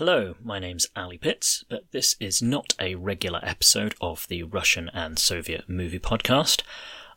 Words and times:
Hello, 0.00 0.34
my 0.42 0.58
name's 0.58 0.86
Ally 0.96 1.18
Pitts, 1.18 1.62
but 1.68 1.84
this 1.92 2.16
is 2.18 2.40
not 2.40 2.72
a 2.80 2.94
regular 2.94 3.38
episode 3.42 3.94
of 4.00 4.26
the 4.28 4.44
Russian 4.44 4.88
and 4.94 5.18
Soviet 5.18 5.68
movie 5.68 5.98
podcast. 5.98 6.62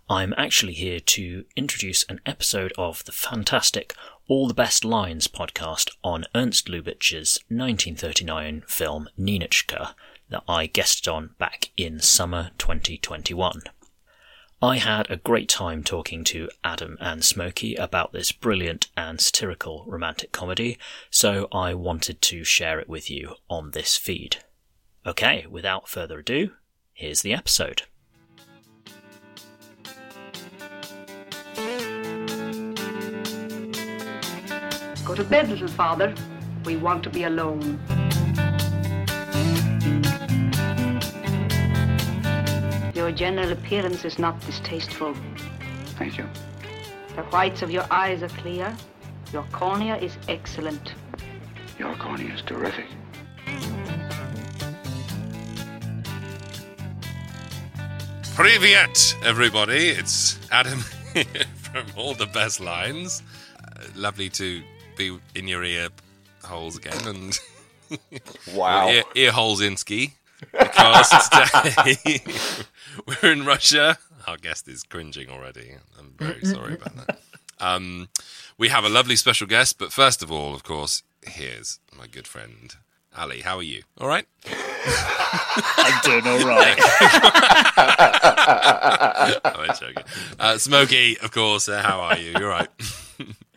I'm 0.09 0.33
actually 0.35 0.73
here 0.73 0.99
to 0.99 1.45
introduce 1.55 2.03
an 2.09 2.19
episode 2.25 2.73
of 2.77 3.05
the 3.05 3.13
fantastic 3.13 3.95
All 4.27 4.49
the 4.49 4.53
Best 4.53 4.83
Lines 4.83 5.29
podcast 5.29 5.91
on 6.03 6.25
Ernst 6.35 6.67
Lubitsch's 6.67 7.39
1939 7.47 8.63
film 8.67 9.07
Ninotchka 9.17 9.93
that 10.27 10.43
I 10.49 10.65
guested 10.65 11.07
on 11.07 11.35
back 11.39 11.69
in 11.77 12.01
summer 12.01 12.51
2021. 12.57 13.61
I 14.63 14.77
had 14.77 15.11
a 15.11 15.17
great 15.17 15.49
time 15.49 15.83
talking 15.83 16.23
to 16.23 16.47
Adam 16.63 16.97
and 17.01 17.21
Smokey 17.21 17.75
about 17.75 18.13
this 18.13 18.31
brilliant 18.31 18.89
and 18.95 19.19
satirical 19.19 19.83
romantic 19.89 20.31
comedy, 20.31 20.77
so 21.09 21.49
I 21.51 21.73
wanted 21.73 22.21
to 22.21 22.45
share 22.45 22.79
it 22.79 22.87
with 22.87 23.11
you 23.11 23.35
on 23.49 23.71
this 23.71 23.97
feed. 23.97 24.37
Okay, 25.05 25.45
without 25.49 25.89
further 25.89 26.19
ado, 26.19 26.51
here's 26.93 27.23
the 27.23 27.33
episode. 27.33 27.81
Go 35.03 35.13
to 35.13 35.25
bed, 35.25 35.49
little 35.49 35.67
father. 35.67 36.15
We 36.63 36.77
want 36.77 37.03
to 37.03 37.09
be 37.09 37.25
alone. 37.25 37.81
General 43.13 43.51
appearance 43.51 44.05
is 44.05 44.19
not 44.19 44.39
distasteful. 44.45 45.13
Thank 45.97 46.17
you. 46.17 46.27
The 47.15 47.23
whites 47.23 47.61
of 47.61 47.71
your 47.71 47.85
eyes 47.91 48.23
are 48.23 48.29
clear. 48.29 48.75
Your 49.31 49.43
cornea 49.51 49.97
is 49.97 50.17
excellent. 50.27 50.93
Your 51.79 51.95
cornea 51.95 52.33
is 52.33 52.41
terrific. 52.41 52.85
Privyet, 58.35 59.15
everybody. 59.23 59.89
It's 59.89 60.39
Adam 60.51 60.79
from 61.61 61.85
All 61.95 62.13
the 62.15 62.25
Best 62.27 62.59
Lines. 62.59 63.21
Uh, 63.59 63.83
lovely 63.95 64.29
to 64.29 64.61
be 64.97 65.17
in 65.35 65.47
your 65.47 65.63
ear 65.63 65.89
holes 66.43 66.77
again 66.77 67.07
and 67.07 67.39
Wow. 68.55 68.89
ear, 68.89 69.03
ear 69.15 69.31
holes 69.31 69.61
Insky 69.61 70.11
because 70.51 71.09
today 71.29 72.21
we're 73.23 73.31
in 73.31 73.45
Russia. 73.45 73.97
Our 74.27 74.37
guest 74.37 74.67
is 74.67 74.83
cringing 74.83 75.29
already. 75.29 75.71
I'm 75.99 76.13
very 76.17 76.43
sorry 76.45 76.75
about 76.75 76.95
that. 77.07 77.19
Um, 77.59 78.09
we 78.57 78.67
have 78.69 78.83
a 78.83 78.89
lovely 78.89 79.15
special 79.15 79.47
guest, 79.47 79.77
but 79.77 79.93
first 79.93 80.21
of 80.21 80.29
all, 80.29 80.53
of 80.53 80.63
course, 80.63 81.01
here's 81.25 81.79
my 81.97 82.07
good 82.07 82.27
friend 82.27 82.75
Ali. 83.15 83.39
How 83.39 83.57
are 83.57 83.63
you? 83.63 83.83
All 84.01 84.07
right. 84.07 84.25
I'm 84.45 86.01
doing 86.03 86.27
alright. 86.27 86.77
I'm 89.45 89.75
joking. 89.79 90.03
Uh, 90.37 90.57
Smokey, 90.57 91.17
of 91.19 91.31
course. 91.31 91.69
Uh, 91.69 91.81
how 91.81 92.01
are 92.01 92.17
you? 92.17 92.33
You're 92.37 92.49
right. 92.49 92.67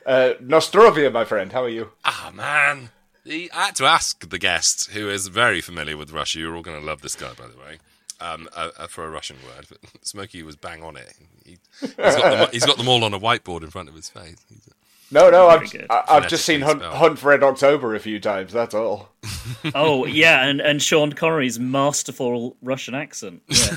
Uh, 0.05 0.35
Nostrovia, 0.41 1.11
my 1.13 1.25
friend, 1.25 1.51
how 1.53 1.65
are 1.65 1.69
you? 1.69 1.91
Ah, 2.05 2.31
man. 2.33 2.91
I 3.29 3.49
had 3.53 3.75
to 3.77 3.87
ask 3.87 4.29
the 4.29 4.39
guest, 4.39 4.91
who 4.91 5.09
is 5.11 5.27
very 5.27 5.61
familiar 5.61 5.97
with 5.97 6.13
Russia. 6.13 6.39
You're 6.39 6.55
all 6.55 6.63
going 6.63 6.79
to 6.81 6.87
love 6.87 7.03
this 7.03 7.17
guy, 7.17 7.33
by 7.37 7.49
the 7.49 7.59
way. 7.59 7.79
Um, 8.19 8.49
uh, 8.57 8.71
uh, 8.79 8.87
for 8.87 9.05
a 9.05 9.11
Russian 9.11 9.37
word, 9.45 9.67
but 9.69 9.79
Smokey 10.03 10.43
was 10.43 10.57
bang 10.57 10.83
on 10.83 10.97
it. 10.97 11.13
He, 11.45 11.59
has 11.99 12.17
got 12.17 12.31
them, 12.31 12.49
he's 12.53 12.65
got 12.65 12.79
them 12.79 12.89
all 12.89 13.05
on 13.05 13.13
a 13.13 13.21
whiteboard 13.21 13.63
in 13.63 13.69
front 13.69 13.91
of 13.91 13.95
his 13.95 14.09
face. 14.09 14.37
He's, 14.49 14.67
No, 15.11 15.29
no, 15.29 15.49
I've. 15.49 15.71
I, 15.91 16.05
I've 16.09 16.29
just 16.29 16.47
seen 16.47 16.63
Hunt, 16.63 16.81
Hunt 16.83 17.19
for 17.19 17.29
Red 17.29 17.43
October 17.43 17.95
a 17.95 18.01
few 18.01 18.19
times, 18.19 18.55
that's 18.55 18.75
all. 18.75 19.11
oh, 19.75 20.07
yeah, 20.07 20.47
and, 20.47 20.63
and 20.63 20.83
Sean 20.83 21.13
Connery's 21.13 21.59
masterful 21.59 22.57
Russian 22.63 22.95
accent. 22.95 23.43
Yeah. 23.49 23.77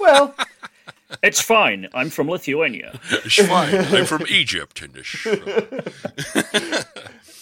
Well, 0.00 0.34
it's 1.22 1.40
fine, 1.40 1.88
I'm 1.94 2.10
from 2.10 2.28
Lithuania. 2.28 2.98
it's 3.10 3.46
fine. 3.46 3.74
I'm 3.76 4.06
from 4.06 4.26
Egypt 4.28 4.82
in 4.82 4.92
this. 4.92 5.24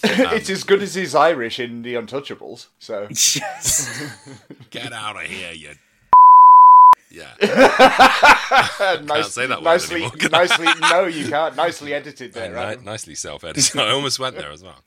it's 0.02 0.50
as 0.50 0.64
good 0.64 0.82
as 0.82 0.94
his 0.94 1.14
Irish 1.14 1.58
in 1.58 1.80
The 1.80 1.94
Untouchables, 1.94 2.66
so. 2.78 3.06
Yes. 3.10 4.12
Get 4.70 4.92
out 4.92 5.16
of 5.16 5.22
here, 5.22 5.52
you. 5.52 5.70
Yeah. 7.10 7.34
nice, 9.04 9.32
say 9.32 9.46
that 9.46 9.58
word 9.58 9.64
nicely, 9.64 10.04
anymore, 10.04 10.30
nicely, 10.30 10.66
no, 10.80 11.04
you 11.06 11.28
can't. 11.28 11.56
Nicely 11.56 11.94
edited 11.94 12.32
there, 12.32 12.50
Ni- 12.50 12.54
right? 12.54 12.84
nicely 12.84 13.14
self-edited. 13.14 13.78
I 13.78 13.90
almost 13.90 14.18
went 14.18 14.36
there 14.36 14.50
as 14.50 14.62
well. 14.62 14.82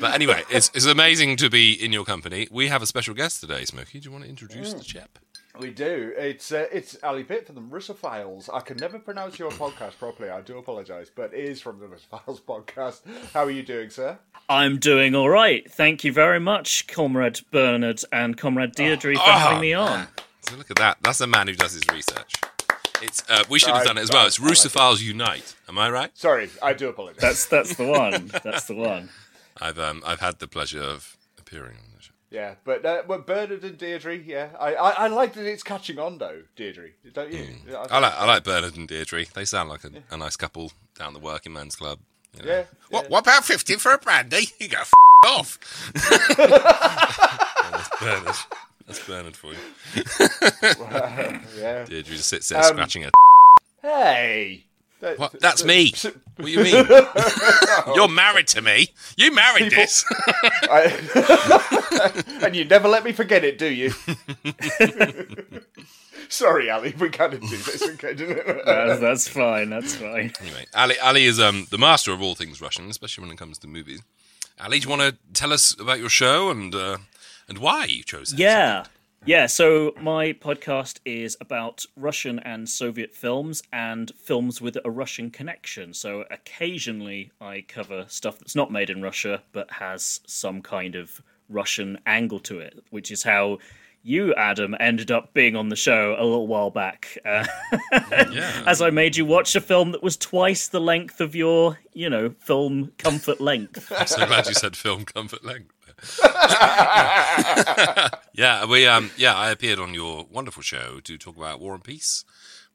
But 0.00 0.14
anyway, 0.14 0.42
it's, 0.50 0.70
it's 0.74 0.86
amazing 0.86 1.36
to 1.36 1.48
be 1.48 1.72
in 1.72 1.92
your 1.92 2.04
company. 2.04 2.48
We 2.50 2.68
have 2.68 2.82
a 2.82 2.86
special 2.86 3.14
guest 3.14 3.40
today, 3.40 3.64
Smokey. 3.64 4.00
Do 4.00 4.06
you 4.06 4.12
want 4.12 4.24
to 4.24 4.30
introduce 4.30 4.72
the 4.72 4.82
chap? 4.82 5.18
We 5.58 5.70
do. 5.70 6.12
It's 6.16 6.50
uh, 6.50 6.66
it's 6.72 6.96
Ally 7.04 7.22
Pitt 7.22 7.46
from 7.46 7.54
the 7.54 7.60
Russophiles. 7.60 8.50
I 8.52 8.58
can 8.58 8.76
never 8.76 8.98
pronounce 8.98 9.38
your 9.38 9.52
podcast 9.52 9.96
properly. 10.00 10.28
I 10.28 10.40
do 10.40 10.58
apologise, 10.58 11.12
but 11.14 11.32
it 11.32 11.44
is 11.44 11.60
from 11.60 11.78
the 11.78 11.86
Russophiles 11.86 12.40
podcast. 12.42 13.02
How 13.32 13.44
are 13.44 13.52
you 13.52 13.62
doing, 13.62 13.88
sir? 13.88 14.18
I'm 14.48 14.78
doing 14.78 15.14
all 15.14 15.28
right. 15.28 15.70
Thank 15.70 16.02
you 16.02 16.12
very 16.12 16.40
much, 16.40 16.88
Comrade 16.88 17.40
Bernard 17.52 18.00
and 18.10 18.36
Comrade 18.36 18.72
Deirdre, 18.72 19.14
for 19.14 19.20
having 19.20 19.60
me 19.60 19.74
on. 19.74 20.08
So 20.48 20.56
look 20.56 20.70
at 20.70 20.76
that. 20.76 20.98
That's 21.02 21.20
a 21.20 21.26
man 21.26 21.46
who 21.48 21.54
does 21.54 21.72
his 21.72 21.82
research. 21.92 22.34
It's 23.02 23.22
uh, 23.28 23.44
we 23.50 23.58
should 23.58 23.74
have 23.74 23.84
done 23.84 23.98
it 23.98 24.02
as 24.02 24.10
well. 24.12 24.26
It's 24.26 24.40
I- 24.40 24.44
I. 24.46 24.50
Russophiles 24.50 25.02
Unite. 25.02 25.54
Am 25.68 25.78
I 25.78 25.90
right? 25.90 26.10
Sorry, 26.16 26.48
I 26.62 26.72
do 26.74 26.88
apologise. 26.88 27.20
That's 27.20 27.46
that's 27.46 27.74
the 27.76 27.86
one. 27.86 28.30
That's 28.44 28.64
the 28.66 28.74
one. 28.76 29.08
I've 29.60 29.78
um, 29.78 30.02
I've 30.06 30.20
had 30.20 30.38
the 30.38 30.46
pleasure 30.48 30.82
of 30.82 31.16
appearing 31.38 31.76
on 31.76 31.96
the 31.96 32.02
show. 32.02 32.12
Yeah, 32.30 32.54
but 32.64 32.84
uh, 32.84 33.02
but 33.06 33.26
Bernard 33.26 33.62
and 33.64 33.76
Deirdre, 33.78 34.16
yeah, 34.16 34.48
I, 34.58 34.74
I 34.74 34.90
I 34.90 35.06
like 35.08 35.34
that 35.34 35.46
it's 35.46 35.62
catching 35.62 35.98
on 35.98 36.18
though, 36.18 36.42
Deirdre, 36.56 36.90
don't 37.12 37.32
you? 37.32 37.46
Mm. 37.68 37.88
I 37.90 37.98
like 37.98 38.14
I 38.14 38.24
like 38.26 38.44
Bernard 38.44 38.76
and 38.76 38.88
Deirdre. 38.88 39.24
They 39.34 39.44
sound 39.44 39.68
like 39.68 39.84
a, 39.84 39.90
a 40.10 40.16
nice 40.16 40.36
couple 40.36 40.72
down 40.98 41.12
the 41.14 41.20
working 41.20 41.52
man's 41.52 41.76
club. 41.76 41.98
you 42.36 42.42
know. 42.44 42.50
Yeah. 42.52 42.64
What 42.90 43.10
what 43.10 43.20
about 43.20 43.44
fifty 43.44 43.76
for 43.76 43.92
a 43.92 43.98
brandy? 43.98 44.48
You 44.58 44.68
go 44.68 44.80
f- 44.80 44.92
off. 45.26 45.58
Bernard. 48.00 48.34
That's 48.86 49.06
Bernard 49.06 49.34
for 49.36 49.52
you. 49.52 49.58
yeah. 51.58 51.84
Deirdre 51.86 52.14
just 52.16 52.28
sits 52.28 52.48
there 52.50 52.58
Um, 52.58 52.64
scratching 52.64 53.02
her. 53.04 53.10
Hey. 53.82 54.64
That- 55.00 55.18
What? 55.18 55.40
That's 55.40 55.62
that- 55.62 55.66
me. 55.68 55.92
What 56.36 56.46
do 56.46 56.50
you 56.50 56.64
mean? 56.64 56.74
You're 57.94 58.08
married 58.08 58.48
to 58.48 58.60
me. 58.60 58.88
You 59.16 59.32
married 59.32 59.70
this. 59.70 60.04
I- 60.64 62.24
and 62.42 62.56
you 62.56 62.64
never 62.64 62.88
let 62.88 63.04
me 63.04 63.12
forget 63.12 63.44
it, 63.44 63.56
do 63.56 63.66
you? 63.66 63.92
Sorry, 66.28 66.68
Ally, 66.70 66.92
we 66.98 67.08
can't 67.10 67.32
do 67.40 67.46
this. 67.56 67.82
Okay. 67.82 68.14
That's, 68.14 69.00
that's 69.00 69.28
fine. 69.28 69.70
That's 69.70 69.94
fine. 69.94 70.32
Anyway, 70.40 70.66
Ally, 70.74 70.94
Ally 71.00 71.20
is 71.20 71.38
um, 71.38 71.66
the 71.70 71.78
master 71.78 72.12
of 72.12 72.20
all 72.20 72.34
things 72.34 72.60
Russian, 72.60 72.88
especially 72.90 73.22
when 73.22 73.30
it 73.30 73.38
comes 73.38 73.58
to 73.58 73.68
movies. 73.68 74.00
Ally, 74.58 74.78
do 74.78 74.84
you 74.84 74.88
want 74.88 75.02
to 75.02 75.16
tell 75.34 75.52
us 75.52 75.78
about 75.78 76.00
your 76.00 76.08
show 76.08 76.50
and 76.50 76.74
uh, 76.74 76.96
and 77.48 77.58
why 77.58 77.84
you 77.84 78.02
chose 78.02 78.32
it? 78.32 78.38
Yeah. 78.38 78.84
Yeah, 79.26 79.46
so 79.46 79.94
my 79.98 80.34
podcast 80.34 80.98
is 81.06 81.34
about 81.40 81.86
Russian 81.96 82.38
and 82.40 82.68
Soviet 82.68 83.14
films 83.14 83.62
and 83.72 84.12
films 84.16 84.60
with 84.60 84.76
a 84.84 84.90
Russian 84.90 85.30
connection. 85.30 85.94
So 85.94 86.24
occasionally 86.30 87.32
I 87.40 87.64
cover 87.66 88.04
stuff 88.08 88.38
that's 88.38 88.54
not 88.54 88.70
made 88.70 88.90
in 88.90 89.00
Russia 89.00 89.42
but 89.52 89.70
has 89.70 90.20
some 90.26 90.60
kind 90.60 90.94
of 90.94 91.22
Russian 91.48 91.98
angle 92.06 92.38
to 92.40 92.58
it, 92.58 92.84
which 92.90 93.10
is 93.10 93.22
how 93.22 93.58
you, 94.02 94.34
Adam, 94.34 94.74
ended 94.78 95.10
up 95.10 95.32
being 95.32 95.56
on 95.56 95.70
the 95.70 95.76
show 95.76 96.14
a 96.18 96.24
little 96.24 96.46
while 96.46 96.70
back. 96.70 97.16
Uh, 97.24 97.46
Yeah. 98.30 98.62
as 98.66 98.82
I 98.82 98.90
made 98.90 99.16
you 99.16 99.24
watch 99.24 99.54
a 99.56 99.60
film 99.60 99.92
that 99.92 100.02
was 100.02 100.16
twice 100.18 100.68
the 100.68 100.80
length 100.80 101.20
of 101.22 101.34
your, 101.34 101.78
you 101.94 102.10
know, 102.10 102.34
film 102.40 102.92
comfort 102.98 103.40
length. 103.40 103.90
I'm 103.90 104.06
so 104.06 104.26
glad 104.26 104.46
you 104.46 104.54
said 104.54 104.76
film 104.76 105.04
comfort 105.06 105.44
length. 105.44 105.73
yeah, 108.34 108.64
we 108.64 108.86
um 108.86 109.10
yeah, 109.16 109.34
I 109.34 109.50
appeared 109.50 109.78
on 109.78 109.94
your 109.94 110.26
wonderful 110.30 110.62
show 110.62 111.00
to 111.00 111.18
talk 111.18 111.36
about 111.36 111.60
War 111.60 111.74
and 111.74 111.84
Peace 111.84 112.24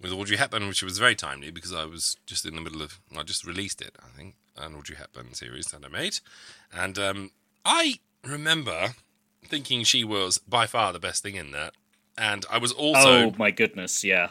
with 0.02 0.12
Audrey 0.12 0.38
Hepburn, 0.38 0.68
which 0.68 0.84
was 0.84 0.98
very 0.98 1.16
timely 1.16 1.52
because 1.52 1.74
I 1.74 1.86
was 1.86 2.18
just 2.26 2.46
in 2.46 2.56
the 2.56 2.62
middle 2.62 2.82
of 2.82 3.00
I 3.16 3.24
just 3.24 3.46
released 3.46 3.82
it, 3.82 3.96
I 4.00 4.16
think, 4.18 4.36
an 4.58 4.76
Audrey 4.76 4.96
Hepburn 4.96 5.34
series 5.34 5.68
that 5.68 5.84
I 5.86 5.90
made, 5.90 6.20
and 6.74 6.98
um 6.98 7.32
I 7.66 8.00
remember 8.24 8.90
thinking 9.46 9.84
she 9.84 10.04
was 10.04 10.38
by 10.38 10.66
far 10.66 10.94
the 10.94 11.00
best 11.00 11.24
thing 11.24 11.36
in 11.36 11.52
that, 11.52 11.74
and 12.18 12.46
I 12.50 12.58
was 12.58 12.72
also 12.72 13.28
oh 13.28 13.34
my 13.38 13.52
goodness, 13.52 14.04
yeah. 14.04 14.30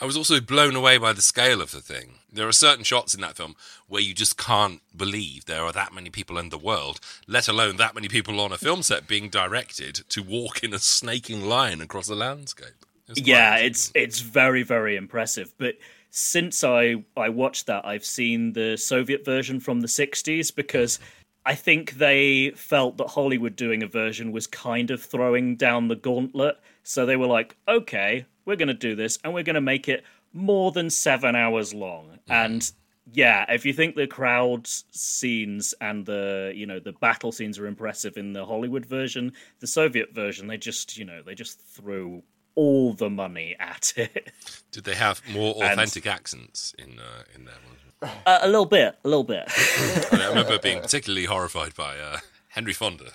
I 0.00 0.04
was 0.04 0.16
also 0.16 0.40
blown 0.40 0.76
away 0.76 0.98
by 0.98 1.12
the 1.12 1.22
scale 1.22 1.60
of 1.60 1.70
the 1.70 1.80
thing. 1.80 2.14
There 2.32 2.48
are 2.48 2.52
certain 2.52 2.84
shots 2.84 3.14
in 3.14 3.20
that 3.22 3.36
film 3.36 3.56
where 3.88 4.02
you 4.02 4.14
just 4.14 4.36
can't 4.38 4.80
believe 4.96 5.44
there 5.44 5.64
are 5.64 5.72
that 5.72 5.94
many 5.94 6.10
people 6.10 6.38
in 6.38 6.50
the 6.50 6.58
world, 6.58 7.00
let 7.26 7.48
alone 7.48 7.76
that 7.76 7.94
many 7.94 8.08
people 8.08 8.40
on 8.40 8.52
a 8.52 8.58
film 8.58 8.82
set 8.82 9.08
being 9.08 9.28
directed 9.28 10.02
to 10.10 10.22
walk 10.22 10.62
in 10.62 10.72
a 10.72 10.78
snaking 10.78 11.42
line 11.42 11.80
across 11.80 12.08
a 12.08 12.14
landscape. 12.14 12.86
It's 13.08 13.20
yeah 13.20 13.56
it's 13.56 13.90
it's 13.94 14.20
very 14.20 14.62
very 14.62 14.94
impressive 14.94 15.52
but 15.58 15.74
since 16.10 16.62
i 16.62 17.02
i 17.16 17.28
watched 17.28 17.66
that 17.66 17.84
i've 17.84 18.04
seen 18.04 18.52
the 18.52 18.76
soviet 18.76 19.24
version 19.24 19.58
from 19.58 19.80
the 19.80 19.88
60s 19.88 20.54
because 20.54 21.00
I 21.46 21.54
think 21.54 21.92
they 21.92 22.50
felt 22.50 22.98
that 22.98 23.08
Hollywood 23.08 23.56
doing 23.56 23.82
a 23.82 23.86
version 23.86 24.30
was 24.30 24.46
kind 24.46 24.90
of 24.90 25.02
throwing 25.02 25.56
down 25.56 25.88
the 25.88 25.96
gauntlet. 25.96 26.58
So 26.82 27.06
they 27.06 27.16
were 27.16 27.26
like, 27.26 27.56
okay, 27.66 28.26
we're 28.50 28.56
going 28.56 28.68
to 28.68 28.74
do 28.74 28.94
this 28.94 29.18
and 29.24 29.32
we're 29.32 29.44
going 29.44 29.54
to 29.54 29.60
make 29.60 29.88
it 29.88 30.04
more 30.32 30.72
than 30.72 30.90
seven 30.90 31.36
hours 31.36 31.72
long. 31.72 32.18
And 32.28 32.70
yeah, 33.12 33.44
if 33.48 33.64
you 33.64 33.72
think 33.72 33.96
the 33.96 34.06
crowd 34.06 34.66
scenes 34.66 35.74
and 35.80 36.04
the 36.04 36.52
you 36.54 36.66
know 36.66 36.78
the 36.80 36.92
battle 36.92 37.32
scenes 37.32 37.58
are 37.58 37.66
impressive 37.66 38.16
in 38.16 38.32
the 38.32 38.44
Hollywood 38.44 38.86
version, 38.86 39.32
the 39.60 39.66
Soviet 39.66 40.14
version 40.14 40.46
they 40.46 40.58
just 40.58 40.96
you 40.96 41.04
know 41.04 41.22
they 41.22 41.34
just 41.34 41.60
threw 41.60 42.22
all 42.54 42.92
the 42.92 43.10
money 43.10 43.56
at 43.58 43.92
it. 43.96 44.32
Did 44.70 44.84
they 44.84 44.94
have 44.94 45.22
more 45.32 45.54
authentic 45.54 46.06
accents 46.06 46.74
in 46.78 46.98
uh, 46.98 47.22
in 47.34 47.44
there? 47.44 47.54
Uh, 48.02 48.38
a 48.42 48.46
little 48.46 48.66
bit, 48.66 48.96
a 49.04 49.08
little 49.08 49.24
bit. 49.24 49.44
I 50.12 50.28
remember 50.28 50.58
being 50.62 50.80
particularly 50.80 51.26
horrified 51.26 51.74
by 51.74 51.98
uh, 51.98 52.18
Henry 52.48 52.72
Fonda. 52.72 53.12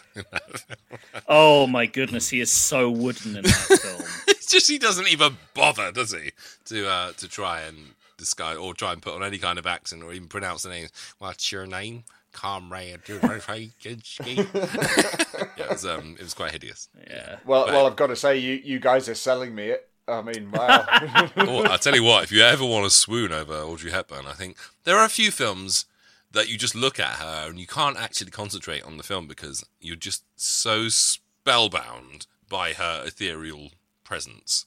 oh 1.28 1.66
my 1.68 1.86
goodness, 1.86 2.30
he 2.30 2.40
is 2.40 2.52
so 2.52 2.90
wooden 2.90 3.38
in 3.38 3.44
that 3.44 3.80
film. 3.82 4.35
It's 4.46 4.54
just 4.54 4.70
he 4.70 4.78
doesn't 4.78 5.08
even 5.08 5.38
bother, 5.56 5.92
does 5.92 6.12
he, 6.12 6.30
to 6.66 6.88
uh, 6.88 7.12
to 7.14 7.28
try 7.28 7.62
and 7.62 7.78
disguise 8.16 8.58
or 8.58 8.76
try 8.76 8.94
and 8.94 9.02
put 9.02 9.16
on 9.16 9.24
any 9.24 9.40
kind 9.40 9.58
of 9.58 9.66
accent 9.66 10.04
or 10.04 10.14
even 10.14 10.28
pronounce 10.28 10.62
the 10.62 10.70
name. 10.70 10.88
What's 11.18 11.52
your 11.52 11.66
name? 11.66 12.04
Comrade. 12.32 13.00
yeah, 13.08 13.18
it 13.18 15.70
was 15.70 15.84
um, 15.84 16.16
it 16.20 16.24
was 16.24 16.36
quite 16.36 16.52
hideous. 16.52 16.90
Yeah. 17.10 17.38
Well, 17.44 17.66
But- 17.66 17.74
well, 17.74 17.88
I've 17.88 17.96
got 17.96 18.08
to 18.08 18.16
say, 18.16 18.38
you 18.38 18.62
you 18.64 18.80
guys 18.80 19.10
are 19.10 19.16
selling 19.16 19.56
me 19.56 19.70
it. 19.70 19.90
I 20.08 20.22
mean, 20.22 20.52
wow. 20.52 20.86
oh, 21.38 21.64
I'll 21.64 21.80
tell 21.80 21.96
you 21.96 22.04
what, 22.04 22.26
if 22.26 22.32
you 22.32 22.42
ever 22.42 22.64
want 22.64 22.86
to 22.86 22.92
swoon 22.92 23.32
over 23.32 23.54
Audrey 23.54 23.90
Hepburn, 23.90 24.28
I 24.28 24.34
think 24.34 24.58
there 24.84 24.98
are 24.98 25.06
a 25.06 25.10
few 25.10 25.32
films 25.32 25.86
that 26.34 26.50
you 26.50 26.60
just 26.60 26.76
look 26.76 27.00
at 27.00 27.16
her 27.16 27.50
and 27.50 27.58
you 27.58 27.66
can't 27.66 27.98
actually 27.98 28.30
concentrate 28.30 28.84
on 28.84 28.98
the 28.98 29.04
film 29.04 29.28
because 29.28 29.66
you're 29.82 29.96
just 29.96 30.24
so 30.36 30.88
spellbound 30.88 32.28
by 32.48 32.74
her 32.74 33.02
ethereal 33.04 33.72
presence. 34.06 34.66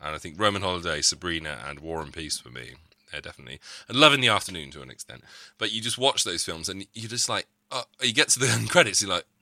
And 0.00 0.14
I 0.14 0.18
think 0.18 0.38
Roman 0.38 0.62
Holiday, 0.62 1.00
Sabrina, 1.00 1.58
and 1.66 1.80
War 1.80 2.02
and 2.02 2.12
Peace 2.12 2.38
for 2.38 2.50
me, 2.50 2.74
yeah, 3.12 3.20
definitely. 3.20 3.60
And 3.88 3.98
Love 3.98 4.12
in 4.14 4.20
the 4.20 4.28
Afternoon 4.28 4.70
to 4.72 4.82
an 4.82 4.90
extent. 4.90 5.22
But 5.58 5.72
you 5.72 5.80
just 5.80 5.98
watch 5.98 6.24
those 6.24 6.44
films 6.44 6.68
and 6.68 6.86
you're 6.94 7.08
just 7.08 7.28
like, 7.28 7.46
uh, 7.70 7.82
you 8.02 8.12
get 8.12 8.28
to 8.30 8.38
the 8.38 8.48
end 8.50 8.70
credits, 8.70 9.02
you're 9.02 9.10
like, 9.10 9.24
"Wh- 9.24 9.39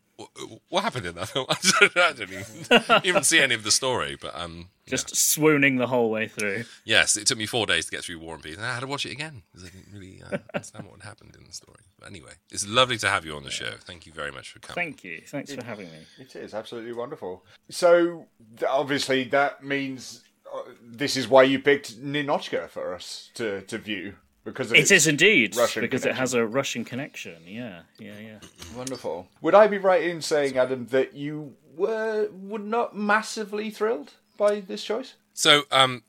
what 0.68 0.82
happened 0.82 1.06
in 1.06 1.14
that 1.14 1.28
film? 1.28 1.46
I 1.50 2.12
didn't 2.12 2.40
even, 2.40 3.00
even 3.04 3.22
see 3.22 3.40
any 3.40 3.54
of 3.54 3.62
the 3.62 3.70
story, 3.70 4.16
but 4.20 4.34
um, 4.34 4.68
Just 4.86 5.14
swooning 5.14 5.76
the 5.76 5.86
whole 5.86 6.10
way 6.10 6.26
through. 6.26 6.64
Yes, 6.84 7.16
it 7.16 7.26
took 7.26 7.38
me 7.38 7.46
four 7.46 7.66
days 7.66 7.84
to 7.86 7.90
get 7.90 8.02
through 8.02 8.18
War 8.18 8.34
and 8.34 8.42
Peace, 8.42 8.56
and 8.56 8.66
I 8.66 8.74
had 8.74 8.80
to 8.80 8.86
watch 8.86 9.06
it 9.06 9.12
again 9.12 9.42
because 9.52 9.68
I 9.68 9.70
didn't 9.70 9.92
really 9.92 10.22
uh, 10.22 10.38
understand 10.54 10.86
what 10.86 11.00
had 11.00 11.08
happened 11.08 11.36
in 11.38 11.44
the 11.46 11.52
story. 11.52 11.84
But 11.98 12.08
anyway, 12.08 12.32
it's 12.50 12.66
lovely 12.66 12.98
to 12.98 13.08
have 13.08 13.24
you 13.24 13.36
on 13.36 13.44
the 13.44 13.50
show. 13.50 13.72
Thank 13.80 14.06
you 14.06 14.12
very 14.12 14.32
much 14.32 14.50
for 14.50 14.58
coming. 14.58 14.74
Thank 14.74 15.04
you. 15.04 15.22
Thanks 15.26 15.54
for 15.54 15.64
having 15.64 15.86
me. 15.86 15.98
It 16.18 16.34
is 16.34 16.52
absolutely 16.52 16.92
wonderful. 16.92 17.44
So 17.70 18.26
obviously 18.68 19.24
that 19.24 19.62
means 19.62 20.24
uh, 20.52 20.62
this 20.82 21.16
is 21.16 21.28
why 21.28 21.44
you 21.44 21.58
picked 21.60 22.00
Ninotchka 22.00 22.68
for 22.68 22.94
us 22.94 23.30
to, 23.34 23.62
to 23.62 23.78
view 23.78 24.14
because 24.48 24.72
its 24.72 25.06
indeed 25.06 25.56
Russian 25.56 25.82
because 25.82 26.04
it 26.04 26.14
has 26.14 26.34
a 26.34 26.46
Russian 26.46 26.84
connection. 26.84 27.36
Yeah, 27.46 27.82
yeah, 27.98 28.18
yeah. 28.18 28.38
wonderful. 28.76 29.28
Would 29.40 29.54
I 29.54 29.66
be 29.66 29.78
right 29.78 30.02
in 30.02 30.22
saying, 30.22 30.56
Adam, 30.56 30.86
that 30.86 31.14
you 31.14 31.54
were 31.76 32.28
were 32.30 32.58
not 32.58 32.96
massively 32.96 33.70
thrilled 33.70 34.14
by 34.36 34.60
this 34.60 34.82
choice? 34.82 35.14
So, 35.34 35.62
um, 35.70 36.02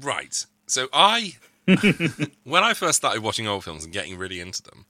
right. 0.00 0.46
So 0.66 0.88
I, 0.92 1.34
when 2.44 2.64
I 2.64 2.74
first 2.74 2.96
started 2.96 3.22
watching 3.22 3.46
old 3.46 3.64
films 3.64 3.84
and 3.84 3.92
getting 3.92 4.16
really 4.16 4.40
into 4.40 4.62
them, 4.62 4.86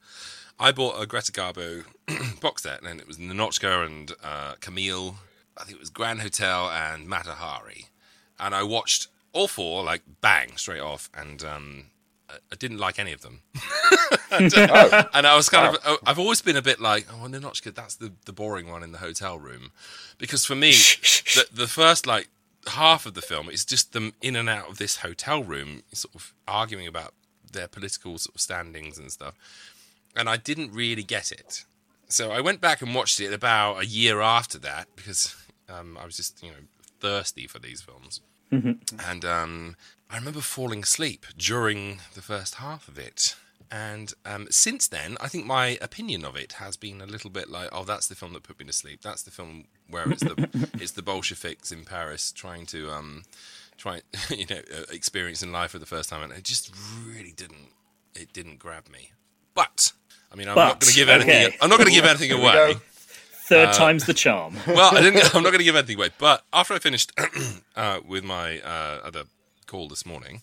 I 0.58 0.72
bought 0.72 1.00
a 1.00 1.06
Greta 1.06 1.32
Garbo 1.32 1.84
box 2.40 2.62
set, 2.62 2.82
and 2.82 3.00
it 3.00 3.06
was 3.06 3.18
Ninotchka 3.18 3.86
and 3.86 4.12
uh, 4.22 4.54
Camille. 4.60 5.16
I 5.58 5.64
think 5.64 5.76
it 5.76 5.80
was 5.80 5.90
Grand 5.90 6.20
Hotel 6.20 6.70
and 6.70 7.08
Mata 7.08 7.32
Hari, 7.32 7.86
and 8.38 8.54
I 8.54 8.62
watched 8.62 9.08
all 9.32 9.48
four 9.48 9.84
like 9.84 10.02
bang 10.20 10.56
straight 10.56 10.80
off, 10.80 11.10
and 11.14 11.44
um, 11.44 11.86
I 12.52 12.56
didn't 12.56 12.78
like 12.78 12.98
any 12.98 13.12
of 13.12 13.22
them. 13.22 13.42
and, 14.30 14.52
uh, 14.56 15.04
and 15.14 15.26
I 15.26 15.36
was 15.36 15.48
kind 15.48 15.74
of, 15.74 15.82
oh, 15.84 15.98
I've 16.06 16.18
always 16.18 16.40
been 16.42 16.56
a 16.56 16.62
bit 16.62 16.80
like, 16.80 17.06
oh, 17.10 17.26
Ninotchka, 17.26 17.74
that's 17.74 17.96
the, 17.96 18.12
the 18.24 18.32
boring 18.32 18.70
one 18.70 18.82
in 18.82 18.92
the 18.92 18.98
hotel 18.98 19.38
room. 19.38 19.72
Because 20.18 20.44
for 20.44 20.54
me, 20.54 20.72
the, 20.72 21.46
the 21.52 21.66
first 21.66 22.06
like 22.06 22.28
half 22.68 23.06
of 23.06 23.14
the 23.14 23.22
film 23.22 23.48
is 23.48 23.64
just 23.64 23.92
them 23.92 24.14
in 24.20 24.36
and 24.36 24.48
out 24.48 24.68
of 24.68 24.78
this 24.78 24.98
hotel 24.98 25.42
room, 25.42 25.82
sort 25.92 26.14
of 26.14 26.34
arguing 26.48 26.86
about 26.86 27.14
their 27.52 27.68
political 27.68 28.18
sort 28.18 28.34
of 28.34 28.40
standings 28.40 28.98
and 28.98 29.10
stuff. 29.10 29.34
And 30.14 30.28
I 30.28 30.36
didn't 30.36 30.72
really 30.72 31.02
get 31.02 31.30
it. 31.30 31.64
So 32.08 32.30
I 32.30 32.40
went 32.40 32.60
back 32.60 32.82
and 32.82 32.94
watched 32.94 33.20
it 33.20 33.32
about 33.32 33.82
a 33.82 33.86
year 33.86 34.20
after 34.20 34.58
that 34.60 34.88
because 34.96 35.36
um, 35.68 35.98
I 36.00 36.04
was 36.04 36.16
just, 36.16 36.42
you 36.42 36.50
know, 36.50 36.56
thirsty 37.00 37.46
for 37.46 37.58
these 37.58 37.82
films. 37.82 38.20
And 39.04 39.24
um, 39.24 39.76
I 40.10 40.16
remember 40.16 40.40
falling 40.40 40.82
asleep 40.82 41.26
during 41.36 42.00
the 42.14 42.22
first 42.22 42.56
half 42.56 42.88
of 42.88 42.98
it. 42.98 43.36
And 43.70 44.12
um, 44.24 44.46
since 44.50 44.86
then, 44.86 45.16
I 45.20 45.26
think 45.26 45.44
my 45.44 45.76
opinion 45.80 46.24
of 46.24 46.36
it 46.36 46.52
has 46.54 46.76
been 46.76 47.00
a 47.00 47.06
little 47.06 47.30
bit 47.30 47.50
like, 47.50 47.68
oh, 47.72 47.82
that's 47.82 48.06
the 48.06 48.14
film 48.14 48.32
that 48.34 48.44
put 48.44 48.60
me 48.60 48.66
to 48.66 48.72
sleep. 48.72 49.02
That's 49.02 49.24
the 49.24 49.32
film 49.32 49.64
where 49.90 50.08
it's 50.08 50.22
the 50.22 50.68
it's 50.74 50.92
the 50.92 51.02
Bolsheviks 51.02 51.72
in 51.72 51.84
Paris 51.84 52.30
trying 52.30 52.66
to 52.66 52.90
um, 52.90 53.24
try 53.76 54.02
you 54.30 54.46
know 54.48 54.60
uh, 54.72 54.82
experiencing 54.92 55.50
life 55.50 55.72
for 55.72 55.80
the 55.80 55.86
first 55.86 56.08
time, 56.10 56.22
and 56.22 56.32
it 56.32 56.44
just 56.44 56.72
really 57.04 57.32
didn't 57.32 57.70
it 58.14 58.32
didn't 58.32 58.60
grab 58.60 58.88
me. 58.88 59.10
But 59.54 59.92
I 60.32 60.36
mean, 60.36 60.48
I'm 60.48 60.54
not 60.54 60.80
going 60.80 60.90
to 60.90 60.94
give 60.96 61.08
anything. 61.08 61.46
okay. 61.46 61.56
I'm 61.60 61.68
not 61.68 61.78
going 61.78 61.88
to 61.88 61.94
give 61.94 62.04
anything 62.04 62.30
away. 62.32 62.74
Third 63.48 63.68
Uh, 63.68 63.72
time's 63.72 64.06
the 64.06 64.14
charm. 64.14 64.56
well, 64.66 64.96
I 64.96 65.00
didn't, 65.00 65.34
I'm 65.34 65.42
not 65.42 65.50
going 65.50 65.58
to 65.58 65.64
give 65.64 65.76
anything 65.76 65.96
away. 65.96 66.10
But 66.18 66.44
after 66.52 66.74
I 66.74 66.78
finished 66.80 67.12
uh, 67.76 68.00
with 68.06 68.22
my 68.24 68.60
uh, 68.60 69.00
other 69.04 69.22
call 69.66 69.88
this 69.88 70.06
morning, 70.06 70.42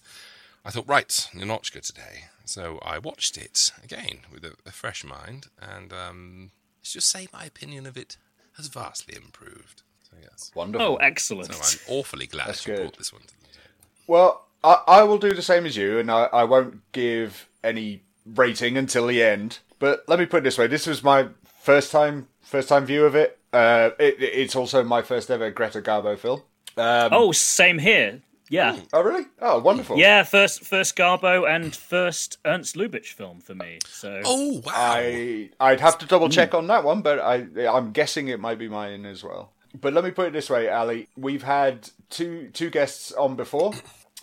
I 0.65 0.69
thought, 0.71 0.87
right, 0.87 1.07
Ninotchka 1.33 1.81
today. 1.81 2.25
So 2.45 2.79
I 2.83 2.97
watched 2.99 3.37
it 3.37 3.71
again 3.83 4.19
with 4.31 4.43
a, 4.45 4.53
a 4.65 4.71
fresh 4.71 5.03
mind, 5.03 5.47
and 5.61 5.91
um, 5.93 6.51
let's 6.81 6.93
just 6.93 7.09
say 7.09 7.27
my 7.33 7.45
opinion 7.45 7.85
of 7.85 7.97
it 7.97 8.17
has 8.57 8.67
vastly 8.67 9.15
improved. 9.15 9.81
So 10.09 10.17
yes, 10.21 10.51
Wonderful. 10.55 10.85
Oh, 10.87 10.95
excellent. 10.97 11.53
so 11.53 11.89
I'm 11.89 11.97
awfully 11.99 12.27
glad 12.27 12.47
That's 12.47 12.67
you 12.67 12.73
good. 12.75 12.81
brought 12.83 12.97
this 12.97 13.11
one 13.13 13.21
to 13.23 13.27
the 13.27 13.47
table. 13.47 13.59
Well, 14.07 14.45
I, 14.63 14.81
I 14.87 15.03
will 15.03 15.17
do 15.17 15.33
the 15.33 15.41
same 15.41 15.65
as 15.65 15.75
you, 15.77 15.99
and 15.99 16.11
I, 16.11 16.25
I 16.25 16.43
won't 16.43 16.81
give 16.91 17.47
any 17.63 18.03
rating 18.25 18.77
until 18.77 19.07
the 19.07 19.23
end. 19.23 19.59
But 19.79 20.03
let 20.07 20.19
me 20.19 20.25
put 20.25 20.37
it 20.39 20.43
this 20.43 20.57
way: 20.57 20.67
this 20.67 20.85
was 20.87 21.03
my 21.03 21.27
first 21.61 21.91
time, 21.91 22.27
first 22.41 22.69
time 22.69 22.85
view 22.85 23.05
of 23.05 23.15
it. 23.15 23.39
Uh, 23.51 23.91
it 23.99 24.15
it's 24.21 24.55
also 24.55 24.83
my 24.83 25.01
first 25.01 25.29
ever 25.31 25.49
Greta 25.51 25.81
Garbo 25.81 26.17
film. 26.17 26.41
Um, 26.77 27.09
Oh, 27.11 27.31
same 27.31 27.79
here. 27.79 28.21
Yeah. 28.49 28.77
oh, 28.91 29.01
really? 29.01 29.25
Oh, 29.41 29.59
wonderful. 29.59 29.97
Yeah, 29.97 30.23
first 30.23 30.63
first 30.63 30.95
Garbo 30.95 31.49
and 31.49 31.75
first 31.75 32.37
Ernst 32.45 32.75
Lubitsch 32.75 33.13
film 33.13 33.39
for 33.39 33.55
me. 33.55 33.79
So 33.87 34.21
Oh 34.25 34.61
wow! 34.65 34.73
I 34.75 35.49
I'd 35.59 35.79
have 35.79 35.97
to 35.99 36.05
double 36.05 36.29
check 36.29 36.53
on 36.53 36.67
that 36.67 36.83
one, 36.83 37.01
but 37.01 37.19
I 37.19 37.45
I'm 37.67 37.91
guessing 37.91 38.27
it 38.27 38.39
might 38.39 38.59
be 38.59 38.67
mine 38.67 39.05
as 39.05 39.23
well. 39.23 39.51
But 39.79 39.93
let 39.93 40.03
me 40.03 40.11
put 40.11 40.27
it 40.27 40.33
this 40.33 40.49
way, 40.49 40.67
Ally. 40.69 41.03
We've 41.17 41.43
had 41.43 41.89
two 42.09 42.49
two 42.53 42.69
guests 42.69 43.11
on 43.13 43.35
before. 43.35 43.73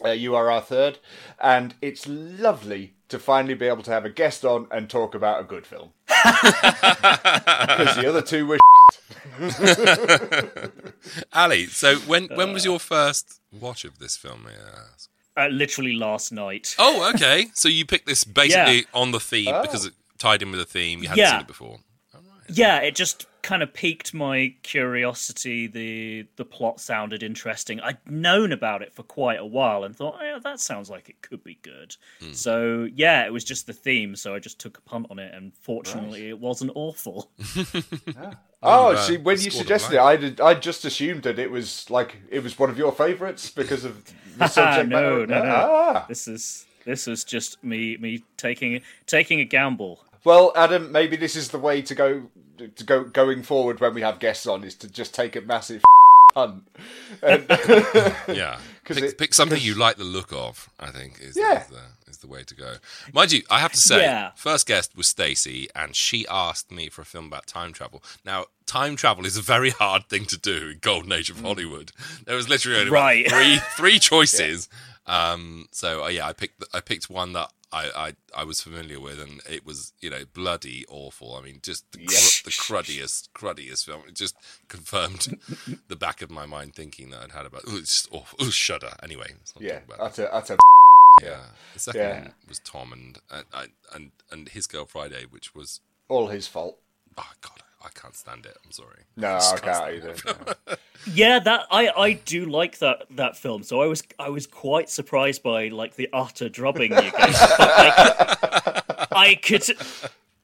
Uh, 0.04 0.10
you 0.10 0.34
are 0.34 0.50
our 0.50 0.60
third, 0.62 0.98
and 1.40 1.74
it's 1.82 2.06
lovely 2.08 2.94
to 3.08 3.18
finally 3.18 3.54
be 3.54 3.66
able 3.66 3.82
to 3.82 3.90
have 3.90 4.04
a 4.04 4.10
guest 4.10 4.44
on 4.44 4.66
and 4.70 4.88
talk 4.88 5.14
about 5.14 5.40
a 5.40 5.44
good 5.44 5.66
film. 5.66 5.90
Because 6.22 7.96
the 7.96 8.08
other 8.08 8.22
two 8.22 8.46
were. 8.46 8.58
Ally, 11.32 11.64
so 11.66 11.96
when 12.00 12.24
when 12.34 12.52
was 12.52 12.64
your 12.64 12.78
first 12.78 13.40
watch 13.52 13.84
of 13.84 13.98
this 13.98 14.16
film? 14.16 14.44
May 14.44 14.52
I 14.52 14.92
ask? 14.94 15.08
uh, 15.36 15.46
literally 15.46 15.94
last 15.94 16.32
night. 16.32 16.74
Oh, 16.78 17.10
okay. 17.14 17.46
So 17.54 17.68
you 17.68 17.86
picked 17.86 18.06
this 18.06 18.24
basically 18.42 18.78
Yeah. 18.78 18.82
on 18.94 19.12
the 19.12 19.20
theme 19.20 19.48
Oh. 19.54 19.62
because 19.62 19.86
it 19.86 19.94
tied 20.18 20.42
in 20.42 20.50
with 20.50 20.60
the 20.60 20.66
theme. 20.66 21.02
You 21.02 21.08
hadn't 21.08 21.22
Yeah. 21.22 21.30
seen 21.32 21.40
it 21.40 21.46
before. 21.46 21.78
Yeah, 22.52 22.78
it 22.80 22.96
just 22.96 23.26
kind 23.42 23.62
of 23.62 23.72
piqued 23.72 24.12
my 24.12 24.54
curiosity. 24.64 25.68
The 25.68 26.26
the 26.36 26.44
plot 26.44 26.80
sounded 26.80 27.22
interesting. 27.22 27.80
I'd 27.80 27.98
known 28.10 28.50
about 28.50 28.82
it 28.82 28.92
for 28.92 29.04
quite 29.04 29.38
a 29.38 29.46
while 29.46 29.84
and 29.84 29.94
thought, 29.96 30.18
yeah, 30.20 30.40
that 30.42 30.58
sounds 30.58 30.90
like 30.90 31.08
it 31.08 31.22
could 31.22 31.44
be 31.44 31.58
good. 31.62 31.96
Hmm. 32.20 32.32
So 32.32 32.88
yeah, 32.92 33.24
it 33.24 33.32
was 33.32 33.44
just 33.44 33.66
the 33.68 33.72
theme. 33.72 34.16
So 34.16 34.34
I 34.34 34.40
just 34.40 34.58
took 34.58 34.78
a 34.78 34.80
punt 34.82 35.06
on 35.10 35.20
it, 35.20 35.32
and 35.32 35.52
fortunately, 35.62 36.28
it 36.28 36.38
wasn't 36.40 36.72
awful. 36.74 37.30
Oh, 38.62 38.92
uh, 38.92 38.96
see, 38.96 39.16
when 39.16 39.40
you 39.40 39.50
suggested 39.50 39.94
it, 39.94 40.00
blank. 40.00 40.40
I 40.40 40.50
I 40.50 40.54
just 40.54 40.84
assumed 40.84 41.22
that 41.22 41.38
it 41.38 41.50
was 41.50 41.88
like 41.88 42.16
it 42.28 42.42
was 42.42 42.58
one 42.58 42.68
of 42.68 42.76
your 42.76 42.92
favourites 42.92 43.50
because 43.50 43.84
of 43.84 44.04
the 44.36 44.46
subject 44.48 44.88
no, 44.88 45.00
matter. 45.00 45.26
no, 45.26 45.42
no. 45.44 45.68
Ah. 45.70 46.04
This 46.08 46.28
is 46.28 46.66
this 46.84 47.06
was 47.06 47.24
just 47.24 47.62
me 47.64 47.96
me 47.96 48.22
taking 48.36 48.82
taking 49.06 49.40
a 49.40 49.44
gamble. 49.44 50.04
Well, 50.24 50.52
Adam, 50.54 50.92
maybe 50.92 51.16
this 51.16 51.36
is 51.36 51.48
the 51.48 51.58
way 51.58 51.80
to 51.80 51.94
go 51.94 52.30
to 52.58 52.84
go 52.84 53.04
going 53.04 53.42
forward 53.42 53.80
when 53.80 53.94
we 53.94 54.02
have 54.02 54.18
guests 54.18 54.46
on 54.46 54.64
is 54.64 54.74
to 54.76 54.88
just 54.88 55.14
take 55.14 55.36
a 55.36 55.40
massive 55.40 55.82
cunt. 56.34 56.62
And, 57.22 57.46
Yeah, 58.36 58.58
'Cause 58.84 58.96
pick, 58.96 59.04
it- 59.04 59.18
pick 59.18 59.34
something 59.34 59.60
you 59.60 59.74
like 59.84 59.96
the 59.96 60.04
look 60.04 60.32
of. 60.32 60.68
I 60.78 60.90
think 60.90 61.20
is, 61.20 61.36
Yeah. 61.36 61.62
is 61.62 61.68
the 61.68 61.80
is 62.10 62.18
the 62.18 62.26
way 62.26 62.42
to 62.42 62.54
go. 62.54 62.74
Mind 63.12 63.30
you, 63.32 63.42
I 63.50 63.60
have 63.60 63.72
to 63.72 63.80
say, 63.80 64.00
Yeah. 64.02 64.30
first 64.34 64.66
guest 64.66 64.96
was 64.96 65.06
Stacey, 65.06 65.68
and 65.76 65.94
she 65.94 66.26
asked 66.28 66.70
me 66.72 66.88
for 66.88 67.02
a 67.02 67.04
film 67.04 67.26
about 67.26 67.46
time 67.46 67.72
travel. 67.72 68.02
Now, 68.24 68.46
time 68.66 68.96
travel 68.96 69.24
is 69.26 69.36
a 69.36 69.42
very 69.42 69.70
hard 69.70 70.08
thing 70.08 70.24
to 70.26 70.36
do 70.38 70.70
in 70.70 70.78
golden 70.80 71.12
age 71.12 71.30
of 71.30 71.40
Hollywood. 71.40 71.92
There 72.26 72.36
was 72.36 72.48
literally 72.48 72.78
only 72.80 72.90
Right. 72.90 73.28
three 73.30 73.58
three 73.76 73.98
choices. 73.98 74.68
Um, 75.06 75.66
so 75.72 76.04
uh, 76.04 76.08
yeah, 76.08 76.26
I 76.26 76.32
picked 76.32 76.64
I 76.74 76.80
picked 76.80 77.08
one 77.10 77.32
that. 77.34 77.50
I, 77.72 77.90
I, 78.34 78.40
I 78.40 78.44
was 78.44 78.60
familiar 78.60 78.98
with, 78.98 79.20
and 79.20 79.40
it 79.48 79.64
was 79.64 79.92
you 80.00 80.10
know 80.10 80.22
bloody 80.34 80.84
awful. 80.88 81.36
I 81.36 81.42
mean, 81.42 81.60
just 81.62 81.84
the, 81.92 81.98
cr- 81.98 82.12
Yes. 82.12 82.42
the 82.42 82.50
cruddiest, 82.50 83.28
cruddiest 83.32 83.86
film. 83.86 84.02
It 84.08 84.14
just 84.16 84.34
confirmed 84.68 85.38
the 85.88 85.96
back 85.96 86.20
of 86.22 86.30
my 86.30 86.46
mind 86.46 86.74
thinking 86.74 87.10
that 87.10 87.22
I'd 87.22 87.32
had 87.32 87.46
about. 87.46 87.62
Oh, 87.68 87.76
it's 87.76 88.02
just 88.02 88.08
awful. 88.12 88.38
Oh, 88.40 88.50
shudder. 88.50 88.92
Anyway, 89.02 89.32
yeah, 89.58 89.74
talk 89.80 89.84
about 89.84 90.00
utter, 90.00 90.28
utter. 90.32 90.56
yeah. 91.22 91.40
The 91.74 91.80
second 91.80 92.00
Yeah. 92.00 92.20
one 92.22 92.32
was 92.48 92.58
Tom 92.60 92.92
and 92.92 93.18
and 93.52 93.70
and 93.94 94.10
and 94.32 94.48
his 94.48 94.66
girl 94.66 94.86
Friday, 94.86 95.24
which 95.30 95.54
was 95.54 95.80
All 96.08 96.26
his 96.28 96.46
fault. 96.48 96.76
oh 97.18 97.32
god, 97.40 97.59
I 97.82 97.88
can't 97.98 98.14
stand 98.14 98.44
it. 98.46 98.56
I'm 98.64 98.72
sorry. 98.72 99.04
No, 99.16 99.28
I 99.34 99.38
Just 99.38 99.62
can't 99.62 99.94
either. 99.94 100.14
no. 100.26 100.76
Yeah, 101.14 101.38
that 101.38 101.66
I, 101.70 101.88
I 101.96 102.12
do 102.12 102.44
like 102.44 102.78
that 102.80 103.06
that 103.12 103.34
film. 103.36 103.62
So 103.62 103.80
I 103.80 103.86
was 103.86 104.02
I 104.18 104.28
was 104.28 104.46
quite 104.46 104.90
surprised 104.90 105.42
by 105.42 105.68
like 105.68 105.96
the 105.96 106.10
utter 106.12 106.50
drubbing 106.50 106.92
you 106.92 107.00
gave. 107.00 107.12
But, 107.58 107.58
like, 107.58 109.08
I 109.12 109.38
could 109.42 109.62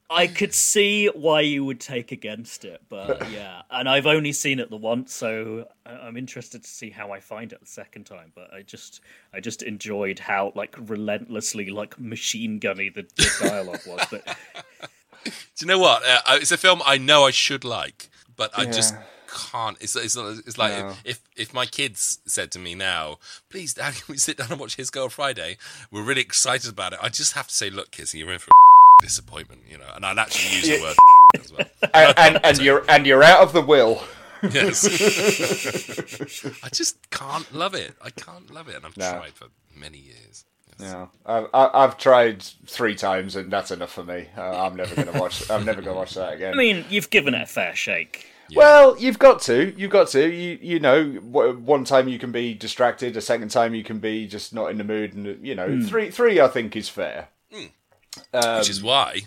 I 0.08 0.28
could 0.28 0.54
see 0.54 1.08
why 1.08 1.40
you 1.42 1.64
would 1.66 1.78
take 1.80 2.10
against 2.10 2.64
it, 2.64 2.80
but 2.88 3.30
yeah, 3.30 3.62
and 3.70 3.86
I've 3.88 4.06
only 4.06 4.32
seen 4.32 4.60
it 4.60 4.70
the 4.70 4.76
once, 4.76 5.12
so 5.12 5.66
I- 5.84 5.90
I'm 6.06 6.16
interested 6.16 6.62
to 6.62 6.68
see 6.68 6.88
how 6.90 7.10
I 7.12 7.20
find 7.20 7.52
it 7.52 7.60
the 7.60 7.66
second 7.66 8.04
time. 8.04 8.32
But 8.34 8.50
I 8.54 8.62
just 8.62 9.02
I 9.34 9.40
just 9.40 9.62
enjoyed 9.62 10.18
how 10.18 10.52
like 10.54 10.74
relentlessly 10.78 11.68
like 11.68 11.98
machine 12.00 12.58
gunny 12.60 12.88
the, 12.88 13.02
the 13.16 13.30
dialogue 13.48 13.80
was. 13.86 14.06
But 14.10 14.24
Do 14.24 14.32
you 15.60 15.66
know 15.66 15.78
what? 15.78 16.02
Uh, 16.04 16.20
it's 16.40 16.52
a 16.52 16.56
film 16.56 16.82
I 16.84 16.98
know 16.98 17.24
I 17.26 17.30
should 17.30 17.64
like, 17.64 18.08
but 18.36 18.50
I 18.58 18.64
just 18.66 18.94
can't. 19.50 19.76
It's 19.80 19.94
it's, 19.96 20.16
it's 20.16 20.56
like 20.58 20.72
No. 20.72 20.94
if 21.04 21.20
if 21.36 21.52
my 21.52 21.66
kids 21.66 22.18
said 22.26 22.50
to 22.52 22.58
me 22.58 22.74
now, 22.74 23.18
"Please, 23.50 23.74
Dad, 23.74 23.94
can 23.96 24.04
we 24.08 24.16
sit 24.18 24.36
down 24.38 24.50
and 24.50 24.60
watch 24.60 24.76
His 24.76 24.90
Girl 24.90 25.08
Friday?" 25.08 25.56
We're 25.90 26.02
really 26.04 26.20
excited 26.22 26.70
about 26.70 26.92
it. 26.92 26.98
I 27.02 27.08
just 27.08 27.32
have 27.34 27.48
to 27.48 27.54
say, 27.54 27.70
"Look, 27.70 27.90
kids, 27.90 28.14
you're 28.14 28.32
in 28.32 28.38
for 28.38 28.48
a 28.50 29.02
disappointment," 29.04 29.62
you 29.68 29.78
know. 29.78 29.90
And 29.94 30.04
I'd 30.06 30.18
actually 30.18 30.56
use 30.56 30.68
the 30.68 30.80
word 30.82 30.96
as 31.40 31.52
well. 31.52 31.66
and, 31.94 32.14
and, 32.18 32.44
and 32.44 32.58
you're 32.58 32.84
and 32.88 33.06
you're 33.06 33.22
out 33.22 33.40
of 33.40 33.52
the 33.52 33.62
will. 33.62 34.02
Yes. 34.42 34.84
I 36.62 36.68
just 36.68 37.10
can't 37.10 37.52
love 37.54 37.74
it. 37.74 37.94
I 38.02 38.10
can't 38.10 38.50
love 38.52 38.68
it, 38.68 38.76
and 38.76 38.86
I've 38.86 38.96
No. 38.96 39.10
tried 39.12 39.32
for 39.32 39.46
many 39.74 39.98
years. 39.98 40.44
Yes. 40.78 40.92
No, 40.92 41.10
I've, 41.24 41.46
I- 41.54 41.70
I've 41.84 41.96
tried 41.98 42.42
three 42.66 42.94
times 42.94 43.36
and 43.36 43.50
that's 43.52 43.70
enough 43.70 43.92
for 43.92 44.04
me. 44.04 44.26
Uh, 44.36 44.64
I'm 44.66 44.76
never 44.76 44.94
gonna 44.94 45.18
watch. 45.20 45.48
I'm 45.50 45.64
never 45.64 45.80
gonna 45.82 45.96
watch 45.96 46.14
that 46.14 46.34
again. 46.34 46.54
I 46.54 46.56
mean, 46.56 46.84
you've 46.90 47.10
given 47.10 47.34
it 47.34 47.42
a 47.42 47.46
fair 47.46 47.74
shake. 47.74 48.26
Well, 48.54 48.96
you've 48.96 49.18
got 49.18 49.40
to. 49.42 49.74
You've 49.76 49.90
got 49.90 50.08
to. 50.10 50.28
You 50.28 50.58
you 50.62 50.78
know, 50.78 51.04
one 51.14 51.84
time 51.84 52.06
you 52.08 52.18
can 52.18 52.30
be 52.30 52.54
distracted. 52.54 53.16
A 53.16 53.20
second 53.20 53.48
time 53.50 53.74
you 53.74 53.82
can 53.82 53.98
be 53.98 54.26
just 54.28 54.54
not 54.54 54.70
in 54.70 54.78
the 54.78 54.84
mood. 54.84 55.14
And 55.14 55.44
you 55.44 55.54
know, 55.56 55.80
three 55.82 56.10
three 56.10 56.40
I 56.40 56.46
think 56.48 56.76
is 56.76 56.88
fair. 56.88 57.28
Which 57.50 58.70
is 58.70 58.82
why 58.82 59.22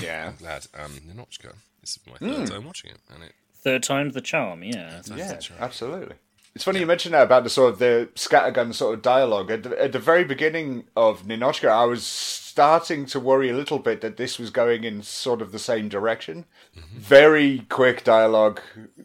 Yeah. 0.00 0.28
I'm 0.32 0.36
glad 0.36 0.66
um, 0.78 0.92
Ninotchka. 0.92 1.54
This 1.80 1.96
is 1.96 1.98
my 2.06 2.18
third 2.18 2.46
time 2.46 2.64
watching 2.66 2.90
it, 2.90 2.98
and 3.14 3.22
it. 3.24 3.32
Third 3.54 3.82
time's 3.84 4.14
the 4.14 4.20
charm, 4.20 4.62
yeah. 4.64 5.00
Yeah, 5.14 5.28
that's 5.28 5.50
right. 5.50 5.60
absolutely. 5.60 6.16
It's 6.54 6.64
funny 6.64 6.80
you 6.80 6.86
mentioned 6.86 7.14
that 7.14 7.22
about 7.22 7.44
the 7.44 7.50
sort 7.50 7.72
of 7.72 7.78
the 7.78 8.10
scattergun 8.14 8.74
sort 8.74 8.94
of 8.94 9.02
dialogue 9.02 9.50
at 9.50 9.62
the, 9.62 9.82
at 9.82 9.92
the 9.92 9.98
very 9.98 10.22
beginning 10.22 10.84
of 10.94 11.22
Ninotchka. 11.22 11.68
I 11.68 11.86
was 11.86 12.04
starting 12.04 13.06
to 13.06 13.18
worry 13.18 13.48
a 13.48 13.56
little 13.56 13.78
bit 13.78 14.02
that 14.02 14.18
this 14.18 14.38
was 14.38 14.50
going 14.50 14.84
in 14.84 15.02
sort 15.02 15.40
of 15.40 15.52
the 15.52 15.58
same 15.58 15.88
direction. 15.88 16.44
Mm-hmm. 16.76 16.98
Very 16.98 17.66
quick 17.70 18.04
dialogue, 18.04 18.60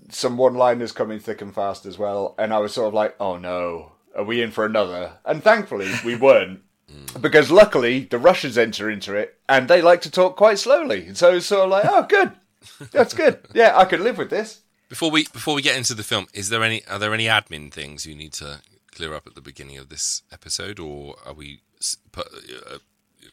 some 0.09 0.35
one-liners 0.35 0.91
coming 0.91 1.19
thick 1.19 1.41
and 1.41 1.55
fast 1.55 1.85
as 1.85 1.97
well, 1.97 2.35
and 2.37 2.53
I 2.53 2.57
was 2.57 2.73
sort 2.73 2.89
of 2.89 2.93
like, 2.93 3.15
"Oh 3.17 3.37
no, 3.37 3.93
are 4.13 4.25
we 4.25 4.41
in 4.41 4.51
for 4.51 4.65
another?" 4.65 5.13
And 5.23 5.41
thankfully, 5.41 5.89
we 6.03 6.15
weren't. 6.27 6.61
Mm. 6.91 7.21
Because 7.21 7.49
luckily 7.49 8.01
the 8.01 8.19
Russians 8.19 8.57
enter 8.57 8.89
into 8.89 9.13
it 9.13 9.37
and 9.49 9.67
they 9.67 9.81
like 9.81 10.01
to 10.01 10.11
talk 10.11 10.37
quite 10.37 10.57
slowly. 10.57 11.13
So 11.15 11.33
it's 11.33 11.45
sort 11.45 11.65
of 11.65 11.69
like, 11.69 11.83
oh, 11.85 12.03
good, 12.03 12.31
that's 12.91 13.13
good. 13.13 13.39
Yeah, 13.53 13.77
I 13.77 13.83
could 13.83 13.99
live 13.99 14.17
with 14.17 14.29
this. 14.29 14.61
Before 14.89 15.11
we 15.11 15.25
before 15.25 15.53
we 15.53 15.61
get 15.61 15.75
into 15.77 15.93
the 15.93 16.03
film, 16.03 16.27
is 16.33 16.49
there 16.49 16.63
any 16.63 16.85
are 16.87 16.99
there 16.99 17.13
any 17.13 17.25
admin 17.25 17.71
things 17.71 18.05
you 18.05 18.15
need 18.15 18.33
to 18.33 18.61
clear 18.91 19.13
up 19.13 19.27
at 19.27 19.35
the 19.35 19.41
beginning 19.41 19.77
of 19.77 19.89
this 19.89 20.21
episode, 20.31 20.79
or 20.79 21.15
are 21.25 21.33
we 21.33 21.61
uh, 22.15 22.77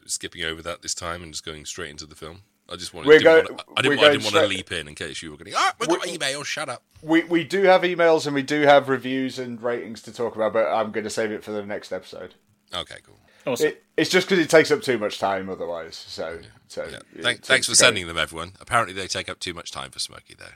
skipping 0.07 0.43
over 0.43 0.63
that 0.63 0.83
this 0.83 0.95
time 0.95 1.23
and 1.23 1.33
just 1.33 1.45
going 1.45 1.65
straight 1.65 1.91
into 1.91 2.07
the 2.07 2.17
film? 2.17 2.43
I 2.69 2.77
just 2.77 2.93
wanted. 2.95 3.09
We're 3.09 3.19
didn't 3.19 3.25
go- 3.47 3.53
wanna- 3.53 3.65
I 3.77 3.83
didn't, 3.83 3.99
I 4.01 4.09
didn't 4.11 4.25
want 4.25 4.37
to 4.37 4.47
leap 4.47 4.73
in 4.73 4.89
in 4.89 4.95
case 4.95 5.23
you 5.23 5.31
were 5.31 5.37
going. 5.37 5.53
Ah, 5.55 5.75
we've 5.79 5.89
got 5.89 6.01
emails. 6.03 6.47
Shut 6.47 6.69
up. 6.69 6.83
We 7.03 7.23
we 7.25 7.45
do 7.45 7.63
have 7.65 7.83
emails 7.83 8.27
and 8.27 8.35
we 8.35 8.43
do 8.43 8.63
have 8.63 8.89
reviews 8.89 9.39
and 9.39 9.63
ratings 9.63 10.03
to 10.03 10.13
talk 10.13 10.35
about, 10.35 10.53
but 10.55 10.67
I'm 10.67 10.91
going 10.91 11.05
to 11.05 11.11
save 11.11 11.31
it 11.31 11.45
for 11.45 11.53
the 11.53 11.65
next 11.65 11.93
episode. 11.93 12.35
Okay, 12.75 12.97
cool. 13.07 13.19
Awesome. 13.47 13.69
It, 13.69 13.85
it's 13.99 14.09
just 14.11 14.27
because 14.27 14.43
it 14.43 14.49
takes 14.49 14.71
up 14.71 14.81
too 14.81 14.97
much 14.99 15.19
time 15.19 15.51
otherwise. 15.51 15.95
So 15.97 16.41
so 16.67 16.89
Yeah. 16.91 17.23
Thank, 17.23 17.43
thanks 17.43 17.67
for 17.67 17.73
to 17.73 17.77
sending 17.77 18.07
them, 18.07 18.17
everyone. 18.19 18.53
Apparently, 18.61 18.95
they 18.95 19.07
take 19.07 19.29
up 19.29 19.39
too 19.39 19.53
much 19.53 19.71
time 19.71 19.91
for 19.91 19.99
Smokey, 19.99 20.35
though. 20.37 20.47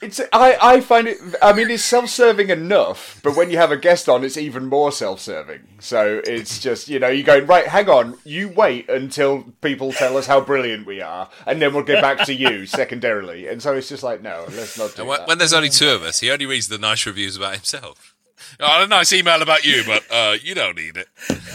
It's 0.00 0.20
I 0.32 0.56
I 0.62 0.80
find 0.80 1.08
it. 1.08 1.18
I 1.42 1.52
mean, 1.52 1.70
it's 1.70 1.84
self-serving 1.84 2.50
enough, 2.50 3.20
but 3.24 3.34
when 3.36 3.50
you 3.50 3.56
have 3.56 3.72
a 3.72 3.76
guest 3.76 4.08
on, 4.08 4.22
it's 4.24 4.36
even 4.36 4.66
more 4.66 4.92
self-serving. 4.92 5.60
So 5.80 6.20
it's 6.24 6.60
just 6.60 6.88
you 6.88 7.00
know 7.00 7.08
you're 7.08 7.26
going 7.26 7.46
right. 7.46 7.66
Hang 7.66 7.88
on, 7.88 8.16
you 8.24 8.48
wait 8.48 8.88
until 8.88 9.42
people 9.60 9.92
tell 9.92 10.16
us 10.16 10.26
how 10.28 10.40
brilliant 10.40 10.86
we 10.86 11.00
are, 11.00 11.28
and 11.46 11.60
then 11.60 11.74
we'll 11.74 11.82
get 11.82 12.00
back 12.00 12.24
to 12.26 12.34
you 12.34 12.64
secondarily. 12.80 13.48
And 13.48 13.60
so 13.60 13.74
it's 13.74 13.88
just 13.88 14.04
like 14.04 14.22
no, 14.22 14.44
let's 14.50 14.78
not 14.78 14.94
do 14.94 15.02
And 15.02 15.08
when, 15.08 15.18
that. 15.18 15.28
when 15.28 15.38
there's 15.38 15.52
only 15.52 15.68
two 15.68 15.90
of 15.90 16.02
us, 16.04 16.20
he 16.20 16.30
only 16.30 16.46
reads 16.46 16.68
the 16.68 16.78
nice 16.78 17.04
reviews 17.04 17.36
about 17.36 17.54
himself. 17.54 18.14
I 18.60 18.78
had 18.78 18.84
a 18.84 18.86
nice 18.86 19.12
email 19.12 19.42
about 19.42 19.64
you, 19.64 19.82
but 19.84 20.04
uh, 20.10 20.36
you 20.40 20.54
don't 20.54 20.76
need 20.76 20.96
it. 20.96 21.08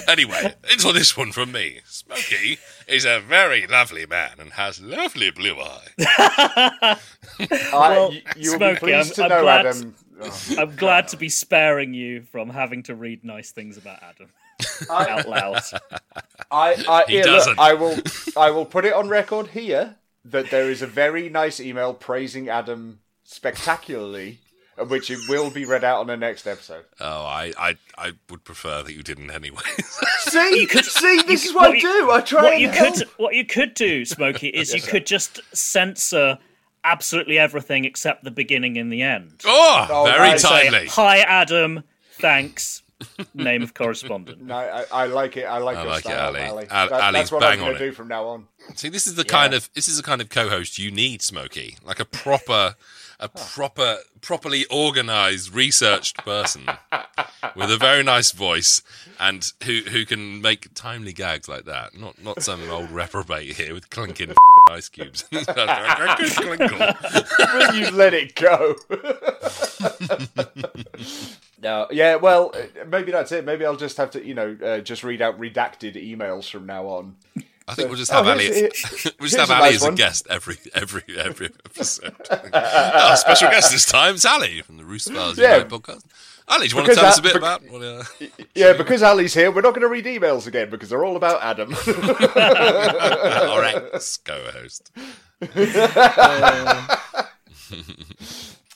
Anyway, 0.07 0.53
into 0.69 0.91
this 0.91 1.15
one 1.15 1.31
from 1.31 1.53
me. 1.53 1.79
Smokey 1.85 2.59
is 2.87 3.05
a 3.05 3.19
very 3.19 3.65
lovely 3.67 4.05
man 4.05 4.31
and 4.39 4.51
has 4.53 4.81
lovely 4.81 5.31
blue 5.31 5.57
eyes. 5.59 5.89
I, 6.07 6.99
Well, 7.73 8.13
you, 8.13 8.21
you'll 8.35 8.55
Smokey, 8.57 8.73
be 8.73 8.79
pleased 8.91 9.07
I'm- 9.07 9.15
to 9.15 9.23
I'm 9.23 9.29
know, 9.29 9.41
glad- 9.41 9.65
Adam. 9.65 9.95
oh, 10.21 10.45
I'm 10.59 10.75
glad 10.75 11.07
to 11.09 11.17
be 11.17 11.29
sparing 11.29 11.93
you 11.93 12.21
from 12.23 12.49
having 12.49 12.83
to 12.83 12.95
read 12.95 13.23
nice 13.23 13.51
things 13.51 13.77
about 13.77 13.99
Adam 14.03 14.29
out 14.89 15.27
loud. 15.27 15.61
I, 16.51 16.75
I, 16.87 17.03
He 17.07 17.13
here, 17.15 17.23
look, 17.25 17.33
doesn't. 17.33 17.59
I 17.59 17.73
will, 17.73 17.97
I 18.37 18.51
will 18.51 18.65
put 18.65 18.85
it 18.85 18.93
on 18.93 19.09
record 19.09 19.47
here 19.47 19.95
that 20.25 20.51
there 20.51 20.69
is 20.69 20.81
a 20.81 20.87
very 20.87 21.27
nice 21.29 21.59
email 21.59 21.93
praising 21.93 22.47
Adam 22.49 22.99
spectacularly, 23.23 24.39
which 24.87 25.11
it 25.11 25.19
will 25.29 25.49
be 25.49 25.65
read 25.65 25.83
out 25.83 25.99
on 25.99 26.07
the 26.07 26.17
next 26.17 26.47
episode. 26.47 26.85
Oh, 26.99 27.23
I, 27.25 27.53
I, 27.57 27.75
I 27.97 28.11
would 28.29 28.43
prefer 28.43 28.81
that 28.83 28.93
you 28.93 29.03
didn't 29.03 29.29
anyway. 29.31 29.61
See, 30.19 30.61
You 30.61 30.67
could- 30.67 30.85
see, 30.85 31.21
this 31.27 31.43
you- 31.45 31.49
is 31.51 31.55
what, 31.55 31.65
I 31.65 31.69
what 31.69 31.75
you- 31.77 31.81
do. 31.81 32.11
I 32.11 32.21
try. 32.21 32.41
What 32.43 32.53
and 32.53 32.61
you 32.61 32.69
help. 32.69 32.95
could, 32.95 33.07
what 33.17 33.35
you 33.35 33.45
could 33.45 33.73
do, 33.75 34.03
Smokey, 34.05 34.47
is 34.47 34.73
you 34.73 34.79
sir. 34.79 34.91
could 34.91 35.05
just 35.05 35.39
censor 35.55 36.37
absolutely 36.83 37.39
everything 37.39 37.85
except 37.85 38.23
the 38.23 38.31
beginning 38.31 38.77
and 38.77 38.91
the 38.91 39.01
end. 39.01 39.41
oh, 39.45 39.87
Oh, 39.89 40.05
very 40.05 40.29
nice. 40.31 40.41
Say, 40.41 40.69
timely. 40.69 40.87
Hi, 40.87 41.19
Adam. 41.19 41.83
Thanks. 42.13 42.81
Name 43.33 43.61
of 43.63 43.73
correspondent. 43.73 44.41
No, 44.45 44.55
I, 44.55 44.85
I 44.91 45.05
like 45.07 45.35
it. 45.37 45.43
I 45.43 45.57
like 45.57 45.75
I 45.77 45.81
your 45.83 45.91
like 45.91 45.99
it, 46.05 46.07
style, 46.07 46.35
Ally. 46.35 46.39
Ally. 46.45 46.65
That- 46.65 46.91
Ally's 46.91 47.13
that's 47.13 47.31
what 47.33 47.41
bang 47.41 47.51
I'm 47.53 47.59
going 47.59 47.73
on 47.73 47.79
to 47.79 47.83
it. 47.85 47.89
do 47.89 47.93
from 47.93 48.07
now 48.07 48.25
on. 48.27 48.47
See, 48.75 48.87
this 48.89 49.07
is 49.07 49.15
the 49.15 49.25
kind 49.25 49.53
of 49.53 49.69
this 49.73 49.87
is 49.89 49.97
the 49.97 50.03
kind 50.03 50.21
of 50.21 50.29
co-host 50.29 50.79
you 50.79 50.89
need, 50.89 51.21
Smokey, 51.21 51.77
like 51.85 51.99
a 51.99 52.05
proper, 52.05 52.75
a 53.19 53.29
proper, 53.29 53.97
properly 54.21 54.65
organised, 54.71 55.53
researched 55.53 56.17
person 56.17 56.65
with 57.55 57.71
a 57.71 57.77
very 57.77 58.03
nice 58.03 58.31
voice 58.31 58.81
and 59.19 59.53
who 59.63 59.81
who 59.81 60.05
can 60.05 60.41
make 60.41 60.73
timely 60.73 61.13
gags 61.13 61.47
like 61.47 61.65
that. 61.65 61.97
Not 61.97 62.21
not 62.21 62.43
some 62.43 62.69
old 62.69 62.91
reprobate 62.91 63.55
here 63.55 63.73
with 63.73 63.89
clinking 63.89 64.33
ice 64.69 64.89
cubes. 64.89 65.25
Will 65.31 65.43
you 67.75 67.91
let 67.91 68.13
it 68.13 68.35
go? 68.35 68.75
no, 71.61 71.87
yeah. 71.91 72.15
Well, 72.15 72.51
uh, 72.53 72.85
maybe 72.85 73.11
that's 73.11 73.31
it. 73.31 73.45
Maybe 73.45 73.65
I'll 73.65 73.75
just 73.75 73.97
have 73.97 74.11
to, 74.11 74.25
you 74.25 74.33
know, 74.33 74.57
uh, 74.63 74.79
just 74.79 75.03
read 75.03 75.21
out 75.21 75.39
redacted 75.39 75.95
emails 75.95 76.49
from 76.49 76.65
now 76.65 76.85
on. 76.87 77.15
I 77.67 77.75
think 77.75 77.87
we'll 77.89 77.97
just 77.97 78.11
Oh, 78.11 78.17
have 78.23 78.27
Ally. 78.27 78.43
As, 78.45 79.11
we'll 79.19 79.29
just 79.29 79.37
have 79.37 79.49
a 79.49 79.53
Ally 79.53 79.69
nice 79.71 79.75
as 79.75 79.83
a 79.85 79.91
guest 79.93 80.27
every 80.29 80.57
every 80.73 81.03
every 81.17 81.49
episode. 81.65 82.13
Our 82.53 83.15
special 83.17 83.49
guest 83.49 83.71
this 83.71 83.85
time 83.85 84.15
is 84.15 84.25
Ally 84.25 84.61
from 84.61 84.77
the 84.77 84.85
Roost 84.85 85.13
Bars 85.13 85.37
Yeah. 85.37 85.63
Podcast. 85.63 86.03
Ally, 86.49 86.67
do 86.67 86.71
you 86.71 86.75
want 86.75 86.87
to 86.87 86.91
Because 86.91 86.95
tell 86.97 87.05
us 87.05 87.19
a 87.19 87.21
bit 87.21 87.35
about 87.37 87.61
what? 87.69 87.81
Uh, 87.81 88.03
Yeah, 88.53 88.73
because 88.73 89.01
Ally's 89.01 89.33
here, 89.33 89.49
we're 89.49 89.61
not 89.61 89.71
going 89.71 89.81
to 89.83 89.87
read 89.87 90.03
emails 90.03 90.45
again 90.45 90.69
because 90.69 90.89
they're 90.89 91.05
all 91.05 91.15
about 91.15 91.41
Adam. 91.41 91.73
our 93.47 93.63
ex 93.63 94.17
co-host. 94.17 94.91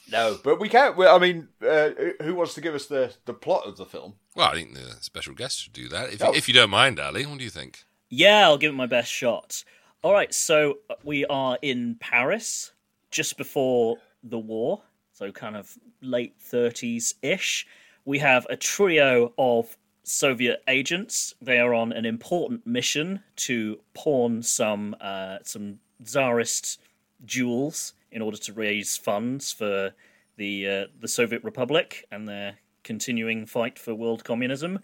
No, 0.10 0.40
but 0.42 0.62
we 0.62 0.70
can't. 0.70 0.98
I 0.98 1.18
mean, 1.20 1.50
uh, 1.62 1.90
who 2.24 2.34
wants 2.36 2.54
to 2.54 2.62
give 2.62 2.74
us 2.74 2.86
the, 2.86 3.14
the 3.26 3.34
plot 3.34 3.66
of 3.68 3.76
the 3.76 3.86
film? 3.86 4.14
Well, 4.36 4.48
I 4.48 4.54
think 4.54 4.74
the 4.74 4.96
special 5.02 5.34
guest 5.34 5.60
should 5.62 5.74
do 5.74 5.90
that. 5.90 6.14
If, 6.14 6.24
Oh. 6.24 6.34
if 6.34 6.48
you 6.48 6.54
don't 6.54 6.70
mind, 6.70 6.98
Ally, 6.98 7.24
what 7.26 7.38
do 7.38 7.44
you 7.44 7.50
think? 7.50 7.84
Yeah, 8.10 8.46
I'll 8.46 8.58
give 8.58 8.74
it 8.74 8.78
my 8.78 8.86
best 8.86 9.12
shot. 9.12 9.64
All 10.02 10.14
right, 10.14 10.34
so 10.34 10.80
uh, 10.90 10.96
we 11.04 11.26
are 11.26 11.58
in 11.62 11.96
Paris 12.00 12.72
just 13.12 13.38
before 13.38 13.98
the 14.24 14.40
war, 14.40 14.82
so 15.12 15.32
kind 15.32 15.58
of 15.58 15.78
late 16.02 16.36
30s 16.40 17.16
ish. 17.22 17.68
We 18.06 18.20
have 18.20 18.48
a 18.50 18.56
trio 18.56 19.34
of 19.38 19.76
Soviet 20.04 20.64
agents. 20.70 21.36
They 21.42 21.60
are 21.60 21.74
on 21.74 21.92
an 21.92 22.06
important 22.06 22.66
mission 22.66 23.22
to 23.38 23.80
pawn 23.94 24.42
some 24.42 24.96
uh, 25.02 25.40
some 25.44 25.80
czarist 26.06 26.80
jewels 27.26 27.94
in 28.12 28.22
order 28.22 28.38
to 28.38 28.54
raise 28.54 28.96
funds 28.96 29.52
for 29.52 29.92
the 30.38 30.68
uh, 30.68 30.86
the 31.02 31.10
Soviet 31.10 31.44
Republic 31.44 32.06
and 32.12 32.28
their 32.28 32.60
continuing 32.84 33.46
fight 33.46 33.78
for 33.78 33.94
world 33.94 34.24
communism. 34.24 34.80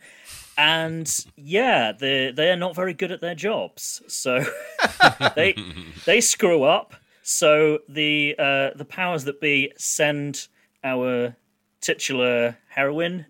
And 0.58 1.26
yeah, 1.36 1.92
they 1.92 2.32
they 2.32 2.52
are 2.52 2.56
not 2.56 2.76
very 2.76 2.94
good 2.94 3.12
at 3.12 3.22
their 3.22 3.36
jobs, 3.36 4.02
so 4.08 4.44
they 5.36 5.56
they 6.06 6.22
screw 6.22 6.64
up. 6.64 6.94
So 7.24 7.80
the 7.90 8.36
uh, 8.38 8.70
the 8.76 8.86
powers 8.86 9.24
that 9.26 9.42
be 9.42 9.72
send 9.78 10.48
our 10.84 11.36
titular 11.82 12.58
heroine 12.70 13.26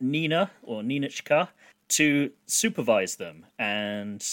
Nina 0.00 0.50
or 0.62 0.82
Ninotchka 0.82 1.48
to 1.88 2.30
supervise 2.46 3.16
them, 3.16 3.46
and 3.58 4.24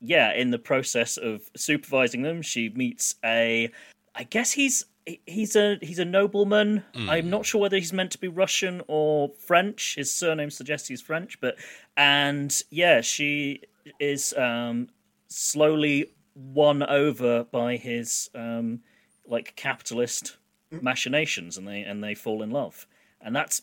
yeah, 0.00 0.32
in 0.32 0.50
the 0.50 0.58
process 0.58 1.16
of 1.16 1.50
supervising 1.56 2.22
them, 2.22 2.42
she 2.42 2.68
meets 2.70 3.16
a, 3.24 3.70
I 4.14 4.22
guess 4.24 4.52
he's 4.52 4.84
he's 5.26 5.56
a 5.56 5.78
he's 5.80 5.98
a 5.98 6.04
nobleman. 6.04 6.84
I'm 6.94 7.30
not 7.30 7.46
sure 7.46 7.60
whether 7.60 7.76
he's 7.76 7.92
meant 7.92 8.12
to 8.12 8.18
be 8.18 8.28
Russian 8.28 8.82
or 8.88 9.30
French. 9.46 9.94
His 9.96 10.12
surname 10.14 10.50
suggests 10.50 10.88
he's 10.88 11.00
French, 11.00 11.40
but 11.40 11.56
and 11.96 12.54
yeah, 12.70 13.00
she 13.00 13.62
is 13.98 14.34
um, 14.34 14.88
slowly 15.28 16.12
won 16.34 16.82
over 16.82 17.44
by 17.44 17.76
his 17.76 18.30
um, 18.34 18.80
like 19.26 19.56
capitalist 19.56 20.36
machinations, 20.70 21.56
and 21.56 21.66
they 21.66 21.82
and 21.82 22.02
they 22.02 22.14
fall 22.14 22.42
in 22.42 22.50
love, 22.50 22.86
and 23.20 23.34
that's 23.34 23.62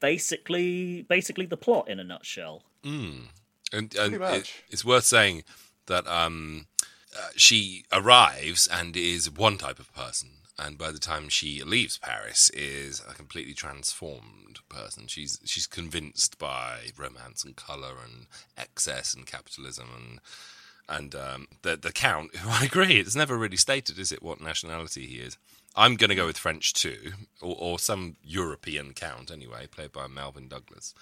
basically 0.00 1.02
basically 1.02 1.46
the 1.46 1.56
plot 1.56 1.88
in 1.88 1.98
a 1.98 2.04
nutshell. 2.04 2.62
And, 3.72 3.94
and 3.96 4.18
much. 4.18 4.34
it, 4.34 4.52
it's 4.70 4.84
worth 4.84 5.04
saying 5.04 5.44
that 5.86 6.06
um, 6.06 6.66
uh, 7.16 7.28
she 7.36 7.84
arrives 7.92 8.68
and 8.70 8.96
is 8.96 9.30
one 9.30 9.58
type 9.58 9.78
of 9.78 9.92
person, 9.94 10.30
and 10.58 10.78
by 10.78 10.90
the 10.92 10.98
time 10.98 11.28
she 11.28 11.62
leaves 11.64 11.98
Paris, 11.98 12.50
is 12.50 13.02
a 13.08 13.14
completely 13.14 13.54
transformed 13.54 14.60
person. 14.68 15.06
She's 15.06 15.40
she's 15.44 15.66
convinced 15.66 16.38
by 16.38 16.90
romance 16.96 17.44
and 17.44 17.56
color 17.56 17.94
and 18.04 18.26
excess 18.56 19.14
and 19.14 19.26
capitalism 19.26 19.88
and 19.96 20.20
and 20.88 21.14
um, 21.14 21.48
the 21.62 21.76
the 21.76 21.92
count. 21.92 22.36
Who 22.36 22.48
I 22.52 22.64
agree, 22.64 22.98
it's 23.00 23.16
never 23.16 23.36
really 23.36 23.56
stated, 23.56 23.98
is 23.98 24.12
it, 24.12 24.22
what 24.22 24.40
nationality 24.40 25.06
he 25.06 25.16
is. 25.16 25.36
I'm 25.76 25.96
going 25.96 26.10
to 26.10 26.14
go 26.14 26.26
with 26.26 26.38
French 26.38 26.72
too, 26.72 27.12
or, 27.42 27.56
or 27.58 27.78
some 27.80 28.14
European 28.22 28.92
count 28.92 29.30
anyway, 29.32 29.66
played 29.66 29.90
by 29.92 30.06
Melvyn 30.06 30.48
Douglas. 30.48 30.94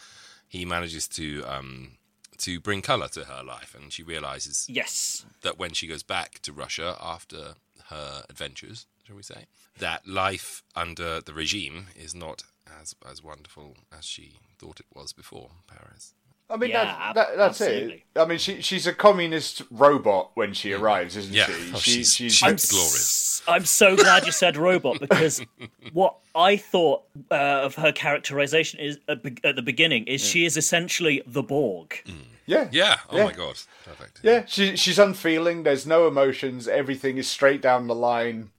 He 0.48 0.64
manages 0.64 1.06
to 1.08 1.44
um, 1.46 1.92
to 2.38 2.58
bring 2.58 2.80
color 2.80 3.08
to 3.08 3.24
her 3.24 3.42
life, 3.44 3.74
and 3.78 3.92
she 3.92 4.02
realizes 4.02 4.66
Yes. 4.68 5.26
that 5.42 5.58
when 5.58 5.72
she 5.72 5.86
goes 5.86 6.02
back 6.02 6.40
to 6.40 6.52
Russia 6.52 6.96
after 7.00 7.54
her 7.92 8.24
adventures, 8.28 8.86
shall 9.06 9.16
we 9.16 9.22
say, 9.22 9.46
that 9.78 10.06
life 10.06 10.62
under 10.74 11.20
the 11.20 11.34
regime 11.34 11.86
is 11.96 12.14
not 12.14 12.42
as 12.80 12.94
as 13.08 13.22
wonderful 13.22 13.76
as 13.96 14.04
she 14.04 14.38
thought 14.58 14.80
it 14.80 14.86
was 14.94 15.12
before 15.12 15.50
Paris. 15.66 16.14
I 16.52 16.56
mean, 16.58 16.70
Yeah, 16.70 16.84
that, 16.84 17.14
that, 17.14 17.36
that's 17.36 17.60
absolutely. 17.62 18.04
it. 18.14 18.18
I 18.20 18.24
mean, 18.26 18.38
she 18.38 18.60
she's 18.60 18.86
a 18.86 18.92
communist 18.92 19.62
robot 19.70 20.32
when 20.34 20.52
she 20.52 20.72
arrives, 20.74 21.16
isn't 21.16 21.32
Yeah. 21.34 21.46
she? 21.46 21.52
Oh, 21.74 21.78
she 21.78 21.90
she's- 21.92 22.12
she's, 22.12 22.34
she's- 22.34 22.42
I'm 22.42 22.56
glorious. 22.70 23.40
s- 23.40 23.42
I'm 23.48 23.64
so 23.64 23.96
glad 23.96 24.26
you 24.26 24.32
said 24.32 24.56
robot 24.56 25.00
because 25.00 25.40
what 25.92 26.16
I 26.34 26.56
thought 26.56 27.02
uh, 27.30 27.34
of 27.34 27.74
her 27.76 27.90
characterization 27.92 28.78
is 28.80 28.98
at, 29.08 29.22
be- 29.22 29.36
at 29.44 29.56
the 29.56 29.62
beginning 29.62 30.04
is 30.06 30.22
she 30.22 30.44
is 30.44 30.56
essentially 30.56 31.22
the 31.26 31.42
Borg. 31.42 32.00
yeah, 32.46 32.68
Yeah. 32.70 32.96
Oh 33.10 33.16
Yeah. 33.16 33.24
my 33.24 33.32
god. 33.32 33.58
Perfect. 33.84 34.20
yeah. 34.22 34.44
She 34.46 34.76
she's 34.76 34.98
unfeeling. 34.98 35.62
There's 35.62 35.86
no 35.86 36.06
emotions. 36.06 36.68
Everything 36.68 37.16
is 37.18 37.28
straight 37.28 37.62
down 37.62 37.86
the 37.86 37.94
line. 37.94 38.50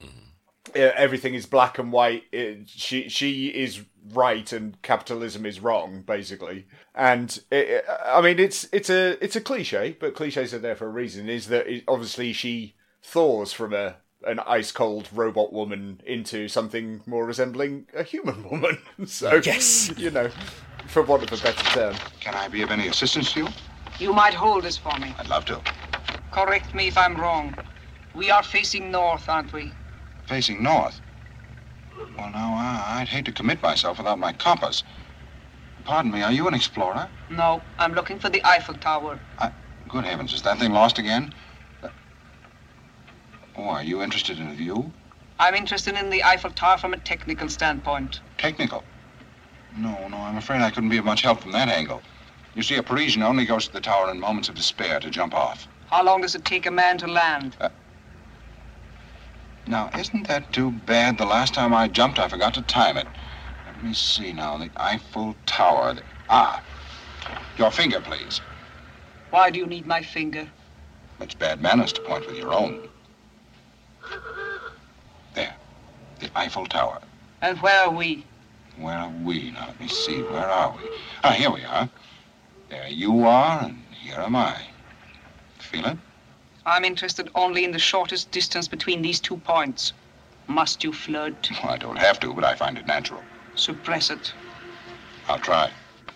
Uh, 0.74 0.90
everything 0.96 1.34
is 1.34 1.46
black 1.46 1.78
and 1.78 1.92
white. 1.92 2.24
It, 2.32 2.68
she 2.68 3.08
she 3.08 3.46
is 3.48 3.80
right 4.12 4.52
and 4.52 4.80
capitalism 4.82 5.46
is 5.46 5.60
wrong, 5.60 6.02
basically. 6.06 6.66
And 6.94 7.38
it, 7.50 7.68
it- 7.68 7.84
I 8.06 8.20
mean, 8.20 8.38
it's 8.38 8.68
it's 8.72 8.90
a 8.90 9.22
it's 9.24 9.36
a 9.36 9.40
cliche, 9.40 9.96
but 9.98 10.14
cliches 10.14 10.52
are 10.54 10.58
there 10.58 10.76
for 10.76 10.86
a 10.86 10.90
reason. 10.90 11.28
Is 11.28 11.48
that 11.48 11.66
it, 11.66 11.84
obviously 11.88 12.32
she 12.32 12.74
thaws 13.02 13.52
from 13.52 13.72
a 13.72 13.96
an 14.26 14.38
ice 14.40 14.72
cold 14.72 15.08
robot 15.12 15.52
woman 15.52 16.00
into 16.06 16.48
something 16.48 17.02
more 17.06 17.26
resembling 17.26 17.86
a 17.94 18.02
human 18.02 18.42
woman. 18.50 18.78
so 19.06 19.40
Yes. 19.44 19.92
you 19.98 20.10
know, 20.10 20.30
for 20.86 21.02
want 21.02 21.22
of 21.22 21.32
a 21.38 21.42
better 21.42 21.64
term. 21.70 21.94
Can 22.20 22.34
I 22.34 22.48
be 22.48 22.62
of 22.62 22.70
any 22.70 22.88
assistance 22.88 23.32
to 23.34 23.40
you? 23.40 23.48
You 23.98 24.12
might 24.14 24.32
hold 24.34 24.64
this 24.64 24.76
for 24.78 24.98
me. 24.98 25.14
I'd 25.18 25.28
love 25.28 25.44
to. 25.46 25.60
Correct 26.32 26.74
me 26.74 26.88
if 26.88 26.96
I'm 26.98 27.16
wrong. 27.16 27.54
We 28.14 28.30
are 28.30 28.42
facing 28.42 28.90
north, 28.90 29.28
aren't 29.28 29.52
we? 29.52 29.72
Facing 30.26 30.62
north. 30.62 31.00
Well, 32.16 32.30
now, 32.30 32.54
I- 32.54 33.00
I'd 33.00 33.08
hate 33.08 33.24
to 33.26 33.32
commit 33.32 33.62
myself 33.62 33.98
without 33.98 34.18
my 34.18 34.32
compass. 34.32 34.82
Pardon 35.84 36.10
me, 36.12 36.22
are 36.22 36.32
you 36.32 36.46
an 36.48 36.54
explorer? 36.54 37.10
No, 37.28 37.62
I'm 37.78 37.92
looking 37.94 38.18
for 38.18 38.28
the 38.30 38.44
Eiffel 38.44 38.74
Tower. 38.74 39.20
I, 39.38 39.52
Good 39.88 40.04
heavens, 40.04 40.32
is 40.32 40.42
that 40.42 40.58
thing 40.58 40.72
lost 40.72 40.98
again? 40.98 41.34
Uh, 41.82 41.88
Oh, 43.56 43.68
are 43.68 43.82
you 43.82 44.02
interested 44.02 44.38
in 44.38 44.48
a 44.48 44.54
view? 44.54 44.92
I'm 45.38 45.54
interested 45.54 45.94
in 45.96 46.10
the 46.10 46.24
Eiffel 46.24 46.50
Tower 46.50 46.78
from 46.78 46.94
a 46.94 46.96
technical 46.98 47.48
standpoint. 47.48 48.20
Technical? 48.38 48.84
No, 49.76 50.08
no, 50.08 50.16
I'm 50.18 50.36
afraid 50.36 50.62
I 50.62 50.70
couldn't 50.70 50.88
be 50.90 50.98
of 50.98 51.04
much 51.04 51.22
help 51.22 51.42
from 51.42 51.52
that 51.52 51.68
angle. 51.68 52.02
You 52.54 52.62
see, 52.62 52.76
a 52.76 52.82
Parisian 52.82 53.22
only 53.22 53.44
goes 53.44 53.66
to 53.66 53.72
the 53.72 53.80
tower 53.80 54.10
in 54.10 54.20
moments 54.20 54.48
of 54.48 54.54
despair 54.54 55.00
to 55.00 55.10
jump 55.10 55.34
off. 55.34 55.66
How 55.86 56.04
long 56.04 56.20
does 56.22 56.34
it 56.34 56.44
take 56.44 56.66
a 56.66 56.70
man 56.70 56.98
to 56.98 57.06
land? 57.08 57.56
Now, 59.66 59.90
isn't 59.98 60.28
that 60.28 60.52
too 60.52 60.72
bad? 60.72 61.16
The 61.16 61.24
last 61.24 61.54
time 61.54 61.72
I 61.72 61.88
jumped, 61.88 62.18
I 62.18 62.28
forgot 62.28 62.54
to 62.54 62.62
time 62.62 62.96
it. 62.98 63.08
Let 63.66 63.82
me 63.82 63.94
see 63.94 64.32
now. 64.32 64.58
The 64.58 64.70
Eiffel 64.76 65.34
Tower. 65.46 65.94
The, 65.94 66.02
ah, 66.28 66.62
your 67.56 67.70
finger, 67.70 68.00
please. 68.00 68.40
Why 69.30 69.50
do 69.50 69.58
you 69.58 69.66
need 69.66 69.86
my 69.86 70.02
finger? 70.02 70.48
It's 71.20 71.34
bad 71.34 71.62
manners 71.62 71.92
to 71.94 72.00
point 72.02 72.26
with 72.26 72.36
your 72.36 72.52
own. 72.52 72.88
There. 75.34 75.54
The 76.20 76.30
Eiffel 76.36 76.66
Tower. 76.66 77.00
And 77.40 77.58
where 77.60 77.86
are 77.86 77.90
we? 77.90 78.26
Where 78.76 78.96
are 78.96 79.12
we? 79.22 79.50
Now, 79.52 79.68
let 79.68 79.80
me 79.80 79.88
see. 79.88 80.20
Where 80.22 80.48
are 80.48 80.76
we? 80.76 80.90
Ah, 81.22 81.30
here 81.30 81.50
we 81.50 81.64
are. 81.64 81.88
There 82.68 82.88
you 82.88 83.24
are, 83.24 83.62
and 83.64 83.82
here 83.92 84.18
am 84.18 84.36
I. 84.36 84.56
Feel 85.58 85.86
it? 85.86 85.98
I'm 86.66 86.84
interested 86.84 87.28
only 87.34 87.64
in 87.64 87.72
the 87.72 87.78
shortest 87.78 88.30
distance 88.30 88.68
between 88.68 89.02
these 89.02 89.20
two 89.20 89.36
points. 89.36 89.92
Must 90.46 90.82
you 90.82 90.92
flirt? 90.92 91.50
Well, 91.62 91.72
I 91.72 91.76
don't 91.76 91.96
have 91.96 92.18
to, 92.20 92.32
but 92.32 92.44
I 92.44 92.54
find 92.54 92.78
it 92.78 92.86
natural. 92.86 93.22
Suppress 93.54 94.10
it. 94.10 94.32
I'll 95.28 95.38
try. 95.38 95.70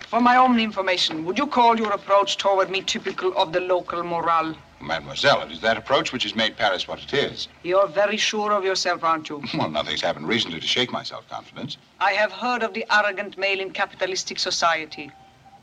For 0.09 0.21
my 0.21 0.37
own 0.37 0.59
information, 0.59 1.27
would 1.27 1.37
you 1.37 1.47
call 1.47 1.79
your 1.79 1.93
approach 1.93 2.39
toward 2.39 2.71
me 2.71 2.81
typical 2.81 3.37
of 3.37 3.53
the 3.53 3.61
local 3.61 4.03
morale? 4.03 4.57
Mademoiselle, 4.81 5.43
it 5.43 5.53
is 5.53 5.61
that 5.61 5.77
approach 5.77 6.13
which 6.13 6.23
has 6.23 6.35
made 6.35 6.57
Paris 6.57 6.89
what 6.89 7.03
it 7.03 7.13
is. 7.13 7.49
You're 7.63 7.89
very 7.89 8.17
sure 8.17 8.53
of 8.53 8.65
yourself, 8.65 9.05
aren't 9.05 9.29
you? 9.29 9.43
Well, 9.55 9.69
nothing's 9.69 10.01
happened 10.01 10.29
recently 10.29 10.61
to 10.61 10.67
shake 10.67 10.91
my 10.91 11.03
self-confidence. 11.03 11.77
I 12.01 12.13
have 12.13 12.33
heard 12.33 12.63
of 12.63 12.73
the 12.73 12.87
arrogant 12.91 13.37
male 13.37 13.61
in 13.61 13.71
capitalistic 13.73 14.39
society. 14.39 15.11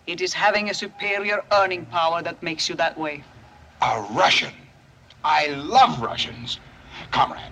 It 0.06 0.22
is 0.22 0.34
having 0.34 0.70
a 0.70 0.76
superior 0.76 1.44
earning 1.52 1.86
power 1.88 2.22
that 2.22 2.44
makes 2.44 2.70
you 2.70 2.76
that 2.76 3.00
way. 3.00 3.24
A 3.82 4.06
Russian. 4.12 4.52
I 5.26 5.48
love 5.48 6.02
Russians. 6.02 6.60
Comrade, 7.10 7.52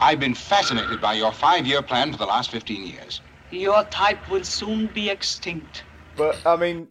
I've 0.00 0.20
been 0.20 0.36
fascinated 0.36 1.00
by 1.00 1.14
your 1.14 1.32
five-year 1.32 1.82
plan 1.82 2.12
for 2.12 2.18
the 2.18 2.26
last 2.26 2.52
15 2.52 2.86
years. 2.86 3.20
Your 3.50 3.82
type 3.84 4.30
will 4.30 4.44
soon 4.44 4.86
be 4.86 5.10
extinct. 5.10 5.82
But 6.16 6.38
I 6.46 6.54
mean, 6.54 6.86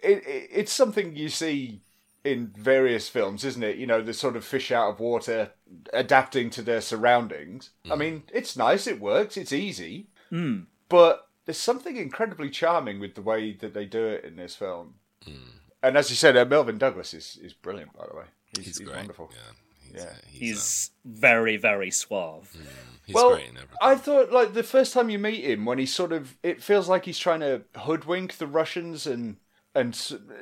it, 0.00 0.22
it, 0.24 0.48
it's 0.52 0.72
something 0.72 1.16
you 1.16 1.28
see 1.28 1.80
in 2.22 2.52
various 2.56 3.08
films, 3.08 3.44
isn't 3.44 3.64
it? 3.64 3.76
You 3.76 3.88
know, 3.88 4.00
the 4.00 4.14
sort 4.14 4.36
of 4.36 4.44
fish 4.44 4.70
out 4.70 4.90
of 4.90 5.00
water, 5.00 5.50
adapting 5.92 6.48
to 6.50 6.62
their 6.62 6.80
surroundings. 6.80 7.70
I 7.86 7.94
hmm. 7.94 7.98
mean, 7.98 8.22
it's 8.32 8.56
nice, 8.56 8.86
it 8.86 9.00
works, 9.00 9.36
it's 9.36 9.52
easy, 9.52 10.06
hmm. 10.30 10.60
but 10.88 11.28
there's 11.44 11.58
something 11.58 11.96
incredibly 11.96 12.50
charming 12.50 13.00
with 13.00 13.16
the 13.16 13.22
way 13.22 13.52
that 13.54 13.74
they 13.74 13.84
do 13.84 14.06
it 14.06 14.24
in 14.24 14.36
this 14.36 14.54
film. 14.54 14.94
Hmm. 15.24 15.58
And 15.82 15.98
as 15.98 16.08
you 16.08 16.16
said, 16.16 16.36
uh, 16.36 16.44
Melvyn 16.46 16.78
Douglas 16.78 17.12
is, 17.12 17.36
is 17.42 17.52
brilliant, 17.52 17.92
by 17.94 18.06
the 18.08 18.16
way. 18.16 18.24
He's, 18.56 18.66
He's, 18.66 18.78
he's 18.78 18.86
great. 18.86 18.96
wonderful. 18.96 19.30
Yeah, 19.32 20.00
Yeah. 20.00 20.02
Uh, 20.02 20.14
he's, 20.26 20.40
He's 20.40 20.90
um, 21.04 21.12
very, 21.14 21.56
very 21.56 21.90
suave. 21.90 22.50
um, 22.54 22.66
he's 23.06 23.14
well, 23.14 23.34
great 23.34 23.48
in 23.48 23.56
everything. 23.56 23.78
I 23.80 23.94
thought 23.96 24.32
like 24.32 24.54
the 24.54 24.62
first 24.62 24.92
time 24.92 25.10
you 25.10 25.18
meet 25.18 25.44
him, 25.44 25.64
when 25.64 25.78
he 25.78 25.86
sort 25.86 26.12
of, 26.12 26.36
it 26.42 26.62
feels 26.62 26.88
like 26.88 27.04
he's 27.04 27.18
trying 27.18 27.40
to 27.40 27.62
hoodwink 27.76 28.38
the 28.38 28.46
Russians 28.46 29.06
and 29.06 29.36
and 29.76 29.92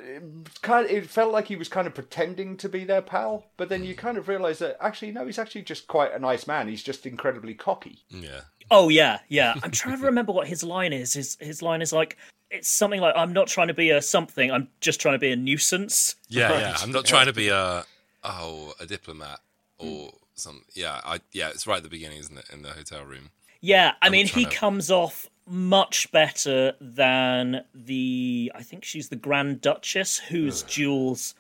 it 0.05 0.22
kind 0.61 0.85
of, 0.85 0.92
it 0.92 1.09
felt 1.09 1.33
like 1.33 1.48
he 1.48 1.57
was 1.57 1.68
kind 1.68 1.87
of 1.87 1.94
pretending 1.94 2.57
to 2.59 2.68
be 2.68 2.85
their 2.85 3.01
pal, 3.01 3.46
but 3.57 3.70
then 3.70 3.83
you 3.83 3.94
hmm. 3.94 4.01
kind 4.01 4.18
of 4.18 4.29
realize 4.29 4.59
that 4.59 4.77
actually 4.79 5.11
no, 5.11 5.25
he's 5.25 5.38
actually 5.38 5.62
just 5.62 5.87
quite 5.87 6.12
a 6.12 6.18
nice 6.18 6.46
man. 6.46 6.68
He's 6.68 6.83
just 6.83 7.07
incredibly 7.07 7.55
cocky. 7.55 8.05
yeah. 8.11 8.42
Oh 8.70 8.88
yeah, 8.88 9.18
yeah. 9.29 9.55
I'm 9.62 9.70
trying 9.70 9.98
to 9.98 10.05
remember 10.07 10.33
what 10.33 10.48
his 10.48 10.62
line 10.62 10.92
is. 10.92 11.12
His 11.14 11.37
his 11.40 11.62
line 11.62 11.83
is 11.83 11.92
like 11.92 12.16
it's 12.51 12.70
something 12.70 13.01
like 13.01 13.14
I'm 13.16 13.33
not 13.33 13.48
trying 13.48 13.68
to 13.68 13.75
be 13.75 13.90
a 13.90 14.01
something. 14.01 14.51
I'm 14.51 14.68
just 14.81 15.01
trying 15.01 15.14
to 15.14 15.18
be 15.18 15.31
a 15.31 15.37
nuisance. 15.37 16.16
Yeah, 16.29 16.51
Right, 16.51 16.61
yeah. 16.61 16.77
I'm 16.81 16.92
not 16.92 17.05
trying 17.05 17.27
to 17.27 17.33
be 17.33 17.48
a 17.48 17.85
oh 18.24 18.74
a 18.80 18.87
diplomat 18.87 19.40
or 19.78 20.12
some. 20.35 20.64
Yeah, 20.74 21.00
I 21.04 21.20
yeah. 21.32 21.48
It's 21.50 21.66
right 21.66 21.78
at 21.78 21.82
the 21.82 21.88
beginning, 21.88 22.18
isn't 22.18 22.37
it? 22.38 22.46
In 22.52 22.62
the 22.62 22.70
hotel 22.70 23.04
room. 23.04 23.30
Yeah, 23.61 23.92
I 24.02 24.06
I'm 24.06 24.12
mean 24.12 24.26
he 24.26 24.44
to- 24.44 24.50
comes 24.50 24.90
off 24.90 25.28
much 25.46 26.11
better 26.12 26.74
than 26.80 27.64
the 27.74 28.52
I 28.54 28.62
think 28.62 28.85
she's 28.85 29.08
the 29.08 29.16
Grand 29.16 29.61
Duchess 29.61 30.18
whose 30.18 30.62
jewels 30.64 31.35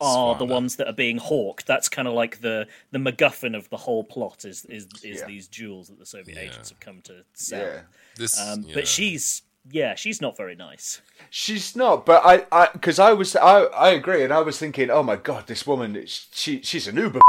are 0.00 0.34
the 0.36 0.44
Swana. 0.44 0.48
ones 0.48 0.76
that 0.76 0.88
are 0.88 0.92
being 0.92 1.18
hawked. 1.18 1.66
That's 1.66 1.88
kind 1.88 2.08
of 2.08 2.14
like 2.14 2.40
the 2.40 2.66
the 2.90 2.98
MacGuffin 2.98 3.56
of 3.56 3.68
the 3.70 3.76
whole 3.76 4.02
plot 4.04 4.44
is 4.44 4.64
is 4.66 4.86
is 5.04 5.20
Yeah. 5.20 5.26
these 5.26 5.46
jewels 5.48 5.88
that 5.88 5.98
the 5.98 6.06
Soviet 6.06 6.34
Yeah. 6.36 6.42
agents 6.50 6.70
have 6.70 6.80
come 6.80 7.00
to 7.02 7.24
sell. 7.34 7.60
Yeah. 7.64 7.80
This, 8.16 8.38
Um, 8.40 8.62
yeah. 8.62 8.74
But 8.74 8.88
she's 8.88 9.42
yeah, 9.70 9.94
she's 9.94 10.20
not 10.20 10.36
very 10.36 10.54
nice. 10.54 11.00
She's 11.30 11.76
not, 11.76 12.04
but 12.04 12.22
I, 12.24 12.46
I, 12.50 12.68
because 12.72 12.98
I 12.98 13.12
was, 13.12 13.36
I, 13.36 13.64
I 13.64 13.90
agree, 13.90 14.24
and 14.24 14.32
I 14.32 14.40
was 14.40 14.58
thinking, 14.58 14.90
oh 14.90 15.02
my 15.02 15.16
god, 15.16 15.46
this 15.46 15.66
woman, 15.66 16.02
she, 16.06 16.62
she's 16.62 16.88
an 16.88 16.96
uber, 16.96 17.20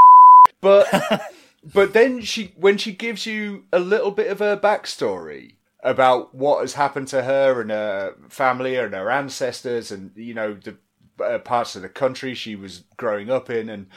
but, 0.62 0.88
but 1.74 1.94
then 1.94 2.22
she, 2.22 2.54
when 2.58 2.78
she 2.78 2.92
gives 2.92 3.26
you 3.26 3.66
a 3.72 3.80
little 3.80 4.12
bit 4.12 4.32
of 4.32 4.40
her 4.40 4.58
backstory 4.58 5.54
about 5.84 6.34
what 6.34 6.62
has 6.62 6.74
happened 6.74 7.08
to 7.10 7.24
her 7.24 7.62
and 7.62 7.70
her 7.70 8.16
family 8.30 8.76
and 8.78 8.94
her 8.94 9.12
ancestors, 9.12 9.92
and 9.92 10.12
you 10.16 10.34
know 10.34 10.54
the 10.56 10.78
uh, 11.24 11.38
parts 11.40 11.76
of 11.76 11.82
the 11.82 11.90
country 11.90 12.34
she 12.34 12.56
was 12.56 12.84
growing 12.98 13.30
up 13.30 13.50
in, 13.50 13.70
and 13.70 13.88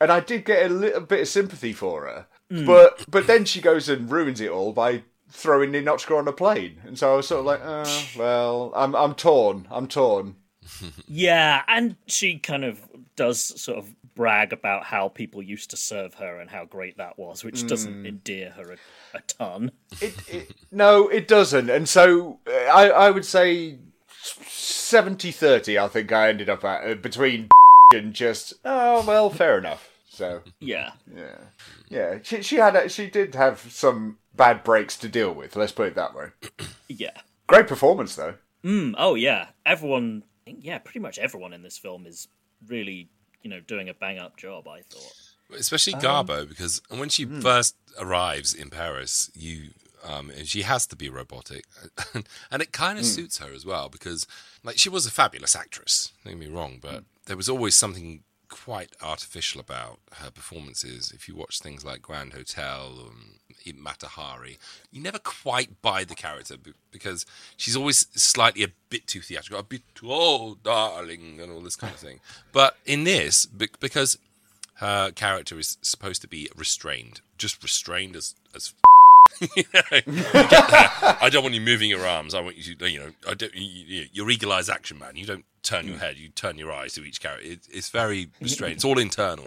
and 0.00 0.12
I 0.12 0.20
did 0.20 0.44
get 0.44 0.70
a 0.70 0.74
little 0.74 1.00
bit 1.00 1.22
of 1.22 1.28
sympathy 1.28 1.72
for 1.72 2.06
her, 2.06 2.26
but 2.66 3.04
but 3.08 3.26
then 3.26 3.44
she 3.44 3.60
goes 3.60 3.88
and 3.88 4.10
ruins 4.10 4.40
it 4.40 4.50
all 4.50 4.72
by 4.72 5.02
throwing 5.30 5.72
Ninotchka 5.72 6.16
on 6.16 6.28
a 6.28 6.32
plane, 6.32 6.80
and 6.84 6.98
so 6.98 7.12
I 7.12 7.16
was 7.16 7.28
sort 7.28 7.40
of 7.40 7.46
like, 7.46 7.60
oh, 7.62 8.04
well, 8.18 8.72
I'm 8.74 8.94
I'm 8.94 9.14
torn, 9.14 9.66
I'm 9.70 9.86
torn. 9.86 10.36
Yeah, 11.08 11.62
and 11.66 11.96
she 12.06 12.38
kind 12.38 12.64
of 12.64 12.80
does 13.16 13.60
sort 13.60 13.78
of 13.78 13.92
brag 14.14 14.52
about 14.52 14.84
how 14.84 15.08
people 15.08 15.42
used 15.42 15.70
to 15.70 15.76
serve 15.76 16.14
her 16.14 16.38
and 16.38 16.48
how 16.48 16.64
great 16.64 16.98
that 16.98 17.18
was, 17.18 17.42
which 17.42 17.66
doesn't 17.66 18.06
endear 18.06 18.50
her 18.50 18.72
a, 18.72 18.76
a 19.16 19.20
ton. 19.22 19.72
It, 20.00 20.14
it 20.28 20.54
no, 20.70 21.08
it 21.08 21.26
doesn't, 21.26 21.70
and 21.70 21.88
so 21.88 22.38
uh, 22.46 22.52
I 22.52 22.88
I 22.88 23.10
would 23.10 23.24
say 23.24 23.78
70-30, 24.22 25.80
I 25.82 25.88
think 25.88 26.12
I 26.12 26.28
ended 26.28 26.48
up 26.48 26.64
at 26.64 26.90
uh, 26.90 26.94
between 26.94 27.48
and 27.94 28.12
just 28.14 28.54
oh 28.64 29.04
well, 29.06 29.30
fair 29.30 29.58
enough. 29.58 29.89
So 30.20 30.42
Yeah. 30.60 30.92
yeah, 31.16 31.38
yeah, 31.88 32.18
she 32.22 32.42
she 32.42 32.56
had 32.56 32.76
a, 32.76 32.88
she 32.90 33.08
did 33.08 33.34
have 33.34 33.58
some 33.72 34.18
bad 34.36 34.62
breaks 34.62 34.98
to 34.98 35.08
deal 35.08 35.32
with. 35.32 35.56
Let's 35.56 35.72
put 35.72 35.86
it 35.88 35.94
that 35.94 36.14
way. 36.14 36.26
Yeah. 36.88 37.16
Great 37.46 37.66
performance 37.66 38.14
though. 38.16 38.34
Mm, 38.62 38.94
oh 38.98 39.14
yeah. 39.14 39.46
Everyone 39.64 40.24
yeah, 40.46 40.76
pretty 40.78 40.98
much 41.00 41.18
everyone 41.18 41.54
in 41.54 41.62
this 41.62 41.78
film 41.78 42.06
is 42.06 42.28
really, 42.68 43.08
you 43.42 43.48
know, 43.48 43.60
doing 43.60 43.88
a 43.88 43.94
bang 43.94 44.18
up 44.18 44.36
job, 44.36 44.68
I 44.68 44.82
thought. 44.82 45.14
especially 45.58 45.94
Um, 45.94 46.00
Garbo, 46.02 46.46
because 46.46 46.82
when 46.90 47.08
she 47.08 47.24
hmm. 47.24 47.40
first 47.40 47.76
arrives 47.98 48.52
in 48.52 48.68
Paris, 48.68 49.30
you 49.34 49.70
um, 50.04 50.28
and 50.36 50.46
she 50.46 50.62
has 50.62 50.86
to 50.88 50.96
be 50.96 51.08
robotic, 51.08 51.64
and 52.50 52.60
it 52.62 52.72
kind 52.72 52.98
of 52.98 53.04
Hmm. 53.06 53.10
suits 53.10 53.38
her 53.38 53.52
as 53.54 53.64
well 53.66 53.88
because, 53.88 54.26
like, 54.62 54.78
she 54.78 54.88
was 54.90 55.04
a 55.06 55.10
fabulous 55.10 55.54
actress. 55.56 56.12
Don't 56.24 56.38
get 56.38 56.48
me 56.48 56.54
wrong, 56.54 56.78
but 56.80 56.92
Hmm. 56.94 57.04
there 57.26 57.36
was 57.36 57.48
always 57.50 57.74
something 57.74 58.22
quite 58.50 58.92
artificial 59.00 59.60
about 59.60 60.00
her 60.14 60.30
performances. 60.30 61.12
If 61.14 61.28
you 61.28 61.34
watch 61.34 61.60
things 61.60 61.84
like 61.84 62.02
Grand 62.02 62.34
Hotel 62.34 62.90
and 62.98 63.08
um, 63.08 63.24
even 63.64 63.82
Mata 63.82 64.06
Hari, 64.06 64.58
you 64.90 65.00
never 65.00 65.18
quite 65.18 65.80
buy 65.80 66.04
the 66.04 66.14
character 66.14 66.56
because 66.90 67.24
she's 67.56 67.76
always 67.76 68.06
slightly 68.14 68.62
a 68.64 68.68
bit 68.90 69.06
too 69.06 69.20
theatrical, 69.20 69.60
a 69.60 69.62
bit 69.62 69.82
too 69.94 70.08
oh 70.10 70.58
darling, 70.62 71.40
and 71.40 71.50
all 71.50 71.60
this 71.60 71.76
kind 71.76 71.94
of 71.94 72.00
thing. 72.00 72.20
But 72.52 72.76
in 72.84 73.04
this, 73.04 73.46
be- 73.46 73.68
because 73.78 74.18
her 74.74 75.10
character 75.12 75.58
is 75.58 75.78
supposed 75.82 76.20
to 76.22 76.28
be 76.28 76.48
restrained, 76.56 77.20
just 77.38 77.62
restrained 77.62 78.16
as 78.16 78.34
as. 78.54 78.74
You 79.40 79.64
know, 79.72 80.00
you 80.06 80.22
get 80.22 80.50
that. 80.50 81.18
I 81.20 81.30
don't 81.30 81.42
want 81.42 81.54
you 81.54 81.60
moving 81.60 81.90
your 81.90 82.06
arms. 82.06 82.34
I 82.34 82.40
want 82.40 82.56
you 82.56 82.74
to, 82.74 82.90
you 82.90 83.00
know, 83.00 83.10
I 83.28 83.34
don't. 83.34 83.54
You, 83.54 83.62
you, 83.62 84.06
you're 84.12 84.30
eagle 84.30 84.52
eyes 84.52 84.68
action 84.68 84.98
man. 84.98 85.16
You 85.16 85.26
don't 85.26 85.44
turn 85.62 85.86
your 85.86 85.96
hmm. 85.96 86.02
head. 86.02 86.18
You 86.18 86.28
turn 86.28 86.58
your 86.58 86.72
eyes 86.72 86.94
to 86.94 87.04
each 87.04 87.20
character. 87.20 87.46
It, 87.46 87.60
it's 87.70 87.90
very 87.90 88.28
restrained. 88.40 88.74
It's 88.74 88.84
all 88.84 88.98
internal. 88.98 89.46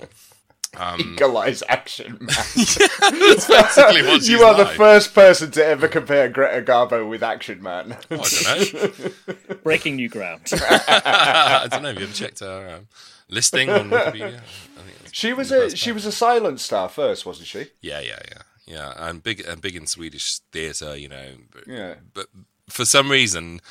Um, 0.75 0.99
eagle 0.99 1.37
eyes 1.37 1.61
action 1.69 2.17
man. 2.19 2.27
That's 2.55 3.47
basically 3.47 4.01
what 4.07 4.21
she's 4.21 4.29
you 4.29 4.43
are 4.43 4.55
the 4.55 4.65
first 4.65 5.13
person 5.13 5.51
to 5.51 5.63
ever 5.63 5.87
compare 5.87 6.27
Greta 6.29 6.57
uh, 6.57 6.61
Garbo 6.61 7.07
with 7.07 7.21
Action 7.21 7.61
Man. 7.61 7.95
I 8.09 8.15
don't 8.15 8.73
know. 8.73 9.55
Breaking 9.63 9.97
new 9.97 10.09
ground. 10.09 10.49
I 10.51 11.67
don't 11.69 11.83
know. 11.83 11.89
Have 11.89 11.99
you 11.99 12.05
ever 12.05 12.13
checked 12.13 12.39
her 12.39 12.77
um, 12.77 12.87
listing 13.29 13.69
on 13.69 13.91
Wikipedia? 13.91 14.39
I 14.39 14.81
think 14.81 15.13
she 15.13 15.31
was 15.31 15.51
a 15.51 15.75
she 15.75 15.91
was 15.91 16.07
a 16.07 16.11
silent 16.11 16.59
star 16.59 16.89
first, 16.89 17.23
wasn't 17.23 17.47
she? 17.47 17.67
Yeah, 17.81 17.99
yeah, 17.99 18.19
yeah, 18.27 18.41
yeah, 18.65 18.93
and 18.97 19.21
big 19.23 19.41
and 19.41 19.61
big 19.61 19.75
in 19.75 19.87
Swedish 19.87 20.39
theatre, 20.51 20.95
you 20.95 21.09
know. 21.09 21.33
But, 21.51 21.67
Yeah. 21.67 21.95
but 22.13 22.27
for 22.69 22.85
some 22.85 23.09
reason, 23.11 23.61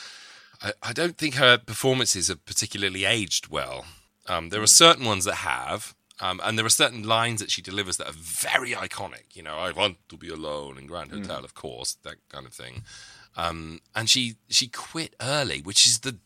I, 0.62 0.72
I 0.82 0.92
don't 0.92 1.16
think 1.16 1.34
her 1.36 1.58
performances 1.58 2.28
have 2.28 2.44
particularly 2.44 3.04
aged 3.04 3.48
well. 3.48 3.84
Um, 4.26 4.50
there 4.50 4.62
are 4.62 4.66
certain 4.68 5.04
ones 5.04 5.24
that 5.24 5.36
have, 5.36 5.94
um, 6.20 6.40
and 6.44 6.56
there 6.58 6.66
are 6.66 6.70
certain 6.70 7.02
lines 7.02 7.40
that 7.40 7.50
she 7.50 7.60
delivers 7.62 7.96
that 7.96 8.08
are 8.08 8.12
very 8.12 8.70
iconic. 8.72 9.34
You 9.34 9.42
know, 9.42 9.56
I 9.56 9.72
want 9.72 9.96
to 10.10 10.16
be 10.16 10.28
alone 10.28 10.78
in 10.78 10.86
Grand 10.86 11.10
Hotel, 11.10 11.44
of 11.44 11.54
course, 11.54 11.94
that 12.04 12.16
kind 12.28 12.46
of 12.46 12.52
thing. 12.52 12.82
Um, 13.36 13.80
and 13.94 14.08
she 14.10 14.36
she 14.48 14.68
quit 14.68 15.14
early, 15.20 15.60
which 15.62 15.86
is 15.86 16.00
the 16.00 16.18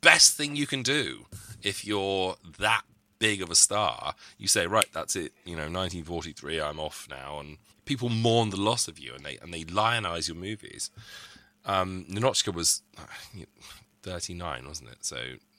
best 0.00 0.36
thing 0.36 0.56
you 0.56 0.66
can 0.66 0.82
do 0.82 1.26
if 1.62 1.84
you're 1.84 2.36
that 2.58 2.82
big 3.18 3.42
of 3.42 3.50
a 3.50 3.54
star. 3.54 4.14
You 4.38 4.48
say, 4.48 4.66
right, 4.66 4.86
that's 4.92 5.14
it. 5.16 5.32
You 5.44 5.56
know, 5.56 5.62
1943, 5.68 6.60
I'm 6.60 6.78
off 6.80 7.06
now, 7.10 7.38
and 7.40 7.58
people 7.92 8.08
mourn 8.08 8.48
the 8.48 8.56
loss 8.60 8.88
of 8.88 8.98
you, 8.98 9.14
and 9.14 9.22
they 9.24 9.36
and 9.42 9.52
they 9.52 9.64
lionize 9.64 10.26
your 10.26 10.36
movies. 10.36 10.90
Um, 11.66 12.06
was 12.54 12.82
uh, 12.98 13.44
39, 14.02 14.66
wasn't 14.66 14.90
it? 14.90 15.04
So 15.04 15.18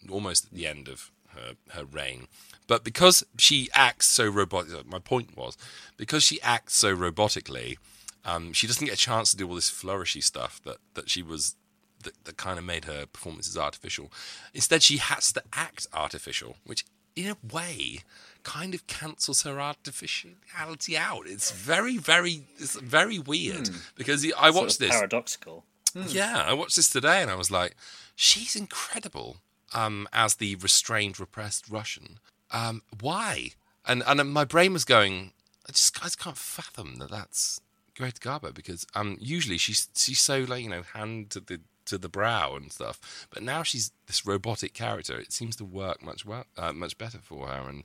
almost 0.10 0.46
at 0.46 0.54
the 0.54 0.65
end 0.67 0.88
of 0.88 1.12
her 1.36 1.54
her 1.69 1.86
reign. 1.86 2.28
But 2.65 2.84
because 2.84 3.24
she 3.38 3.69
acts 3.74 4.08
so 4.08 4.26
robotic, 4.28 4.88
my 4.88 5.00
point 5.00 5.38
was 5.38 5.58
because 5.96 6.24
she 6.24 6.41
acts 6.41 6.76
so 6.76 6.96
robotically, 6.96 7.78
um, 8.26 8.52
she 8.54 8.67
doesn't 8.67 8.86
get 8.86 8.96
a 8.96 8.98
chance 8.98 9.30
to 9.32 9.38
do 9.38 9.48
all 9.48 9.56
this 9.56 9.69
flourishy 9.72 10.24
stuff 10.24 10.60
that 10.65 10.78
that 10.96 11.10
she 11.10 11.22
was 11.22 11.56
that, 12.04 12.15
that 12.26 12.38
kind 12.38 12.58
of 12.58 12.65
made 12.65 12.86
her 12.86 13.06
performances 13.06 13.58
artificial. 13.58 14.12
Instead, 14.56 14.82
she 14.82 14.98
has 14.98 15.32
to 15.34 15.43
act 15.54 15.86
artificial, 15.93 16.58
which 16.65 16.84
in 17.15 17.30
a 17.30 17.38
way 17.54 18.00
kind 18.43 18.73
of 18.73 18.86
cancels 18.88 19.43
her 19.43 19.60
artificiality 19.60 20.97
out. 20.97 21.27
It's 21.27 21.51
very, 21.51 21.97
very, 21.97 22.43
it's 22.58 22.79
very 22.79 23.19
weird 23.19 23.69
because 23.95 24.25
I 24.25 24.51
Sort 24.51 24.56
watched 24.56 24.75
of 24.75 24.79
this. 24.79 24.91
paradoxical. 24.91 25.65
Yeah, 26.08 26.43
I 26.45 26.53
watched 26.53 26.75
this 26.75 26.89
today 26.89 27.21
and 27.21 27.29
I 27.29 27.36
was 27.36 27.51
like, 27.51 27.75
she's 28.15 28.56
incredible 28.56 29.38
um, 29.73 30.08
as 30.12 30.36
the 30.36 30.56
restrained, 30.56 31.19
repressed 31.19 31.69
Russian. 31.69 32.19
Um, 32.51 32.82
why? 32.99 33.51
And 33.86 34.03
and 34.08 34.32
my 34.32 34.45
brain 34.45 34.73
was 34.73 34.86
going, 34.86 35.34
I 35.67 35.71
just, 35.71 35.99
I 36.01 36.06
just 36.06 36.19
can't 36.19 36.38
fathom 36.38 36.95
that 36.97 37.12
that's 37.12 37.60
Greta 37.95 38.19
Garbo 38.19 38.53
because 38.53 38.86
um, 38.95 39.17
usually 39.19 39.58
she's 39.58 39.88
she's 39.95 40.19
so 40.21 40.45
like 40.47 40.63
you 40.63 40.69
know 40.69 40.84
hand 40.93 41.29
to 41.32 41.39
the 41.39 41.60
to 41.86 41.98
the 41.98 42.10
brow 42.10 42.56
and 42.56 42.72
stuff, 42.72 43.28
but 43.34 43.43
now 43.43 43.63
she's 43.63 43.91
this 44.08 44.26
robotic 44.26 44.74
character. 44.74 45.17
It 45.19 45.32
seems 45.34 45.56
to 45.58 45.65
work 45.65 46.02
much 46.04 46.26
well, 46.26 46.46
uh, 46.58 46.74
much 46.74 46.98
better 46.98 47.19
for 47.22 47.48
her. 47.48 47.69
And 47.69 47.84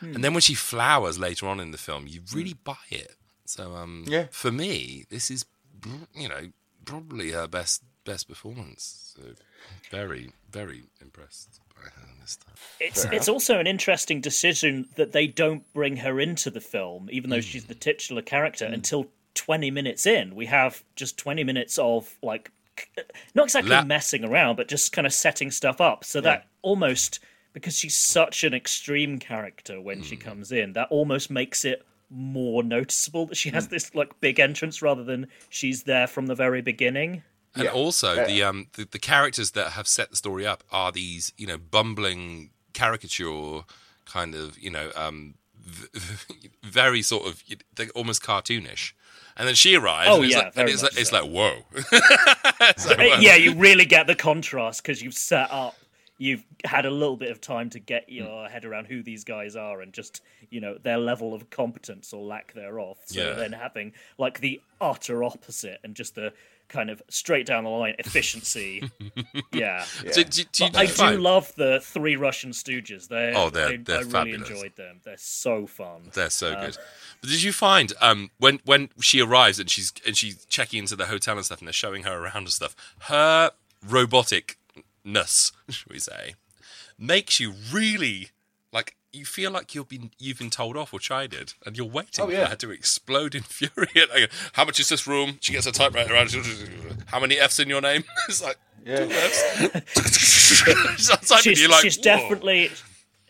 and 0.00 0.22
then 0.24 0.32
when 0.34 0.40
she 0.40 0.54
flowers 0.54 1.18
later 1.18 1.46
on 1.46 1.60
in 1.60 1.70
the 1.72 1.78
film, 1.78 2.06
you 2.06 2.20
really 2.34 2.54
buy 2.54 2.76
it. 2.90 3.16
So 3.44 3.74
um, 3.74 4.04
Yeah. 4.06 4.26
for 4.30 4.50
me, 4.52 5.04
this 5.10 5.30
is 5.30 5.44
you 6.14 6.28
know 6.28 6.50
probably 6.84 7.30
her 7.32 7.46
best 7.48 7.82
best 8.04 8.28
performance. 8.28 9.14
So 9.16 9.22
very 9.90 10.32
very 10.50 10.84
impressed 11.00 11.60
by 11.74 11.82
her 11.82 12.06
this 12.20 12.36
time. 12.36 12.54
It's 12.80 13.04
it's 13.06 13.28
also 13.28 13.58
an 13.58 13.66
interesting 13.66 14.20
decision 14.20 14.88
that 14.96 15.12
they 15.12 15.26
don't 15.26 15.70
bring 15.72 15.96
her 15.98 16.20
into 16.20 16.50
the 16.50 16.60
film, 16.60 17.08
even 17.12 17.30
though 17.30 17.40
she's 17.40 17.64
the 17.66 17.74
titular 17.74 18.22
character, 18.22 18.64
until 18.66 19.06
twenty 19.34 19.70
minutes 19.70 20.06
in. 20.06 20.34
We 20.34 20.46
have 20.46 20.82
just 20.96 21.16
twenty 21.18 21.44
minutes 21.44 21.78
of 21.78 22.16
like 22.22 22.48
c- 22.48 22.52
not 23.34 23.44
exactly 23.44 23.70
La- 23.72 23.84
messing 23.84 24.24
around, 24.24 24.56
but 24.56 24.68
just 24.68 24.92
kind 24.92 25.06
of 25.06 25.12
setting 25.12 25.50
stuff 25.50 25.80
up. 25.80 26.04
So 26.04 26.20
that 26.22 26.46
almost 26.62 27.20
because 27.52 27.76
she's 27.76 27.96
such 27.96 28.44
an 28.44 28.54
extreme 28.54 29.18
character 29.18 29.80
when 29.80 30.02
she 30.02 30.16
comes 30.16 30.52
in 30.52 30.72
that 30.74 30.86
almost 30.90 31.30
makes 31.30 31.64
it 31.64 31.84
more 32.08 32.62
noticeable 32.62 33.26
that 33.26 33.36
she 33.36 33.50
has 33.50 33.68
this 33.68 33.94
like 33.94 34.18
big 34.20 34.38
entrance 34.40 34.82
rather 34.82 35.02
than 35.04 35.26
she's 35.48 35.84
there 35.84 36.06
from 36.06 36.26
the 36.26 36.34
very 36.34 36.60
beginning. 36.62 37.22
And 37.54 37.64
Yeah. 37.64 37.70
also 37.70 38.14
Yeah. 38.14 38.26
the 38.26 38.42
um 38.44 38.66
the, 38.74 38.84
the 38.84 38.98
characters 38.98 39.52
that 39.52 39.72
have 39.72 39.88
set 39.88 40.10
the 40.10 40.16
story 40.16 40.46
up 40.46 40.62
are 40.70 40.92
these 40.92 41.32
you 41.36 41.46
know 41.46 41.58
bumbling 41.58 42.50
caricature 42.72 43.62
kind 44.04 44.34
of 44.34 44.58
you 44.58 44.70
know 44.70 44.90
um 44.96 45.34
v- 45.56 45.88
very 46.62 47.02
sort 47.02 47.26
of 47.26 47.42
they're 47.74 47.88
almost 47.90 48.22
cartoonish. 48.22 48.92
And 49.40 49.48
then 49.48 49.54
she 49.54 49.74
arrives, 49.74 50.06
Oh, 50.10 50.16
and 50.16 50.24
it's 50.26 50.34
yeah, 50.34 50.38
like, 50.42 50.52
and 50.56 50.68
it's, 50.68 50.82
like, 50.82 50.98
it's 50.98 51.12
like 51.12 51.24
whoa. 51.24 51.60
It's 52.60 52.86
like, 52.88 52.98
whoa. 52.98 53.18
yeah, 53.20 53.36
you 53.36 53.54
really 53.54 53.86
get 53.86 54.06
the 54.06 54.14
contrast 54.14 54.82
because 54.82 55.00
you've 55.02 55.14
set 55.14 55.50
up, 55.50 55.76
you've 56.18 56.44
had 56.66 56.84
a 56.84 56.90
little 56.90 57.16
bit 57.16 57.30
of 57.30 57.40
time 57.40 57.70
to 57.70 57.78
get 57.78 58.04
hmm. 58.06 58.16
your 58.16 58.48
head 58.50 58.66
around 58.66 58.84
who 58.84 59.02
these 59.02 59.24
guys 59.24 59.56
are 59.56 59.80
and 59.80 59.94
just 59.94 60.20
you 60.50 60.60
know 60.60 60.76
their 60.82 60.98
level 60.98 61.32
of 61.32 61.48
competence 61.48 62.12
or 62.12 62.22
lack 62.22 62.52
thereof. 62.52 62.98
So 63.06 63.18
Yeah. 63.18 63.32
then 63.32 63.52
having 63.52 63.94
like 64.18 64.40
the 64.40 64.60
utter 64.78 65.24
opposite 65.24 65.80
and 65.84 65.94
just 65.94 66.16
the 66.16 66.34
kind 66.70 66.88
of 66.88 67.02
straight 67.10 67.44
down 67.44 67.64
the 67.64 67.70
line 67.70 67.94
efficiency. 67.98 68.90
yeah. 69.52 69.84
Do, 70.14 70.24
do, 70.24 70.42
do 70.50 70.64
you 70.64 70.70
I 70.74 70.86
find- 70.86 71.16
do 71.16 71.22
love 71.22 71.52
the 71.56 71.80
three 71.82 72.16
Russian 72.16 72.52
Stooges. 72.52 73.08
They, 73.08 73.32
Oh, 73.36 73.50
they're- 73.50 73.68
I, 73.68 73.76
they're 73.76 73.98
I 73.98 74.22
really 74.22 74.32
enjoyed 74.32 74.76
them. 74.76 75.00
They're 75.04 75.16
so 75.18 75.66
fun. 75.66 76.10
They're 76.14 76.30
so 76.30 76.52
Uh, 76.52 76.66
good. 76.66 76.78
But 77.20 77.28
did 77.30 77.42
you 77.42 77.52
find 77.52 77.92
um, 78.00 78.30
when 78.38 78.60
when 78.64 78.88
she 79.00 79.20
arrives 79.20 79.58
and 79.60 79.68
she's 79.68 79.92
and 80.06 80.16
she's 80.16 80.44
checking 80.46 80.78
into 80.78 80.96
the 80.96 81.06
hotel 81.06 81.36
and 81.36 81.44
stuff, 81.44 81.58
and 81.58 81.68
they're 81.68 81.72
showing 81.74 82.04
her 82.04 82.16
around 82.24 82.36
and 82.44 82.50
stuff, 82.50 82.74
her 83.00 83.50
roboticness, 83.86 85.52
should 85.68 85.90
we 85.90 85.98
say, 85.98 86.34
makes 86.98 87.40
you 87.40 87.52
really 87.72 88.30
like 88.72 88.96
you 89.12 89.24
feel 89.24 89.50
like 89.50 89.74
you've 89.74 89.88
been 89.88 90.10
you've 90.18 90.38
been 90.38 90.50
told 90.50 90.76
off 90.76 90.92
or 90.94 91.00
chided, 91.00 91.54
and 91.66 91.76
you're 91.76 91.86
waiting 91.86 92.24
Oh, 92.24 92.28
yeah. 92.30 92.44
for 92.44 92.50
her 92.50 92.56
to 92.56 92.70
explode 92.70 93.34
in 93.34 93.42
fury. 93.44 93.88
Like, 93.94 94.30
How 94.52 94.64
much 94.64 94.78
is 94.80 94.88
this 94.88 95.06
room? 95.06 95.38
She 95.40 95.52
gets 95.52 95.66
a 95.66 95.72
typewriter 95.72 96.14
around. 96.14 96.30
How 97.06 97.18
many 97.20 97.36
F's 97.38 97.58
in 97.58 97.68
your 97.68 97.80
name? 97.80 98.04
It's 98.28 98.42
like 98.42 98.58
Yeah. 98.86 99.06
two 99.06 99.10
F's. 99.10 100.20
She's, 101.42 101.68
like, 101.68 101.82
she's 101.82 101.96
definitely. 101.96 102.70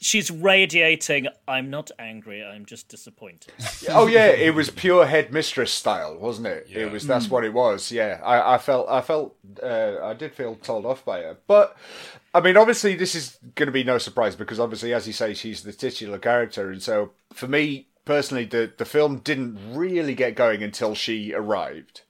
She's 0.03 0.31
radiating. 0.31 1.29
I'm 1.47 1.69
not 1.69 1.91
angry. 1.99 2.43
I'm 2.43 2.65
just 2.65 2.89
disappointed. 2.89 3.53
oh 3.91 4.07
yeah, 4.07 4.29
it 4.29 4.55
was 4.55 4.71
pure 4.71 5.05
headmistress 5.07 5.71
style, 5.71 6.17
wasn't 6.19 6.47
it? 6.47 6.67
Yeah. 6.71 6.81
It 6.87 6.93
was. 6.93 7.07
That's 7.07 7.29
what 7.29 7.45
it 7.45 7.53
was. 7.53 7.93
Yeah, 7.93 8.19
I, 8.25 8.55
I 8.55 8.59
felt. 8.59 8.89
I 8.89 9.03
felt. 9.03 9.37
Uh, 9.63 9.99
I 10.03 10.15
did 10.15 10.33
feel 10.35 10.55
told 10.57 10.87
off 10.87 11.05
by 11.05 11.21
her, 11.21 11.37
but. 11.47 11.77
I 12.33 12.41
mean, 12.41 12.57
obviously, 12.57 12.95
this 12.95 13.15
is 13.15 13.39
going 13.57 13.67
to 13.67 13.73
be 13.73 13.85
no 13.85 13.99
surprise 13.99 14.37
because, 14.37 14.61
obviously, 14.61 14.95
as 14.95 15.07
you 15.07 15.13
say, 15.13 15.35
she's 15.35 15.63
the 15.63 15.73
titular 15.73 16.19
character, 16.19 16.71
and 16.71 16.83
so 16.83 17.11
for 17.33 17.49
me 17.49 17.89
personally, 18.05 18.45
the 18.45 18.73
the 18.77 18.85
film 18.85 19.19
didn't 19.19 19.59
really 19.73 20.15
get 20.15 20.35
going 20.35 20.63
until 20.63 20.95
she 20.95 21.33
arrived 21.35 22.03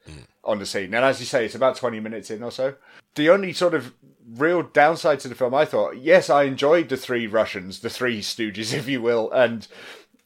on 0.45 0.59
the 0.59 0.67
scene. 0.67 0.95
And 0.95 1.05
as 1.05 1.21
you 1.21 1.27
say, 1.27 1.45
it's 1.45 1.55
about 1.55 1.77
twenty 1.77 2.01
minutes 2.01 2.31
in 2.31 2.43
or 2.43 2.51
so. 2.51 2.75
The 3.15 3.31
only 3.31 3.53
sort 3.53 3.75
of 3.75 3.95
real 4.27 4.63
downside 4.63 5.21
to 5.21 5.29
the 5.29 5.35
film, 5.35 5.55
I 5.55 5.65
thought, 5.65 5.97
yes, 5.99 6.31
I 6.31 6.45
enjoyed 6.45 6.89
the 6.89 6.97
three 6.97 7.27
Russians, 7.27 7.81
the 7.81 7.91
three 7.91 8.21
Stooges, 8.21 8.73
if 8.79 8.89
you 8.89 9.01
will, 9.03 9.31
and 9.31 9.67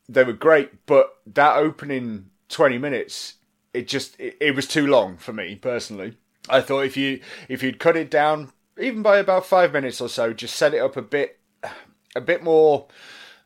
they 0.08 0.24
were 0.24 0.32
great, 0.32 0.86
but 0.86 1.18
that 1.26 1.56
opening 1.56 2.30
20 2.48 2.78
minutes, 2.78 3.34
it 3.72 3.88
just 3.88 4.18
it, 4.20 4.36
it 4.40 4.54
was 4.54 4.66
too 4.66 4.86
long 4.86 5.16
for 5.16 5.32
me 5.32 5.56
personally. 5.56 6.16
I 6.48 6.60
thought 6.60 6.80
if 6.80 6.96
you 6.96 7.20
if 7.48 7.62
you'd 7.62 7.78
cut 7.78 7.96
it 7.96 8.10
down 8.10 8.52
even 8.78 9.02
by 9.02 9.18
about 9.18 9.46
5 9.46 9.72
minutes 9.72 10.00
or 10.00 10.08
so, 10.08 10.32
just 10.32 10.56
set 10.56 10.74
it 10.74 10.78
up 10.78 10.96
a 10.96 11.02
bit 11.02 11.38
a 12.16 12.20
bit 12.20 12.42
more 12.42 12.86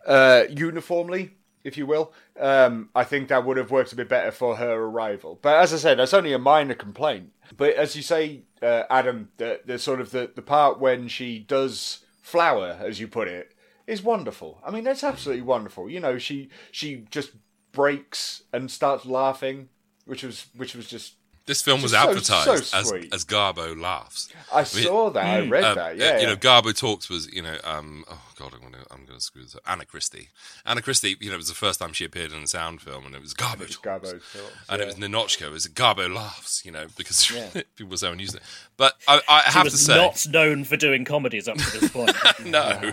uh 0.06 0.44
uniformly, 0.50 1.32
if 1.64 1.76
you 1.76 1.86
will. 1.86 2.12
Um 2.38 2.90
I 2.94 3.04
think 3.04 3.28
that 3.28 3.44
would 3.44 3.56
have 3.56 3.70
worked 3.70 3.92
a 3.92 3.96
bit 3.96 4.08
better 4.08 4.30
for 4.30 4.56
her 4.56 4.74
arrival. 4.74 5.38
But 5.40 5.56
as 5.56 5.72
I 5.72 5.76
said, 5.78 5.98
that's 5.98 6.14
only 6.14 6.32
a 6.32 6.38
minor 6.38 6.74
complaint. 6.74 7.32
But 7.56 7.74
as 7.74 7.96
you 7.96 8.02
say, 8.02 8.42
uh, 8.62 8.82
Adam, 8.90 9.30
the, 9.36 9.60
the 9.64 9.78
sort 9.78 10.00
of 10.00 10.10
the, 10.10 10.30
the 10.34 10.42
part 10.42 10.78
when 10.78 11.08
she 11.08 11.38
does 11.38 12.04
flower, 12.20 12.78
as 12.80 13.00
you 13.00 13.08
put 13.08 13.28
it, 13.28 13.54
is 13.86 14.02
wonderful. 14.02 14.60
I 14.64 14.70
mean, 14.70 14.84
that's 14.84 15.04
absolutely 15.04 15.42
wonderful. 15.42 15.88
You 15.88 16.00
know, 16.00 16.18
she 16.18 16.50
she 16.70 17.06
just 17.10 17.30
breaks 17.72 18.42
and 18.52 18.70
starts 18.70 19.06
laughing, 19.06 19.68
which 20.04 20.22
was 20.22 20.46
which 20.56 20.74
was 20.74 20.88
just. 20.88 21.14
This 21.48 21.62
film 21.62 21.80
was 21.80 21.92
Just 21.92 22.02
so- 22.04 22.10
advertised 22.10 22.64
so 22.66 22.78
as 22.78 22.92
as 23.10 23.24
Garbo 23.24 23.74
laughs. 23.80 24.28
I 24.52 24.64
saw 24.64 25.08
that. 25.10 25.24
I 25.24 25.46
read 25.46 25.64
Um, 25.64 25.74
that. 25.76 25.90
uh, 25.92 25.94
Yeah, 25.94 26.18
you 26.20 26.26
know. 26.26 26.36
Garbo 26.36 26.76
talks 26.78 27.08
was 27.08 27.26
you 27.32 27.40
know, 27.40 27.56
um, 27.64 28.04
oh 28.10 28.20
god, 28.38 28.52
I'm 28.54 28.60
gonna 28.60 28.84
I'm 28.90 29.06
gonna 29.06 29.18
screw 29.20 29.42
this 29.42 29.54
up. 29.56 29.62
Anna 29.66 29.86
Christie. 29.86 30.28
Anna 30.66 30.82
Christie, 30.82 31.16
you 31.20 31.28
know, 31.30 31.34
it 31.34 31.38
was 31.38 31.48
the 31.48 31.54
first 31.54 31.80
time 31.80 31.94
she 31.94 32.04
appeared 32.04 32.32
in 32.32 32.42
a 32.42 32.46
sound 32.46 32.82
film, 32.82 33.06
and 33.06 33.14
it 33.14 33.22
was 33.22 33.32
Garbo 33.32 33.60
talks. 33.60 33.76
Garbo 33.78 34.10
talks, 34.10 34.34
and 34.68 34.78
yeah. 34.78 34.84
it 34.84 34.86
was 34.86 34.94
Ninotchka. 34.96 35.46
It 35.46 35.50
was 35.50 35.66
Garbo 35.68 36.14
laughs, 36.14 36.64
you 36.66 36.70
know, 36.70 36.86
because 36.98 37.26
people 37.76 37.90
were 37.92 37.96
so 37.96 38.12
unused 38.12 38.32
to 38.32 38.36
it. 38.38 38.42
But 38.76 38.92
I, 39.08 39.22
I 39.26 39.42
She 39.46 39.50
have 39.54 39.64
was 39.64 39.72
to 39.72 39.78
say, 39.78 39.96
not 39.96 40.26
known 40.28 40.64
for 40.64 40.76
doing 40.76 41.06
comedies 41.06 41.48
up 41.48 41.56
to 41.56 41.78
this 41.80 41.90
point. 41.96 42.12
no, 42.44 42.92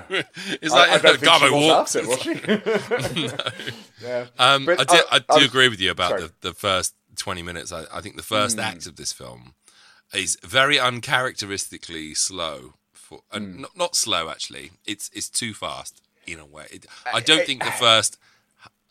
it's 0.61 0.73
I, 0.73 0.77
like 0.79 0.89
I 0.91 0.97
don't 0.99 1.19
think 1.19 1.31
Garbo 1.31 1.47
she 1.49 1.53
was 1.53 1.63
walks. 1.65 1.95
after, 1.97 2.07
was 2.07 2.21
she? 2.21 3.29
yeah. 4.01 4.25
Um, 4.39 4.67
I 4.69 4.75
do, 4.83 4.95
I- 4.95 5.03
I, 5.11 5.19
I 5.29 5.39
do 5.39 5.45
agree 5.45 5.67
with 5.67 5.81
you 5.81 5.91
about 5.91 6.19
the, 6.19 6.31
the 6.41 6.53
first 6.53 6.95
20 7.15 7.41
minutes. 7.41 7.71
I, 7.71 7.86
I 7.91 8.01
think 8.01 8.15
the 8.15 8.23
first 8.23 8.56
Hmm. 8.56 8.62
act 8.62 8.86
of 8.88 8.95
this 8.95 9.12
film 9.13 9.54
is 10.13 10.38
very 10.43 10.80
uncharacteristically 10.80 12.13
slow. 12.13 12.73
For, 12.93 13.21
Hmm. 13.32 13.36
and 13.38 13.60
not, 13.60 13.78
not 13.78 13.95
slow, 13.95 14.30
actually. 14.30 14.71
It's 14.86 15.10
it's 15.13 15.30
too 15.30 15.54
fast 15.54 16.01
in 16.25 16.39
a 16.39 16.45
way. 16.45 16.65
It, 16.71 16.86
I 17.13 17.19
don't 17.19 17.45
think 17.45 17.63
the 17.63 17.71
first. 17.71 18.17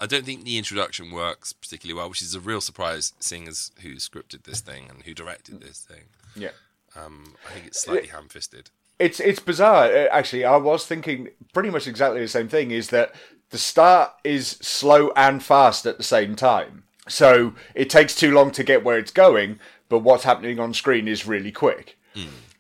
I 0.01 0.07
don't 0.07 0.25
think 0.25 0.45
the 0.45 0.59
introduction 0.59 1.11
works 1.13 1.53
particularly 1.53 1.97
well, 1.99 2.09
which 2.11 2.21
is 2.23 2.35
a 2.35 2.41
real 2.41 2.61
surprise, 2.61 3.13
seeing 3.21 3.47
as 3.49 3.71
who 3.83 3.95
scripted 3.97 4.43
this 4.45 4.61
thing 4.61 4.87
and 4.91 5.03
who 5.05 5.15
directed 5.15 5.61
this 5.61 5.81
thing. 5.81 6.05
yeah. 6.37 6.51
Um, 6.97 7.35
I 7.49 7.53
think 7.55 7.67
it's 7.67 7.81
slightly 7.83 8.09
ham-fisted. 8.09 8.71
It's 9.01 9.19
it's 9.19 9.41
bizarre. 9.41 9.87
Uh, 9.87 10.07
Actually, 10.13 10.45
I 10.45 10.57
was 10.57 10.87
thinking 10.87 11.31
pretty 11.53 11.71
much 11.71 11.89
exactly 11.89 12.21
the 12.21 12.29
same 12.29 12.49
thing. 12.49 12.71
Is 12.71 12.91
that 12.91 13.13
the 13.51 13.59
start 13.59 14.13
is 14.23 14.47
slow 14.63 15.11
and 15.17 15.43
fast 15.43 15.87
at 15.87 15.97
the 15.97 16.05
same 16.05 16.37
time. 16.37 16.84
So 17.09 17.55
it 17.75 17.91
takes 17.91 18.15
too 18.15 18.33
long 18.33 18.51
to 18.53 18.65
get 18.65 18.85
where 18.85 18.99
it's 18.99 19.11
going, 19.11 19.59
but 19.89 20.01
what's 20.01 20.25
happening 20.25 20.59
on 20.59 20.73
screen 20.75 21.07
is 21.09 21.27
really 21.27 21.53
quick. 21.53 21.99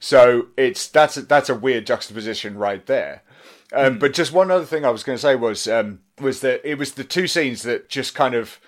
So 0.00 0.48
it's 0.56 0.86
that's 0.88 1.16
a, 1.16 1.22
that's 1.22 1.48
a 1.48 1.54
weird 1.54 1.86
juxtaposition 1.86 2.58
right 2.58 2.84
there. 2.84 3.22
Um, 3.72 3.98
But 3.98 4.12
just 4.12 4.32
one 4.32 4.50
other 4.50 4.66
thing 4.66 4.84
I 4.84 4.90
was 4.90 5.02
going 5.02 5.16
to 5.16 5.22
say 5.22 5.34
was 5.34 5.66
um, 5.66 6.00
was 6.20 6.40
that 6.40 6.60
it 6.68 6.76
was 6.78 6.92
the 6.92 7.04
two 7.04 7.26
scenes 7.26 7.62
that 7.62 7.88
just 7.88 8.14
kind 8.14 8.34
of 8.34 8.60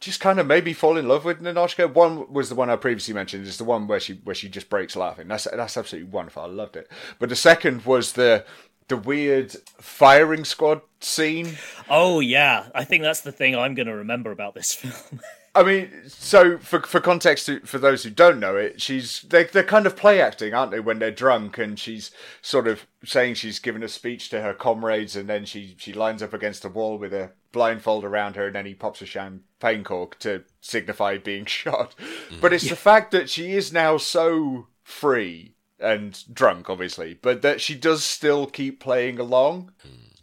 just 0.00 0.20
kind 0.20 0.38
of 0.40 0.46
made 0.46 0.64
me 0.64 0.72
fall 0.72 0.96
in 0.96 1.08
love 1.08 1.24
with 1.24 1.40
Ninotchka. 1.40 1.94
One 1.94 2.30
was 2.32 2.48
the 2.48 2.54
one 2.54 2.68
I 2.68 2.76
previously 2.76 3.14
mentioned, 3.14 3.46
is 3.46 3.56
the 3.56 3.64
one 3.64 3.86
where 3.86 4.00
she 4.00 4.14
where 4.24 4.34
she 4.34 4.48
just 4.48 4.68
breaks 4.68 4.96
laughing. 4.96 5.28
That's 5.28 5.44
that's 5.44 5.76
absolutely 5.76 6.10
wonderful. 6.10 6.42
I 6.42 6.46
loved 6.46 6.76
it. 6.76 6.90
But 7.18 7.28
the 7.28 7.36
second 7.36 7.84
was 7.84 8.12
the 8.12 8.44
the 8.90 8.96
weird 8.96 9.56
firing 9.78 10.44
squad 10.44 10.82
scene. 11.00 11.56
oh 11.88 12.20
yeah, 12.20 12.68
I 12.74 12.84
think 12.84 13.02
that's 13.02 13.22
the 13.22 13.32
thing 13.32 13.56
I'm 13.56 13.74
going 13.74 13.88
to 13.88 13.96
remember 13.96 14.30
about 14.30 14.54
this 14.54 14.74
film. 14.74 15.20
I 15.52 15.64
mean, 15.64 15.90
so 16.06 16.58
for 16.58 16.80
for 16.82 17.00
context, 17.00 17.50
for 17.64 17.78
those 17.78 18.04
who 18.04 18.10
don't 18.10 18.38
know 18.38 18.56
it, 18.56 18.80
she's 18.80 19.22
they 19.22 19.44
they're 19.44 19.64
kind 19.64 19.86
of 19.86 19.96
play 19.96 20.20
acting, 20.20 20.54
aren't 20.54 20.70
they? 20.70 20.78
When 20.78 21.00
they're 21.00 21.10
drunk, 21.10 21.58
and 21.58 21.78
she's 21.78 22.12
sort 22.40 22.68
of 22.68 22.86
saying 23.04 23.34
she's 23.34 23.58
giving 23.58 23.82
a 23.82 23.88
speech 23.88 24.28
to 24.28 24.42
her 24.42 24.54
comrades, 24.54 25.16
and 25.16 25.28
then 25.28 25.44
she 25.44 25.74
she 25.78 25.92
lines 25.92 26.22
up 26.22 26.32
against 26.32 26.64
a 26.64 26.68
wall 26.68 26.98
with 26.98 27.12
a 27.12 27.32
blindfold 27.50 28.04
around 28.04 28.36
her, 28.36 28.46
and 28.46 28.54
then 28.54 28.66
he 28.66 28.74
pops 28.74 29.02
a 29.02 29.06
champagne 29.06 29.82
cork 29.82 30.18
to 30.20 30.44
signify 30.60 31.18
being 31.18 31.44
shot. 31.46 31.96
But 32.40 32.52
it's 32.52 32.66
mm. 32.66 32.70
the 32.70 32.76
fact 32.76 33.10
that 33.10 33.28
she 33.28 33.52
is 33.52 33.72
now 33.72 33.96
so 33.96 34.68
free 34.84 35.54
and 35.80 36.22
drunk, 36.34 36.68
obviously, 36.70 37.14
but 37.20 37.42
that 37.42 37.60
she 37.60 37.74
does 37.74 38.04
still 38.04 38.46
keep 38.46 38.80
playing 38.80 39.18
along. 39.18 39.72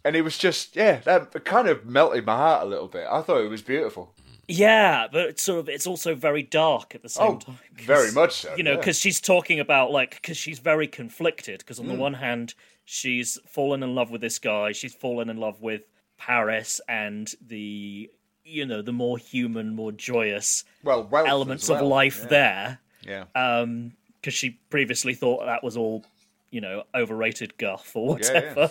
And 0.04 0.14
it 0.16 0.22
was 0.22 0.38
just, 0.38 0.76
yeah, 0.76 1.00
that 1.00 1.44
kind 1.44 1.68
of 1.68 1.84
melted 1.84 2.24
my 2.24 2.36
heart 2.36 2.62
a 2.62 2.66
little 2.66 2.88
bit. 2.88 3.06
I 3.10 3.20
thought 3.22 3.42
it 3.42 3.48
was 3.50 3.62
beautiful. 3.62 4.14
yeah, 4.46 5.06
but 5.12 5.26
it's 5.28 5.42
sort 5.42 5.58
of 5.58 5.68
it's 5.68 5.86
also 5.86 6.14
very 6.14 6.42
dark 6.42 6.94
at 6.94 7.02
the 7.02 7.08
same 7.10 7.26
Oh, 7.32 7.36
time. 7.38 7.58
'cause, 7.76 7.84
very 7.84 8.12
much 8.12 8.32
so, 8.32 8.54
You 8.56 8.62
know, 8.62 8.70
yeah. 8.72 8.76
because 8.78 8.98
she's 8.98 9.20
talking 9.20 9.60
about 9.60 9.90
like 9.90 10.14
because 10.22 10.36
she's 10.38 10.58
very 10.60 10.86
conflicted. 10.88 11.58
Because 11.58 11.78
on 11.78 11.86
Hmm. 11.86 11.92
the 11.92 11.98
one 11.98 12.14
hand, 12.14 12.54
she's 12.84 13.38
fallen 13.46 13.82
in 13.82 13.94
love 13.94 14.10
with 14.10 14.20
this 14.22 14.38
guy. 14.38 14.72
She's 14.72 14.94
fallen 14.94 15.28
in 15.28 15.36
love 15.36 15.60
with 15.60 15.82
Paris 16.16 16.80
and 16.88 17.32
the 17.46 18.10
you 18.44 18.64
know 18.64 18.80
the 18.80 18.92
more 18.92 19.18
human, 19.18 19.74
more 19.74 19.92
joyous 19.92 20.64
Well, 20.82 21.06
elements 21.12 21.64
as 21.64 21.70
of 21.82 21.86
life 21.86 22.20
yeah. 22.22 22.28
there. 22.28 22.78
Yeah. 23.02 23.24
Um, 23.34 23.92
because 24.20 24.34
she 24.34 24.58
previously 24.70 25.14
thought 25.14 25.44
that 25.46 25.62
was 25.64 25.76
all, 25.76 26.04
you 26.50 26.60
know, 26.60 26.84
overrated 26.94 27.56
guff 27.58 27.92
or 27.94 28.18
Yeah, 28.20 28.26
yeah. 28.32 28.54
whatever. 28.54 28.70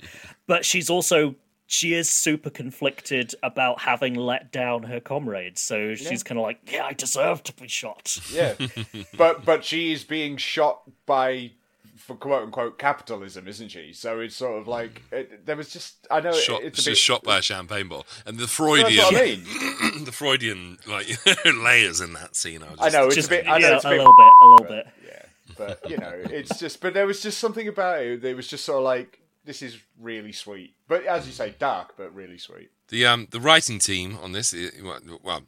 but 0.46 0.64
she's 0.64 0.90
also 0.90 1.34
she 1.70 1.92
is 1.92 2.08
super 2.08 2.48
conflicted 2.48 3.34
about 3.42 3.82
having 3.82 4.14
let 4.14 4.50
down 4.50 4.84
her 4.84 5.00
comrades. 5.00 5.60
So 5.60 5.94
she's 5.94 6.22
kind 6.22 6.38
of 6.38 6.42
like, 6.42 6.58
yeah, 6.72 6.86
I 6.86 6.94
deserve 6.94 7.42
to 7.42 7.52
be 7.52 7.68
shot. 7.68 8.18
yeah. 8.32 8.54
but 9.18 9.44
but 9.44 9.64
she 9.64 9.92
is 9.92 10.02
being 10.04 10.38
shot 10.38 10.80
by 11.04 11.52
for 11.98 12.16
quote 12.16 12.44
unquote 12.44 12.78
capitalism, 12.78 13.46
isn't 13.48 13.68
she? 13.68 13.92
So 13.92 14.20
it's 14.20 14.36
sort 14.36 14.58
of 14.60 14.68
like 14.68 15.02
it, 15.12 15.44
there 15.44 15.56
was 15.56 15.70
just 15.70 16.06
I 16.10 16.20
know 16.20 16.32
Shot, 16.32 16.62
it's 16.62 16.78
a 16.78 16.82
just 16.82 16.86
bit 16.88 16.96
shot 16.98 17.22
by 17.22 17.38
a 17.38 17.42
champagne 17.42 17.88
bottle, 17.88 18.06
and 18.24 18.36
the 18.36 18.42
That's 18.42 18.52
Freudian, 18.54 19.04
what 19.04 19.16
I 19.16 19.22
mean. 19.24 20.04
the 20.04 20.12
Freudian 20.12 20.78
like 20.86 21.06
layers 21.44 22.00
in 22.00 22.12
that 22.14 22.36
scene. 22.36 22.62
Are 22.62 22.70
just, 22.70 22.82
I 22.82 22.88
know 22.88 23.06
it's 23.06 23.14
Just 23.16 23.28
a 23.28 23.30
bit. 23.30 23.48
I 23.48 23.58
know 23.58 23.68
yeah, 23.68 23.76
it's 23.76 23.84
a 23.84 23.88
a 23.88 23.90
bit. 23.90 23.98
little 23.98 24.14
bit, 24.16 24.32
a 24.42 24.46
little 24.46 24.66
bit. 24.66 24.86
Yeah, 25.06 25.22
but 25.56 25.90
you 25.90 25.96
know, 25.98 26.12
it's 26.14 26.58
just. 26.58 26.80
But 26.80 26.94
there 26.94 27.06
was 27.06 27.20
just 27.20 27.38
something 27.38 27.68
about 27.68 28.00
it. 28.02 28.22
There 28.22 28.36
was 28.36 28.48
just 28.48 28.64
sort 28.64 28.78
of 28.78 28.84
like 28.84 29.20
this 29.44 29.62
is 29.62 29.78
really 30.00 30.32
sweet, 30.32 30.74
but 30.88 31.04
as 31.04 31.26
you 31.26 31.32
say, 31.32 31.54
dark 31.58 31.94
but 31.96 32.14
really 32.14 32.38
sweet. 32.38 32.70
The 32.88 33.06
um 33.06 33.28
the 33.30 33.40
writing 33.40 33.78
team 33.78 34.18
on 34.22 34.32
this, 34.32 34.54
well, 34.82 35.00
well, 35.22 35.42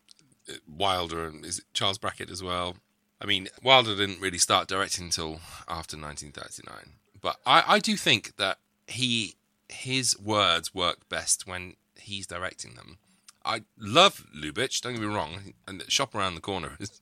Wilder 0.68 1.26
and 1.26 1.44
is 1.44 1.58
it 1.60 1.64
Charles 1.72 1.98
Brackett 1.98 2.30
as 2.30 2.42
well. 2.42 2.76
I 3.20 3.26
mean, 3.26 3.48
Wilder 3.62 3.94
didn't 3.96 4.20
really 4.20 4.38
start 4.38 4.68
directing 4.68 5.06
until 5.06 5.40
after 5.68 5.96
1939, 5.96 6.94
but 7.20 7.36
I, 7.44 7.64
I 7.66 7.78
do 7.78 7.96
think 7.96 8.36
that 8.36 8.58
he 8.86 9.36
his 9.68 10.18
words 10.18 10.74
work 10.74 11.08
best 11.08 11.46
when 11.46 11.74
he's 11.96 12.26
directing 12.26 12.74
them. 12.74 12.98
I 13.44 13.62
love 13.78 14.26
Lubitsch. 14.34 14.80
Don't 14.80 14.94
get 14.94 15.02
me 15.02 15.06
wrong, 15.06 15.54
and 15.68 15.82
Shop 15.88 16.14
Around 16.14 16.34
the 16.34 16.40
Corner 16.40 16.76
is 16.80 17.00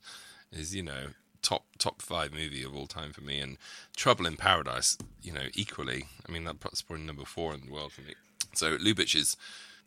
is 0.52 0.74
you 0.74 0.83
know 0.83 1.09
top 1.42 1.64
top 1.78 2.02
five 2.02 2.33
movie 2.33 2.62
of 2.62 2.74
all 2.74 2.87
time 2.87 3.12
for 3.12 3.22
me, 3.22 3.38
and 3.38 3.57
Trouble 3.96 4.26
in 4.26 4.37
Paradise, 4.37 4.98
you 5.22 5.33
know, 5.33 5.46
equally. 5.54 6.04
I 6.28 6.33
mean, 6.33 6.44
that's 6.44 6.83
probably 6.83 7.04
number 7.04 7.24
four 7.24 7.54
in 7.54 7.66
the 7.66 7.72
world 7.72 7.92
for 7.92 8.02
me. 8.02 8.14
So 8.54 8.76
Lubitsch 8.76 9.14
is 9.14 9.37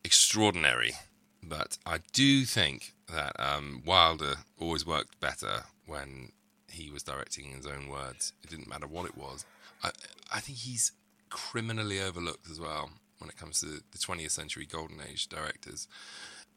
extraordinary, 0.04 0.94
but 1.44 1.78
I 1.86 2.00
do 2.14 2.46
think 2.46 2.94
that 3.12 3.36
um, 3.40 3.84
Wilder 3.86 4.36
always 4.60 4.86
worked 4.86 5.20
better 5.20 5.64
when 5.92 6.32
he 6.70 6.90
was 6.90 7.04
directing 7.04 7.46
in 7.48 7.58
his 7.58 7.68
own 7.68 7.88
words. 7.90 8.34
It 8.44 8.50
didn't 8.50 8.68
matter 8.70 8.88
what 8.88 9.06
it 9.06 9.18
was. 9.18 9.46
I 9.84 9.92
I 10.34 10.40
think 10.40 10.58
he's 10.60 10.94
criminally 11.30 12.00
overlooked 12.02 12.50
as 12.50 12.60
well 12.60 12.92
when 13.20 13.30
it 13.30 13.38
comes 13.38 13.60
to 13.60 13.68
the 13.68 13.98
20th 13.98 14.32
century 14.32 14.66
golden 14.66 15.00
age 15.08 15.28
directors. 15.28 15.88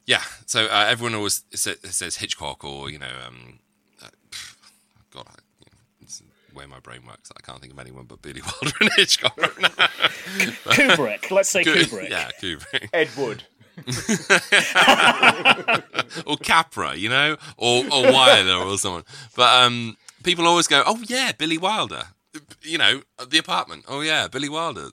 Yeah, 0.06 0.22
so 0.46 0.66
uh, 0.66 0.86
everyone 0.88 1.14
always 1.14 1.44
sa- 1.54 1.80
says 1.84 2.16
Hitchcock 2.16 2.64
or 2.64 2.90
you 2.90 2.98
know, 2.98 3.14
um, 3.26 3.58
uh, 4.02 4.08
God, 5.10 5.26
I, 5.28 5.38
you 5.60 5.66
know, 5.72 5.78
it's 6.02 6.18
the 6.18 6.24
way 6.54 6.66
my 6.66 6.80
brain 6.80 7.04
works. 7.06 7.30
I 7.36 7.40
can't 7.40 7.60
think 7.60 7.72
of 7.72 7.78
anyone 7.78 8.06
but 8.06 8.22
Billy 8.22 8.40
Wilder 8.62 8.76
and 8.80 8.90
Hitchcock 8.96 9.36
right 9.36 9.60
now. 9.60 9.68
Kubrick. 10.72 11.30
Let's 11.30 11.50
say 11.50 11.64
Kubrick. 11.64 12.10
Yeah, 12.10 12.30
Kubrick. 12.40 12.88
Ed 12.92 13.10
Wood. 13.16 13.44
or 16.26 16.36
Capra, 16.36 16.94
you 16.94 17.08
know, 17.08 17.36
or 17.56 17.84
or 17.86 18.12
Wilder 18.12 18.54
or 18.54 18.78
someone. 18.78 19.02
But 19.34 19.64
um, 19.64 19.96
people 20.22 20.46
always 20.46 20.68
go, 20.68 20.84
"Oh 20.86 21.02
yeah, 21.08 21.32
Billy 21.32 21.58
Wilder." 21.58 22.04
You 22.62 22.78
know, 22.78 23.02
the 23.28 23.38
apartment. 23.38 23.84
Oh 23.88 24.00
yeah, 24.00 24.28
Billy 24.28 24.48
Wilder. 24.48 24.90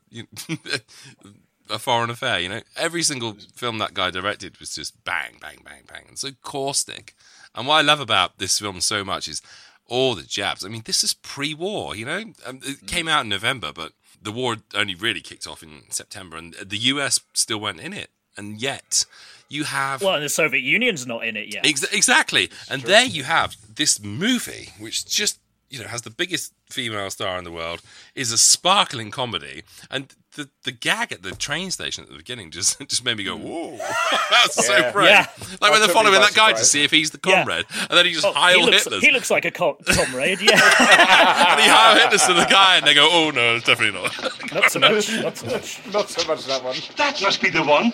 A 1.70 1.78
foreign 1.78 2.10
affair. 2.10 2.40
You 2.40 2.50
know, 2.50 2.62
every 2.76 3.04
single 3.04 3.36
film 3.54 3.78
that 3.78 3.94
guy 3.94 4.10
directed 4.10 4.60
was 4.60 4.74
just 4.74 5.04
bang, 5.04 5.38
bang, 5.40 5.60
bang, 5.64 5.84
bang, 5.88 6.06
and 6.08 6.18
so 6.18 6.30
caustic. 6.42 7.14
And 7.54 7.68
what 7.68 7.76
I 7.76 7.82
love 7.82 8.00
about 8.00 8.40
this 8.40 8.60
film 8.60 8.82
so 8.82 9.04
much 9.04 9.28
is 9.28 9.44
all 9.92 10.16
the 10.16 10.24
jabs. 10.24 10.64
I 10.66 10.70
mean, 10.70 10.84
this 10.86 11.04
is 11.04 11.14
pre-war. 11.14 11.96
You 11.98 12.06
know, 12.06 12.24
um, 12.46 12.62
it 12.64 12.88
came 12.88 13.10
out 13.10 13.24
in 13.24 13.30
November, 13.30 13.74
but 13.76 13.92
the 14.22 14.32
war 14.32 14.56
only 14.74 14.96
really 14.96 15.20
kicked 15.20 15.46
off 15.46 15.62
in 15.62 15.84
September, 15.90 16.38
and 16.38 16.54
the 16.54 16.78
U.S. 16.78 17.20
still 17.34 17.60
weren't 17.60 17.82
in 17.82 17.92
it. 17.92 18.10
And 18.38 18.62
yet, 18.62 19.06
you 19.50 19.66
have 19.66 20.02
Well, 20.02 20.16
and 20.16 20.24
the 20.24 20.30
Soviet 20.30 20.62
Union's 20.62 21.06
not 21.06 21.26
in 21.26 21.36
it 21.36 21.54
yet. 21.54 21.66
Ex- 21.66 21.84
exactly. 21.94 22.50
And 22.70 22.84
there 22.84 23.04
you 23.04 23.24
have 23.24 23.58
this 23.76 24.02
movie, 24.02 24.70
which 24.80 25.06
just 25.06 25.40
you 25.70 25.80
know 25.80 25.88
has 25.88 26.04
the 26.04 26.10
biggest 26.10 26.54
female 26.70 27.10
star 27.10 27.38
in 27.38 27.44
the 27.44 27.52
world, 27.52 27.82
is 28.16 28.32
a 28.32 28.38
sparkling 28.38 29.12
comedy, 29.12 29.64
and 29.90 30.16
the 30.36 30.50
the 30.64 30.72
gag 30.72 31.12
at 31.12 31.24
the 31.24 31.32
train 31.32 31.72
station 31.72 32.04
at 32.04 32.10
the 32.10 32.16
beginning 32.18 32.52
just 32.52 32.80
just 32.88 33.04
made 33.04 33.18
me 33.18 33.24
go, 33.24 33.36
hmm. 33.38 33.44
"Whoa, 33.44 33.78
that's 34.32 34.66
so 34.66 34.76
Yeah. 34.78 34.92
brave!" 34.92 35.10
Yeah. 35.10 35.26
Like 35.60 35.72
when 35.72 35.80
they're 35.82 35.90
following 35.90 36.20
that 36.22 36.34
guy 36.34 36.54
to 36.54 36.64
see 36.64 36.84
if 36.84 36.92
he's 36.92 37.12
the 37.12 37.20
Yeah. 37.26 37.40
comrade, 37.42 37.66
and 37.72 37.90
then 37.98 38.06
he 38.06 38.14
just 38.14 38.26
Oh, 38.26 38.32
Heil 38.34 38.60
he, 38.60 38.66
looks, 38.66 38.84
Hitler's, 38.84 39.02
he 39.04 39.12
looks 39.12 39.30
like 39.30 39.46
a 39.46 39.52
co- 39.52 39.78
comrade, 39.88 40.40
yeah. 40.42 40.52
and 40.54 41.60
he 41.62 41.68
Heil 41.68 41.96
Hitler's 42.00 42.26
to 42.28 42.34
the 42.34 42.46
guy, 42.46 42.78
and 42.78 42.86
they 42.88 42.94
go, 42.94 43.10
"Oh 43.12 43.32
no, 43.32 43.60
definitely 43.60 44.00
not." 44.00 44.54
not 44.54 44.72
so 44.72 44.80
much, 44.80 45.12
not 45.22 45.38
so 45.38 45.48
much. 45.48 45.82
Not 45.94 46.10
so 46.10 46.28
much 46.28 46.46
that 46.46 46.64
one. 46.64 46.78
That 46.98 47.22
must 47.22 47.42
be 47.42 47.50
the 47.50 47.64
one. 47.64 47.92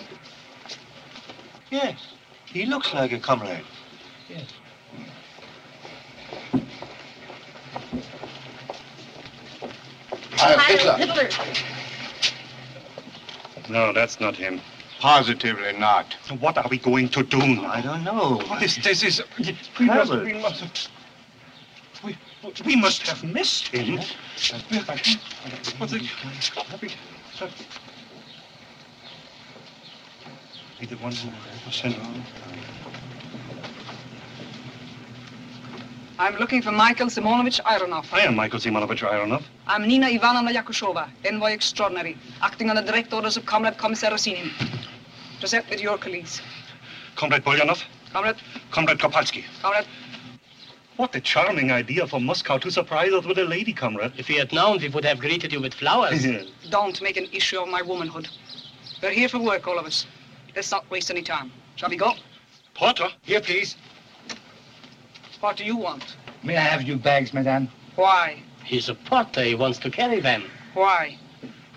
Yes, 1.70 1.98
he 2.46 2.66
looks 2.66 2.94
like 2.94 3.12
a 3.12 3.18
comrade. 3.18 3.64
Yes. 4.28 4.44
Heil 10.36 10.96
Hitler. 10.96 11.28
No, 13.68 13.92
that's 13.92 14.18
not 14.20 14.36
him. 14.36 14.60
Positively 15.00 15.72
not. 15.78 16.14
What 16.40 16.58
are 16.58 16.66
we 16.68 16.78
going 16.78 17.08
to 17.10 17.22
do 17.22 17.38
now? 17.38 17.66
I 17.66 17.80
don't 17.80 18.02
know. 18.02 18.42
This, 18.58 18.76
this 18.76 19.02
is. 19.04 19.22
We 19.78 19.86
must, 19.86 20.12
we 20.12 20.32
must. 20.34 20.90
We, 22.04 22.16
we 22.64 22.76
must 22.76 23.06
have 23.06 23.22
missed 23.22 23.68
him. 23.68 23.98
What's 25.78 25.92
it? 25.92 26.02
Be 30.80 30.86
the 30.86 30.96
one 30.96 31.12
who 31.12 31.70
sent 31.70 31.98
on. 31.98 32.22
I'm 36.20 36.34
looking 36.36 36.62
for 36.62 36.72
Michael 36.72 37.06
Simonovich 37.06 37.60
Iranoff. 37.62 38.12
I 38.12 38.22
am 38.22 38.34
Michael 38.34 38.58
Simonovich 38.58 39.02
Iranoff. 39.08 39.44
I'm 39.68 39.86
Nina 39.86 40.08
Ivanovna 40.08 40.50
Yakushova, 40.52 41.08
envoy 41.24 41.52
extraordinary, 41.52 42.16
acting 42.42 42.70
on 42.70 42.76
the 42.76 42.82
direct 42.82 43.12
orders 43.12 43.36
of 43.36 43.46
Comrade 43.46 43.78
Commissar 43.78 44.10
Razinin. 44.10 44.50
Present 45.38 45.70
with 45.70 45.80
your 45.80 45.96
colleagues. 45.96 46.42
Comrade 47.14 47.44
Buljanoff, 47.44 47.84
Comrade, 48.12 48.36
Comrade 48.72 48.98
Kopalski. 48.98 49.44
comrade, 49.62 49.86
What 50.96 51.14
a 51.14 51.20
charming 51.20 51.70
idea 51.70 52.04
for 52.04 52.20
Moscow 52.20 52.58
to 52.58 52.70
surprise 52.70 53.12
us 53.12 53.24
with 53.24 53.38
a 53.38 53.44
lady, 53.44 53.72
comrade. 53.72 54.12
If 54.16 54.28
we 54.28 54.34
had 54.34 54.52
known, 54.52 54.80
we 54.80 54.88
would 54.88 55.04
have 55.04 55.20
greeted 55.20 55.52
you 55.52 55.60
with 55.60 55.74
flowers. 55.74 56.26
don't 56.70 57.00
make 57.00 57.16
an 57.16 57.28
issue 57.32 57.60
of 57.60 57.68
my 57.68 57.82
womanhood. 57.82 58.26
We're 59.00 59.12
here 59.12 59.28
for 59.28 59.38
work, 59.38 59.68
all 59.68 59.78
of 59.78 59.86
us. 59.86 60.04
Let's 60.56 60.72
not 60.72 60.90
waste 60.90 61.12
any 61.12 61.22
time. 61.22 61.52
Shall 61.76 61.90
we 61.90 61.96
go? 61.96 62.14
Porter, 62.74 63.08
here, 63.22 63.40
please. 63.40 63.76
What 65.40 65.56
do 65.56 65.64
you 65.64 65.76
want? 65.76 66.16
May 66.42 66.56
I 66.56 66.60
have 66.60 66.82
your 66.82 66.98
bags, 66.98 67.32
madame? 67.32 67.68
Why? 67.94 68.42
He's 68.64 68.88
a 68.88 68.94
porter. 68.94 69.42
He 69.42 69.54
wants 69.54 69.78
to 69.78 69.90
carry 69.90 70.20
them. 70.20 70.44
Why? 70.74 71.18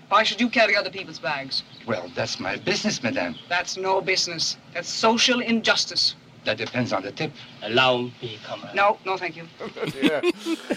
Why 0.10 0.24
should 0.24 0.42
you 0.42 0.50
carry 0.50 0.76
other 0.76 0.90
people's 0.90 1.20
bags? 1.20 1.64
Well, 1.88 2.12
that's 2.16 2.40
my 2.40 2.58
business, 2.58 3.02
madame. 3.02 3.36
That's 3.50 3.78
no 3.78 4.02
business. 4.02 4.58
That's 4.74 4.90
social 4.90 5.40
injustice. 5.40 6.16
That 6.44 6.58
depends 6.58 6.92
on 6.92 7.04
the 7.04 7.12
tip. 7.12 7.32
Allow 7.62 8.10
me, 8.22 8.40
comrade. 8.44 8.76
No, 8.76 8.98
no, 9.06 9.16
thank 9.16 9.38
you. 9.38 9.48
yeah, 10.02 10.22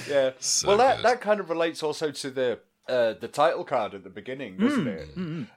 yeah. 0.09 0.31
So 0.39 0.69
well, 0.69 0.77
that 0.77 0.97
good. 0.97 1.05
that 1.07 1.21
kind 1.21 1.41
of 1.41 1.49
relates 1.49 1.83
also 1.83 2.11
to 2.11 2.31
the 2.31 2.59
uh, 2.89 3.15
the 3.15 3.29
title 3.29 3.65
card 3.65 3.95
at 3.95 4.05
the 4.05 4.11
beginning, 4.11 4.57
doesn't 4.59 4.87
it? 4.87 5.09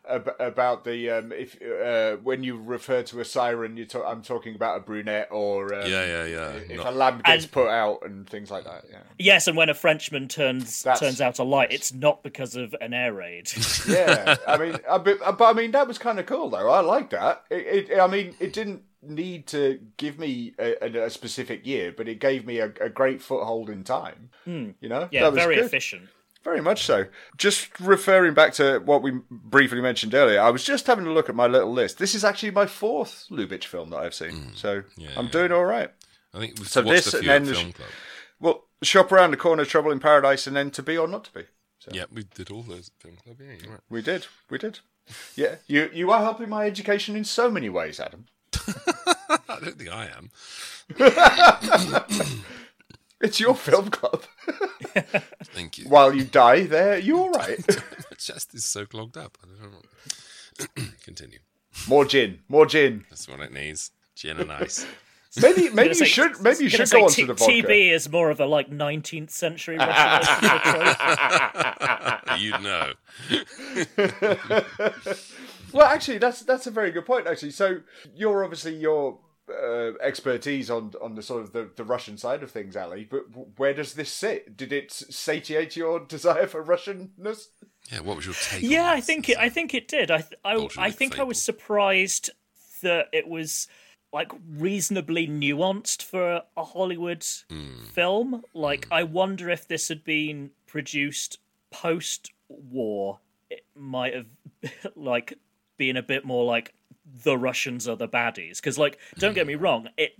Ab- 0.09 0.35
about 0.39 0.85
the 0.85 1.09
um, 1.09 1.31
if 1.31 1.57
uh, 1.61 2.17
when 2.23 2.43
you 2.43 2.57
refer 2.57 3.03
to 3.03 3.19
a 3.19 3.25
siren, 3.25 3.75
you 3.75 3.85
talk, 3.85 4.03
I'm 4.07 4.21
talking 4.21 4.55
about 4.55 4.77
a 4.77 4.79
brunette 4.79 5.27
or 5.31 5.73
um, 5.73 5.89
Yeah, 5.89 6.05
yeah, 6.05 6.25
yeah. 6.25 6.49
If 6.69 6.77
Not- 6.77 6.87
a 6.87 6.91
lamp 6.91 7.23
gets 7.23 7.43
And- 7.43 7.51
put 7.51 7.67
out 7.67 7.99
and 8.05 8.29
things 8.29 8.49
like 8.49 8.63
that. 8.63 8.85
Yeah, 8.89 8.99
Yes, 9.19 9.47
and 9.47 9.57
when 9.57 9.69
a 9.69 9.73
Frenchman 9.73 10.27
turns 10.29 10.83
That's- 10.83 10.99
turns 10.99 11.19
out 11.21 11.39
a 11.39 11.43
light, 11.43 11.71
it's 11.71 11.91
not 11.93 12.23
because 12.23 12.55
of 12.55 12.73
an 12.79 12.93
air 12.93 13.13
raid. 13.13 13.51
yeah. 13.87 14.35
I 14.47 14.57
mean, 14.57 14.77
a 14.87 14.99
bit, 14.99 15.19
but 15.19 15.41
I 15.41 15.53
mean 15.53 15.71
that 15.71 15.87
was 15.87 15.97
kind 15.97 16.19
of 16.19 16.25
cool 16.25 16.49
though. 16.49 16.69
I 16.69 16.79
like 16.79 17.09
that. 17.09 17.43
It, 17.49 17.89
it, 17.91 17.99
I 17.99 18.07
mean, 18.07 18.35
it 18.39 18.53
didn't 18.53 18.83
need 19.03 19.47
to 19.47 19.79
give 19.97 20.17
me 20.17 20.53
a, 20.59 20.83
a, 20.83 21.05
a 21.05 21.09
specific 21.09 21.65
year, 21.65 21.93
but 21.95 22.07
it 22.07 22.19
gave 22.19 22.45
me 22.45 22.59
a, 22.59 22.71
a 22.81 22.89
great 22.89 23.21
foothold 23.21 23.69
in 23.69 23.83
time. 23.83 24.29
You 24.45 24.73
know, 24.81 25.07
Yeah, 25.11 25.23
That 25.23 25.33
was 25.33 25.43
very 25.43 25.55
good. 25.55 25.65
efficient. 25.65 26.09
Very 26.47 26.61
much 26.61 26.85
so. 26.85 27.07
Just 27.35 27.77
referring 27.77 28.33
back 28.33 28.53
to 28.53 28.79
what 28.79 29.01
we 29.01 29.11
briefly 29.29 29.81
mentioned 29.81 30.13
earlier, 30.13 30.39
I 30.39 30.49
was 30.49 30.63
just 30.63 30.87
having 30.87 31.05
a 31.05 31.11
look 31.11 31.27
at 31.27 31.35
my 31.35 31.45
little 31.45 31.73
list. 31.73 31.97
This 31.97 32.15
is 32.15 32.23
actually 32.23 32.51
my 32.51 32.65
fourth 32.65 33.25
Lubitsch 33.29 33.65
film 33.65 33.89
that 33.89 33.97
I've 33.97 34.13
seen, 34.13 34.53
so 34.55 34.83
Mm. 34.83 34.85
Yeah, 34.95 35.09
I'm 35.17 35.25
yeah. 35.25 35.31
doing 35.31 35.51
all 35.51 35.65
right. 35.65 35.91
I 36.33 36.39
think 36.39 36.57
we've 36.57 36.69
So 36.69 36.83
watched 36.83 37.03
this 37.03 37.13
a 37.15 37.17
and 37.17 37.23
few 37.25 37.31
at 37.33 37.43
then 37.43 37.53
film 37.53 37.71
club. 37.73 37.89
Well, 38.39 38.63
shop 38.81 39.11
around 39.11 39.31
the 39.31 39.37
corner, 39.37 39.65
Trouble 39.65 39.91
in 39.91 39.99
Paradise, 39.99 40.47
and 40.47 40.55
then 40.55 40.71
To 40.71 40.81
Be 40.81 40.97
or 40.97 41.05
Not 41.09 41.25
to 41.25 41.33
Be. 41.33 41.43
So. 41.79 41.91
Yeah, 41.93 42.05
we 42.13 42.23
did 42.23 42.49
all 42.49 42.63
those 42.63 42.91
at 42.95 43.03
film 43.03 43.17
club. 43.17 43.35
Yeah, 43.41 43.55
you're 43.61 43.71
right. 43.71 43.81
We 43.89 44.01
did, 44.01 44.27
we 44.49 44.57
did. 44.57 44.79
Yeah, 45.35 45.55
you 45.67 45.89
you 45.93 46.11
are 46.11 46.21
helping 46.21 46.47
my 46.47 46.65
education 46.65 47.17
in 47.17 47.25
so 47.25 47.51
many 47.51 47.67
ways, 47.67 47.99
Adam. 47.99 48.27
I 48.53 49.59
don't 49.59 49.77
think 49.77 49.91
I 49.91 50.07
am. 50.15 50.31
It's 53.19 53.39
your 53.39 53.55
film 53.55 53.89
club. 53.89 54.23
Thank 55.45 55.79
you. 55.79 55.85
While 55.89 56.13
you 56.13 56.23
die 56.23 56.63
there, 56.63 56.97
you're 56.99 57.17
all 57.17 57.31
right? 57.31 57.59
My 57.67 58.15
chest 58.17 58.53
is 58.53 58.63
so 58.63 58.85
clogged 58.85 59.17
up. 59.17 59.37
I 59.43 59.47
don't 59.47 59.71
know. 59.71 59.81
Continue. 61.03 61.39
more 61.87 62.05
gin, 62.05 62.39
more 62.47 62.65
gin. 62.65 63.05
That's 63.09 63.27
what 63.27 63.39
it 63.39 63.51
needs. 63.53 63.91
Gin 64.15 64.39
and 64.39 64.51
ice. 64.51 64.85
Maybe 65.41 65.69
maybe 65.69 65.89
you 65.89 65.93
say- 65.95 66.05
should 66.05 66.41
maybe 66.41 66.63
you 66.63 66.69
should 66.69 66.89
go 66.89 67.03
on 67.03 67.09
T- 67.11 67.21
to 67.21 67.27
the 67.27 67.33
vodka. 67.35 67.51
TB 67.53 67.91
is 67.91 68.09
more 68.09 68.31
of 68.31 68.39
a 68.39 68.45
like 68.45 68.71
19th 68.71 69.29
century 69.29 69.77
Russian 69.77 70.39
trope. 70.39 70.59
you 72.39 72.57
know. 72.59 72.93
Well, 75.73 75.85
actually, 75.85 76.17
that's 76.17 76.41
that's 76.41 76.65
a 76.65 76.71
very 76.71 76.91
good 76.91 77.05
point. 77.05 77.27
Actually, 77.27 77.51
so 77.51 77.81
you're 78.15 78.43
obviously 78.43 78.73
your 78.75 79.19
uh, 79.49 79.93
expertise 80.01 80.69
on 80.69 80.93
on 81.01 81.15
the 81.15 81.21
sort 81.21 81.43
of 81.43 81.53
the, 81.53 81.69
the 81.75 81.83
Russian 81.83 82.17
side 82.17 82.43
of 82.43 82.51
things, 82.51 82.75
Ally. 82.75 83.05
But 83.09 83.25
where 83.57 83.73
does 83.73 83.93
this 83.93 84.11
sit? 84.11 84.57
Did 84.57 84.73
it 84.73 84.91
satiate 84.91 85.75
your 85.75 85.99
desire 86.07 86.47
for 86.47 86.63
Russianness? 86.63 87.47
Yeah, 87.91 88.01
what 88.01 88.17
was 88.17 88.25
your 88.25 88.35
take? 88.35 88.63
on 88.63 88.69
Yeah, 88.69 88.89
I 88.89 89.01
think 89.01 89.29
it. 89.29 89.37
I 89.37 89.49
think 89.49 89.73
it 89.73 89.87
did. 89.87 90.11
I 90.11 90.19
th- 90.19 90.39
I, 90.43 90.51
I 90.51 90.57
Bolshevik 90.57 90.95
think 90.95 91.19
I 91.19 91.23
was 91.23 91.41
surprised 91.41 92.29
that 92.81 93.07
it 93.11 93.27
was 93.27 93.67
like 94.13 94.31
reasonably 94.57 95.27
nuanced 95.27 96.01
for 96.01 96.41
a 96.55 96.63
Hollywood 96.63 97.25
film. 97.93 98.43
Like, 98.53 98.87
I 98.89 99.03
wonder 99.03 99.49
if 99.49 99.67
this 99.67 99.89
had 99.89 100.03
been 100.03 100.51
produced 100.65 101.39
post-war, 101.71 103.19
it 103.49 103.65
might 103.75 104.13
have 104.13 104.27
like 104.95 105.33
been 105.77 105.97
a 105.97 106.03
bit 106.03 106.25
more 106.25 106.45
like 106.45 106.73
the 107.23 107.37
Russians 107.37 107.87
are 107.87 107.95
the 107.95 108.07
baddies. 108.07 108.57
Because, 108.57 108.77
like, 108.77 108.99
don't 109.17 109.33
get 109.33 109.47
me 109.47 109.55
mm. 109.55 109.61
wrong, 109.61 109.89
it 109.97 110.17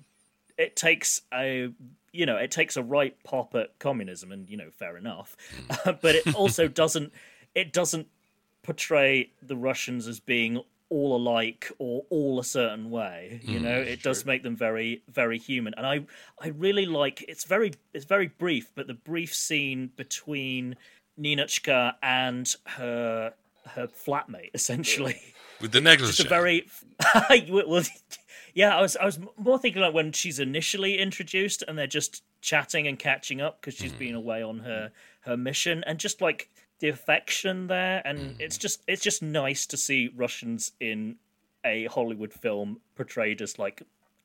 it 0.58 0.76
takes 0.76 1.22
a 1.34 1.70
you 2.12 2.26
know 2.26 2.38
it 2.38 2.52
takes 2.52 2.78
a 2.78 2.84
right 2.84 3.16
pop 3.24 3.54
at 3.56 3.78
communism 3.80 4.32
and 4.32 4.50
you 4.50 4.58
know 4.58 4.70
fair 4.72 4.98
enough. 4.98 5.36
Mm. 5.70 6.00
But 6.02 6.16
it 6.16 6.36
also 6.36 6.68
doesn't 6.84 7.14
it 7.56 7.74
doesn't 7.74 8.08
portray 8.64 9.32
the 9.42 9.56
russians 9.56 10.08
as 10.08 10.20
being 10.20 10.62
all 10.90 11.16
alike 11.16 11.72
or 11.80 12.04
all 12.10 12.38
a 12.38 12.44
certain 12.44 12.90
way 12.92 13.40
you 13.44 13.60
mm, 13.60 13.64
know? 13.64 13.78
it 13.78 14.04
does 14.04 14.26
make 14.26 14.44
them 14.44 14.58
very 14.58 15.02
very 15.10 15.38
human. 15.38 15.74
And 15.78 15.86
i 15.86 16.06
i 16.42 16.50
really 16.50 16.86
like 16.86 17.24
it's 17.28 17.46
very 17.46 17.72
it's 17.94 18.06
very 18.06 18.28
brief 18.28 18.72
but 18.76 18.88
the 18.88 18.94
brief 18.94 19.34
scene 19.34 19.92
between 19.96 20.76
Ninotchka 21.20 21.94
and 22.04 22.54
her 22.66 23.34
her 23.68 23.88
flatmate 23.88 24.52
essentially. 24.54 25.22
With 25.62 25.72
the 25.72 25.82
negligence. 25.82 26.20
it's 26.20 26.26
a 26.26 26.30
very 26.30 26.68
well, 27.50 27.84
yeah. 28.54 28.78
I 28.78 28.82
was 28.82 28.96
I 28.96 29.06
was 29.06 29.20
more 29.38 29.58
thinking 29.58 29.82
like 29.82 29.94
when 29.94 30.12
she's 30.12 30.40
initially 30.40 30.98
introduced 31.00 31.64
and 31.68 31.78
they're 31.78 31.88
just 31.88 32.24
chatting 32.42 32.88
and 32.88 32.98
catching 32.98 33.42
up 33.42 33.62
because 33.62 33.76
she's 33.76 33.92
hmm. 33.92 33.98
been 33.98 34.16
away 34.16 34.44
on 34.44 34.60
her 34.60 34.92
her 35.22 35.36
mission 35.36 35.84
and 35.86 36.00
just 36.00 36.22
like 36.22 36.50
the 36.80 36.90
affection 36.90 37.68
there. 37.68 38.02
And 38.06 38.20
hmm. 38.20 38.32
it's 38.40 38.58
just 38.58 38.82
it's 38.88 39.02
just 39.02 39.22
nice 39.22 39.66
to 39.68 39.78
see 39.78 40.12
Russians 40.16 40.72
in 40.80 41.16
a 41.66 41.86
Hollywood 41.86 42.34
film 42.34 42.80
portrayed 42.96 43.42
as 43.42 43.58
like 43.58 43.84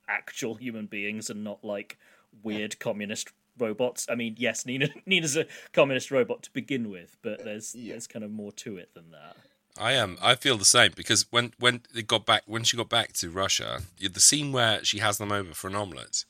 actual 0.08 0.54
human 0.54 0.86
beings 0.86 1.30
and 1.30 1.42
not 1.42 1.64
like 1.64 1.98
weird 2.42 2.78
communist 2.78 3.32
robots. 3.58 4.06
I 4.10 4.14
mean, 4.14 4.34
yes, 4.38 4.64
Nina 4.66 4.88
Nina's 5.06 5.36
a 5.36 5.46
communist 5.72 6.10
robot 6.10 6.42
to 6.44 6.50
begin 6.52 6.90
with, 6.90 7.16
but 7.22 7.44
there's 7.44 7.72
there's 7.72 8.06
kind 8.06 8.24
of 8.24 8.30
more 8.30 8.52
to 8.52 8.76
it 8.76 8.90
than 8.94 9.10
that. 9.12 9.36
I 9.78 9.92
am. 9.92 10.18
I 10.20 10.34
feel 10.34 10.58
the 10.58 10.64
same 10.66 10.92
because 10.94 11.26
when 11.30 11.52
when 11.58 11.82
they 11.94 12.02
got 12.02 12.26
back 12.26 12.42
when 12.46 12.62
she 12.64 12.76
got 12.76 12.88
back 12.90 13.12
to 13.14 13.30
Russia, 13.30 13.82
the 13.98 14.20
scene 14.20 14.52
where 14.52 14.84
she 14.84 14.98
has 14.98 15.18
them 15.18 15.32
over 15.32 15.54
for 15.54 15.68
an 15.68 15.76
omelette, 15.76 16.24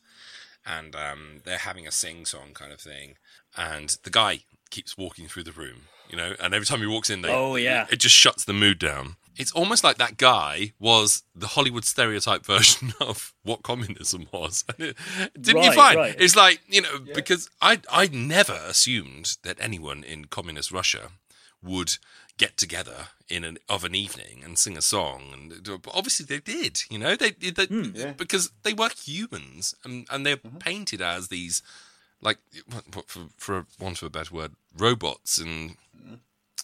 and 0.65 0.95
um, 0.95 1.41
they're 1.45 1.59
having 1.59 1.87
a 1.87 1.93
sing 1.93 2.25
song 2.25 2.51
kind 2.55 2.73
of 2.73 2.81
thing, 2.81 3.17
and 3.57 3.97
the 4.05 4.11
guy 4.11 4.41
keeps 4.71 4.97
walking 4.97 5.27
through 5.27 5.43
the 5.43 5.53
room, 5.53 5.83
you 6.09 6.17
know, 6.17 6.35
and 6.41 6.55
every 6.55 6.65
time 6.67 6.79
he 6.81 6.87
walks 6.87 7.11
in, 7.11 7.21
they, 7.23 7.29
Oh, 7.31 7.57
yeah. 7.57 7.87
it 7.91 7.97
just 7.97 8.15
shuts 8.15 8.45
the 8.45 8.53
mood 8.55 8.79
down. 8.79 9.17
It's 9.37 9.53
almost 9.53 9.83
like 9.83 9.97
that 9.99 10.19
guy 10.19 10.73
was 10.79 11.23
the 11.35 11.49
Hollywood 11.49 11.85
stereotype 11.85 12.45
version 12.55 12.93
of 13.01 13.35
what 13.43 13.63
communism 13.63 14.27
was. 14.33 14.65
Didn't 14.79 15.63
you 15.63 15.73
find? 15.73 15.97
right. 15.97 16.17
It's 16.19 16.37
like 16.37 16.61
you 16.69 16.83
know 16.83 16.99
because 17.15 17.49
I 17.61 17.81
I 17.91 18.09
never 18.09 18.59
assumed 18.67 19.37
that 19.43 19.57
anyone 19.61 20.05
in 20.05 20.27
communist 20.27 20.73
Russia 20.73 21.13
would 21.63 21.99
get 22.39 22.57
together 22.57 23.09
in 23.29 23.45
an 23.45 23.59
of 23.69 23.85
an 23.85 23.95
evening 23.95 24.43
and 24.45 24.59
sing 24.59 24.77
a 24.77 24.83
song 24.83 25.31
and 25.33 25.63
but 25.83 25.95
obviously 25.95 26.27
they 26.27 26.41
did 26.41 26.83
you 26.91 26.99
know 26.99 27.15
they, 27.15 27.31
they 27.31 27.67
hmm. 27.67 28.13
because 28.17 28.51
they 28.63 28.73
were 28.73 28.89
humans 28.89 29.75
and, 29.85 30.07
and 30.11 30.27
they're 30.27 30.37
mm-hmm. 30.37 30.59
painted 30.59 31.01
as 31.01 31.29
these 31.29 31.63
like 32.21 32.39
for, 32.91 33.25
for 33.37 33.67
want 33.79 34.01
of 34.01 34.07
a 34.07 34.11
better 34.11 34.35
word 34.35 34.53
robots 34.77 35.39
and 35.39 35.77
mm-hmm. 35.97 36.15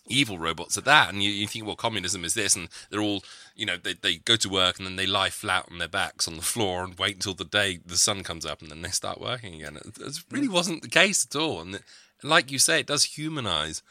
Evil 0.09 0.39
robots 0.39 0.77
at 0.77 0.85
that 0.85 1.13
and 1.13 1.23
you, 1.23 1.31
you 1.31 1.47
think 1.47 1.67
well 1.67 1.77
communism 1.77 2.25
is 2.25 2.35
this 2.35 2.57
and 2.57 2.69
they're 2.91 3.01
all 3.01 3.23
you 3.55 3.67
know 3.67 3.77
they, 3.77 3.95
they 3.95 4.17
go 4.17 4.37
to 4.37 4.49
work 4.49 4.79
and 4.79 4.87
then 4.87 4.97
they 4.97 5.07
lie 5.07 5.31
flat 5.31 5.67
on 5.71 5.79
their 5.79 5.89
backs 5.89 6.27
on 6.27 6.37
the 6.37 6.43
floor 6.43 6.83
and 6.83 6.99
wait 6.99 7.15
until 7.15 7.35
the 7.35 7.45
day 7.45 7.79
the 7.85 7.97
sun 7.97 8.23
comes 8.23 8.47
up 8.47 8.63
and 8.63 8.71
then 8.71 8.83
they 8.83 8.89
start 8.89 9.21
working 9.21 9.55
again 9.55 9.77
it, 9.77 9.99
it 10.01 10.19
really 10.31 10.49
wasn't 10.49 10.83
the 10.83 10.89
case 10.89 11.27
at 11.27 11.39
all 11.39 11.61
and 11.61 11.77
it, 11.77 11.83
like 12.23 12.51
you 12.51 12.59
say 12.59 12.81
it 12.81 12.87
does 12.87 13.05
humanize 13.05 13.83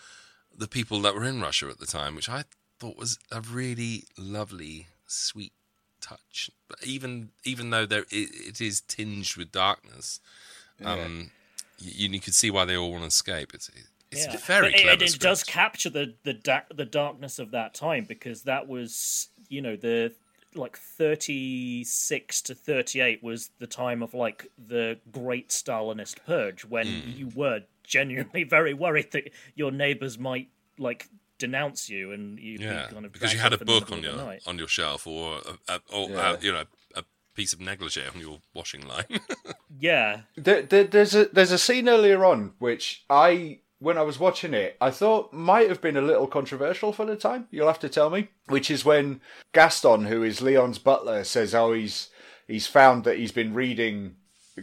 the 0.58 0.68
people 0.68 1.02
that 1.02 1.14
were 1.14 1.24
in 1.24 1.40
Russia 1.40 1.68
at 1.68 1.80
the 1.80 1.86
time, 1.86 2.16
which 2.16 2.30
I 2.30 2.44
thought 2.80 2.98
was 2.98 3.20
a 3.32 3.42
really 3.42 4.06
lovely, 4.18 4.88
sweet 5.06 5.54
touch. 6.02 6.50
But 6.68 6.84
even 6.84 7.30
even 7.44 7.70
though 7.70 7.86
there 7.86 8.06
it, 8.10 8.30
it 8.34 8.62
is 8.62 8.82
tinged 8.82 9.36
with 9.38 9.52
darkness, 9.52 10.20
um, 10.84 11.32
you, 11.78 12.10
you 12.10 12.20
could 12.20 12.34
see 12.34 12.50
why 12.50 12.66
they 12.66 12.76
all 12.76 12.92
want 12.92 13.04
to 13.04 13.08
escape. 13.08 13.54
It's 13.54 13.70
it's 14.12 14.26
Yeah. 14.26 14.38
very 14.38 14.72
But 14.72 14.80
it- 14.80 14.84
clever. 14.84 15.04
It, 15.04 15.14
it 15.16 15.20
does 15.20 15.44
capture 15.44 15.90
the 15.90 16.16
the 16.24 16.34
da- 16.34 16.62
the 16.74 16.86
darkness 16.86 17.40
of 17.40 17.52
that 17.52 17.74
time 17.74 18.06
because 18.06 18.44
that 18.44 18.68
was 18.68 19.30
you 19.50 19.62
know 19.62 19.76
the 19.76 20.14
like 20.56 20.78
36 20.78 22.42
to 22.44 22.56
38 22.56 23.22
was 23.24 23.52
the 23.60 23.68
time 23.68 24.02
of 24.02 24.14
like 24.14 24.48
the 24.58 25.00
great 25.12 25.50
stalinist 25.50 26.24
purge 26.26 26.66
when 26.66 26.88
Hmm. 26.88 27.10
you 27.12 27.28
were 27.36 27.62
genuinely 27.84 28.44
very 28.58 28.74
worried 28.74 29.12
that 29.12 29.32
your 29.56 29.72
neighbors 29.72 30.18
might 30.18 30.50
like 30.78 31.08
denounce 31.38 31.90
you 31.90 32.12
and 32.12 32.40
you'd 32.40 32.62
yeah, 32.62 32.88
kind 32.90 33.06
of 33.06 33.12
because 33.12 33.32
you 33.34 33.40
had 33.40 33.54
a 33.54 33.56
off 33.56 33.62
in 33.62 33.68
the 33.68 33.74
book 33.80 33.92
on 33.92 34.02
your 34.04 34.16
night. 34.16 34.42
on 34.48 34.58
your 34.58 34.68
shelf 34.68 35.06
or 35.06 35.40
a, 35.68 35.74
a, 35.76 35.82
or 35.94 36.10
Yeah. 36.10 36.18
uh, 36.32 36.38
you 36.42 36.52
know 36.52 36.64
a 36.96 37.04
piece 37.36 37.54
of 37.54 37.60
negligee 37.60 38.02
on 38.14 38.20
your 38.20 38.40
washing 38.54 38.88
line. 38.88 39.06
yeah 39.80 40.22
There, 40.36 40.64
there, 40.64 40.86
there's 40.86 41.14
a 41.14 41.26
there's 41.26 41.52
a 41.52 41.60
scene 41.60 41.88
earlier 41.88 42.26
on 42.26 42.54
which 42.58 43.06
I 43.10 43.60
when 43.80 43.98
I 43.98 44.02
was 44.02 44.20
watching 44.20 44.54
it 44.54 44.76
I 44.82 44.92
thought 44.92 45.34
might 45.34 45.70
have 45.70 45.82
been 45.82 45.98
a 45.98 46.02
little 46.02 46.28
controversial 46.28 46.92
for 46.92 47.06
the 47.06 47.16
time. 47.16 47.48
You'll 47.52 47.68
have 47.68 47.80
to 47.80 47.90
tell 47.90 48.10
me. 48.10 48.30
Which 48.48 48.72
is 48.72 48.86
when 48.86 49.22
Gaston, 49.54 50.06
who 50.06 50.24
is 50.24 50.42
Leon's 50.42 50.80
butler, 50.80 51.24
says, 51.24 51.54
"Oh, 51.54 51.74
he's 51.74 52.10
he's 52.48 52.68
found 52.68 53.04
that 53.04 53.18
he's 53.18 53.32
been 53.32 53.54
reading 53.54 54.16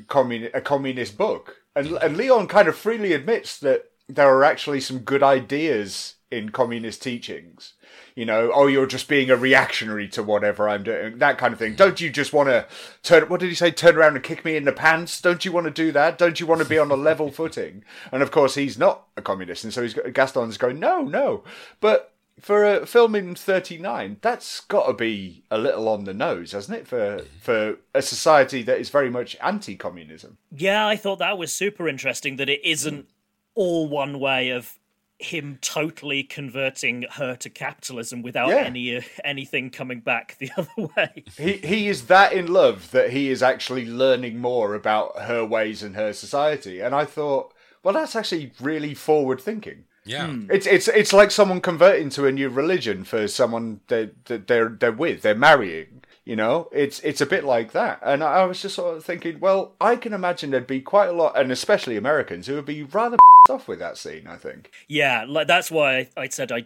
commun- 0.09 0.51
a 0.55 0.61
communist 0.61 1.17
book," 1.17 1.57
and 1.77 1.93
and 2.03 2.17
Leon 2.17 2.49
kind 2.49 2.69
of 2.69 2.77
freely 2.77 3.12
admits 3.12 3.59
that 3.61 3.91
there 4.09 4.29
are 4.29 4.45
actually 4.45 4.81
some 4.81 4.99
good 4.99 5.23
ideas 5.23 6.17
in 6.35 6.51
communist 6.51 7.03
teachings. 7.03 7.74
You 8.14 8.26
know, 8.26 8.51
oh, 8.53 8.66
you're 8.66 8.87
just 8.87 9.09
being 9.09 9.30
a 9.30 9.37
reactionary 9.37 10.09
to 10.09 10.22
whatever 10.22 10.68
I'm 10.68 10.82
doing, 10.82 11.18
that 11.18 11.39
kind 11.39 11.53
of 11.53 11.59
thing. 11.59 11.74
Don't 11.74 12.01
you 12.01 12.11
just 12.11 12.32
want 12.32 12.49
to 12.49 12.66
turn? 13.03 13.28
What 13.28 13.41
did 13.41 13.49
he 13.49 13.55
say? 13.55 13.70
Turn 13.70 13.97
around 13.97 14.16
and 14.16 14.24
kick 14.24 14.45
me 14.45 14.57
in 14.57 14.64
the 14.64 14.72
pants? 14.72 15.20
Don't 15.20 15.45
you 15.45 15.53
want 15.53 15.66
to 15.66 15.70
do 15.70 15.93
that? 15.93 16.18
Don't 16.18 16.41
you 16.41 16.47
want 16.47 16.61
to 16.61 16.68
be 16.68 16.78
on 16.78 16.91
a 16.91 16.97
level 16.97 17.30
footing? 17.30 17.85
And 18.12 18.22
of 18.22 18.30
course, 18.30 18.55
he's 18.57 18.78
not 18.78 19.07
a 19.16 19.22
communist, 19.22 19.64
and 19.64 19.72
so 19.72 19.82
he's 19.82 19.95
got, 19.95 20.12
Gaston's 20.12 20.59
going, 20.59 20.78
no, 20.78 21.03
no. 21.03 21.45
But 21.80 22.14
for 22.41 22.64
a 22.64 22.87
film 22.87 23.14
in 23.14 23.35
'39, 23.35 24.18
that's 24.20 24.61
got 24.61 24.87
to 24.87 24.93
be 24.93 25.45
a 25.51 25.59
little 25.59 25.89
on 25.89 26.05
the 26.05 26.14
nose, 26.14 26.53
hasn't 26.53 26.78
it? 26.78 26.89
For 26.89 27.22
for 27.41 27.76
a 27.95 28.03
society 28.03 28.62
that 28.64 28.78
is 28.78 28.91
very 28.91 29.11
much 29.11 29.37
anti-communism. 29.41 30.39
Yeah, 30.51 30.87
I 30.87 30.97
thought 30.97 31.20
that 31.20 31.39
was 31.39 31.53
super 31.53 31.89
interesting 31.89 32.37
that 32.37 32.49
it 32.49 32.64
isn't 32.64 33.07
all 33.55 33.89
one 33.89 34.18
way 34.18 34.51
of 34.51 34.78
him 35.19 35.59
totally 35.62 36.23
converting 36.23 37.05
her 37.12 37.37
to 37.37 37.49
capitalism 37.49 38.21
without 38.23 38.49
Yeah. 38.49 38.57
any 38.65 38.97
uh, 38.97 39.03
anything 39.25 39.71
coming 39.71 40.01
back 40.01 40.37
the 40.39 40.51
other 40.57 40.89
way. 40.97 41.25
He 41.39 41.53
he 41.59 41.89
is 41.89 42.07
that 42.07 42.33
in 42.33 42.53
love 42.53 42.91
that 42.91 43.11
he 43.11 43.31
is 43.31 43.43
actually 43.43 43.87
learning 43.87 44.39
more 44.39 44.75
about 44.75 45.19
her 45.21 45.45
ways 45.45 45.83
and 45.83 45.95
her 45.97 46.12
society. 46.12 46.81
And 46.81 46.95
I 46.95 47.05
thought, 47.05 47.53
well, 47.83 47.95
that's 47.95 48.17
actually 48.17 48.53
really 48.61 48.95
forward 48.95 49.41
thinking. 49.41 49.85
yeah, 50.05 50.35
It's 50.51 50.67
it's 50.67 50.89
it's 50.89 51.12
like 51.12 51.31
someone 51.31 51.61
converting 51.61 52.11
to 52.11 52.27
a 52.27 52.33
new 52.33 52.49
religion 52.49 53.05
for 53.05 53.29
someone 53.29 53.81
they 53.87 54.11
that 54.27 54.47
they're 54.49 54.69
they're 54.69 54.93
with, 54.93 55.23
they're 55.23 55.35
marrying. 55.35 56.03
You 56.25 56.37
know, 56.37 56.68
it's 56.72 57.01
it's 57.01 57.20
a 57.20 57.27
bit 57.27 57.45
like 57.45 57.72
that. 57.72 58.01
And 58.03 58.25
I 58.25 58.37
I 58.37 58.45
was 58.45 58.62
just 58.62 58.75
sort 58.77 58.97
of 58.97 59.05
thinking, 59.05 59.41
well, 59.41 59.75
I 59.81 59.97
can 59.97 60.12
imagine 60.14 60.51
there'd 60.51 60.66
be 60.66 60.81
quite 60.81 61.09
a 61.09 61.12
lot, 61.12 61.37
and 61.39 61.53
especially 61.53 61.97
Americans, 61.99 62.47
who 62.47 62.55
would 62.55 62.64
be 62.64 62.83
rather 62.83 63.18
off 63.51 63.68
with 63.68 63.79
that 63.81 63.99
scene. 63.99 64.27
I 64.27 64.37
think. 64.37 64.70
Yeah, 64.89 65.25
like 65.29 65.47
that's 65.47 65.70
why 65.70 65.97
I, 65.99 66.09
I 66.16 66.29
said 66.29 66.51
I 66.51 66.64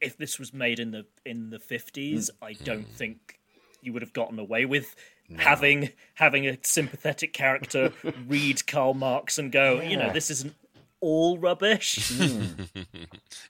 if 0.00 0.16
this 0.16 0.38
was 0.38 0.54
made 0.54 0.80
in 0.80 0.90
the 0.92 1.04
in 1.26 1.50
the 1.50 1.58
fifties, 1.58 2.30
I 2.40 2.54
don't 2.54 2.88
think 2.88 3.38
you 3.82 3.92
would 3.92 4.00
have 4.00 4.14
gotten 4.14 4.38
away 4.38 4.64
with 4.64 4.96
having 5.36 5.90
having 6.14 6.46
a 6.46 6.56
sympathetic 6.62 7.34
character 7.34 7.92
read 8.26 8.66
Karl 8.66 8.94
Marx 8.94 9.36
and 9.38 9.52
go, 9.52 9.82
you 9.82 9.98
know, 9.98 10.12
this 10.14 10.30
isn't 10.30 10.54
all 11.00 11.36
rubbish. 11.36 12.10
Hmm. 12.10 12.44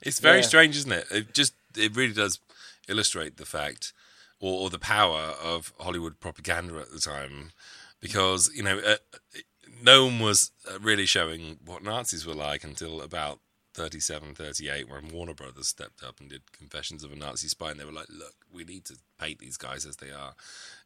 It's 0.01 0.19
very 0.19 0.37
Yeah. 0.39 0.43
strange, 0.43 0.75
isn't 0.75 0.91
it? 0.91 1.05
It 1.11 1.33
just 1.33 1.53
it 1.77 1.95
really 1.95 2.13
does 2.13 2.39
illustrate 2.89 3.37
the 3.37 3.45
fact 3.45 3.93
or, 4.39 4.63
or 4.63 4.69
the 4.69 4.79
power 4.79 5.33
of 5.41 5.73
Hollywood 5.79 6.19
propaganda 6.19 6.77
at 6.79 6.91
the 6.91 6.99
time. 6.99 7.51
because 7.99 8.51
you 8.53 8.63
know 8.63 8.79
uh, 8.79 8.95
no 9.83 10.05
one 10.05 10.19
was 10.19 10.51
uh, 10.69 10.79
really 10.79 11.05
showing 11.05 11.57
what 11.65 11.83
Nazis 11.83 12.25
were 12.25 12.35
like 12.35 12.63
until 12.63 13.01
about 13.01 13.39
37, 13.73 14.35
38, 14.35 14.89
when 14.89 15.09
Warner 15.09 15.33
Brothers 15.33 15.67
stepped 15.67 16.01
up 16.01 16.21
and 16.21 16.29
did 16.29 16.53
Confessions 16.53 17.03
of 17.03 17.11
a 17.11 17.15
Nazi 17.15 17.49
Spy, 17.49 17.71
and 17.71 17.79
they 17.79 17.83
were 17.83 17.91
like, 17.91 18.07
"Look, 18.09 18.33
we 18.51 18.63
need 18.63 18.85
to 18.85 18.95
paint 19.19 19.39
these 19.39 19.57
guys 19.57 19.85
as 19.85 19.97
they 19.97 20.11
are, 20.11 20.33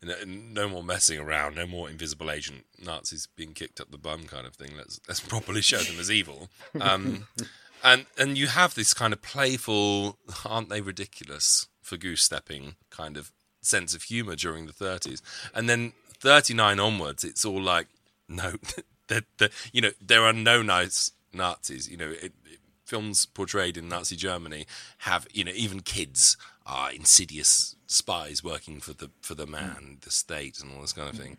and, 0.01 0.09
and 0.09 0.53
no 0.53 0.67
more 0.67 0.83
messing 0.83 1.19
around, 1.19 1.55
no 1.55 1.67
more 1.67 1.89
invisible 1.89 2.31
agent 2.31 2.65
Nazis 2.83 3.27
being 3.35 3.53
kicked 3.53 3.79
up 3.79 3.91
the 3.91 3.97
bum 3.97 4.23
kind 4.23 4.47
of 4.47 4.55
thing. 4.55 4.71
Let's 4.75 4.99
let's 5.07 5.19
properly 5.19 5.61
show 5.61 5.79
them 5.79 5.99
as 5.99 6.09
evil." 6.09 6.49
Um, 6.79 7.27
and 7.83 8.05
and 8.17 8.37
you 8.37 8.47
have 8.47 8.73
this 8.73 8.93
kind 8.93 9.13
of 9.13 9.21
playful, 9.21 10.17
aren't 10.45 10.69
they 10.69 10.81
ridiculous 10.81 11.67
for 11.81 11.97
goose 11.97 12.23
stepping 12.23 12.75
kind 12.89 13.17
of 13.17 13.31
sense 13.61 13.93
of 13.95 14.03
humor 14.03 14.35
during 14.35 14.65
the 14.65 14.73
30s, 14.73 15.21
and 15.53 15.69
then 15.69 15.93
39 16.19 16.79
onwards, 16.79 17.23
it's 17.23 17.45
all 17.45 17.61
like, 17.61 17.87
no, 18.27 18.55
that 19.07 19.25
you 19.71 19.81
know 19.81 19.91
there 20.01 20.23
are 20.23 20.33
no 20.33 20.61
nice 20.61 21.11
Nazis. 21.33 21.89
You 21.89 21.97
know, 21.97 22.09
it, 22.09 22.33
it, 22.45 22.59
films 22.85 23.25
portrayed 23.25 23.77
in 23.77 23.87
Nazi 23.87 24.15
Germany 24.15 24.65
have 24.99 25.27
you 25.31 25.43
know 25.43 25.51
even 25.53 25.81
kids 25.81 26.37
are 26.65 26.91
insidious 26.91 27.75
spies 27.87 28.43
working 28.43 28.79
for 28.79 28.93
the 28.93 29.09
for 29.21 29.35
the 29.35 29.47
man, 29.47 29.97
the 30.01 30.11
state, 30.11 30.59
and 30.59 30.73
all 30.73 30.81
this 30.81 30.93
kind 30.93 31.09
of 31.09 31.15
thing. 31.15 31.37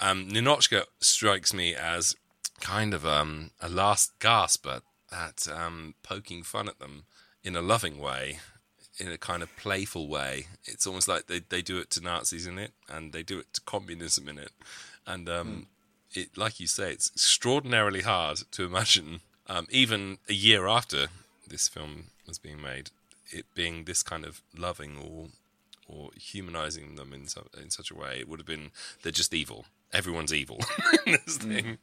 Um, 0.00 0.28
Ninotchka 0.28 0.82
strikes 1.00 1.54
me 1.54 1.74
as 1.74 2.14
kind 2.60 2.92
of 2.92 3.06
um, 3.06 3.50
a 3.60 3.68
last 3.68 4.18
gasp 4.18 4.66
at, 4.66 4.82
at 5.10 5.46
um, 5.48 5.94
poking 6.02 6.42
fun 6.42 6.68
at 6.68 6.78
them 6.78 7.04
in 7.42 7.56
a 7.56 7.62
loving 7.62 7.98
way, 7.98 8.40
in 8.98 9.10
a 9.10 9.18
kind 9.18 9.42
of 9.42 9.54
playful 9.56 10.08
way. 10.08 10.46
It's 10.64 10.86
almost 10.86 11.08
like 11.08 11.26
they, 11.26 11.40
they 11.40 11.62
do 11.62 11.78
it 11.78 11.90
to 11.90 12.00
Nazis 12.00 12.46
in 12.46 12.58
it, 12.58 12.72
and 12.88 13.12
they 13.12 13.22
do 13.22 13.38
it 13.38 13.52
to 13.54 13.60
communism 13.62 14.28
in 14.28 14.38
it, 14.38 14.52
and 15.06 15.28
um, 15.28 15.66
it 16.12 16.36
like 16.36 16.60
you 16.60 16.66
say, 16.66 16.92
it's 16.92 17.10
extraordinarily 17.10 18.02
hard 18.02 18.42
to 18.52 18.64
imagine, 18.64 19.20
um, 19.48 19.66
even 19.70 20.18
a 20.28 20.32
year 20.32 20.66
after 20.66 21.06
this 21.46 21.68
film 21.68 22.04
was 22.26 22.38
being 22.38 22.60
made, 22.60 22.90
it 23.30 23.46
being 23.54 23.84
this 23.84 24.02
kind 24.02 24.24
of 24.24 24.40
loving 24.56 24.96
or 24.96 25.26
or 25.88 26.10
humanizing 26.20 26.96
them 26.96 27.12
in 27.12 27.28
so, 27.28 27.46
in 27.62 27.70
such 27.70 27.90
a 27.90 27.94
way. 27.94 28.16
It 28.18 28.28
would 28.28 28.40
have 28.40 28.46
been 28.46 28.70
they're 29.02 29.12
just 29.12 29.34
evil. 29.34 29.66
Everyone's 29.92 30.34
evil 30.34 30.58
in 31.06 31.18
this 31.24 31.36
thing. 31.36 31.78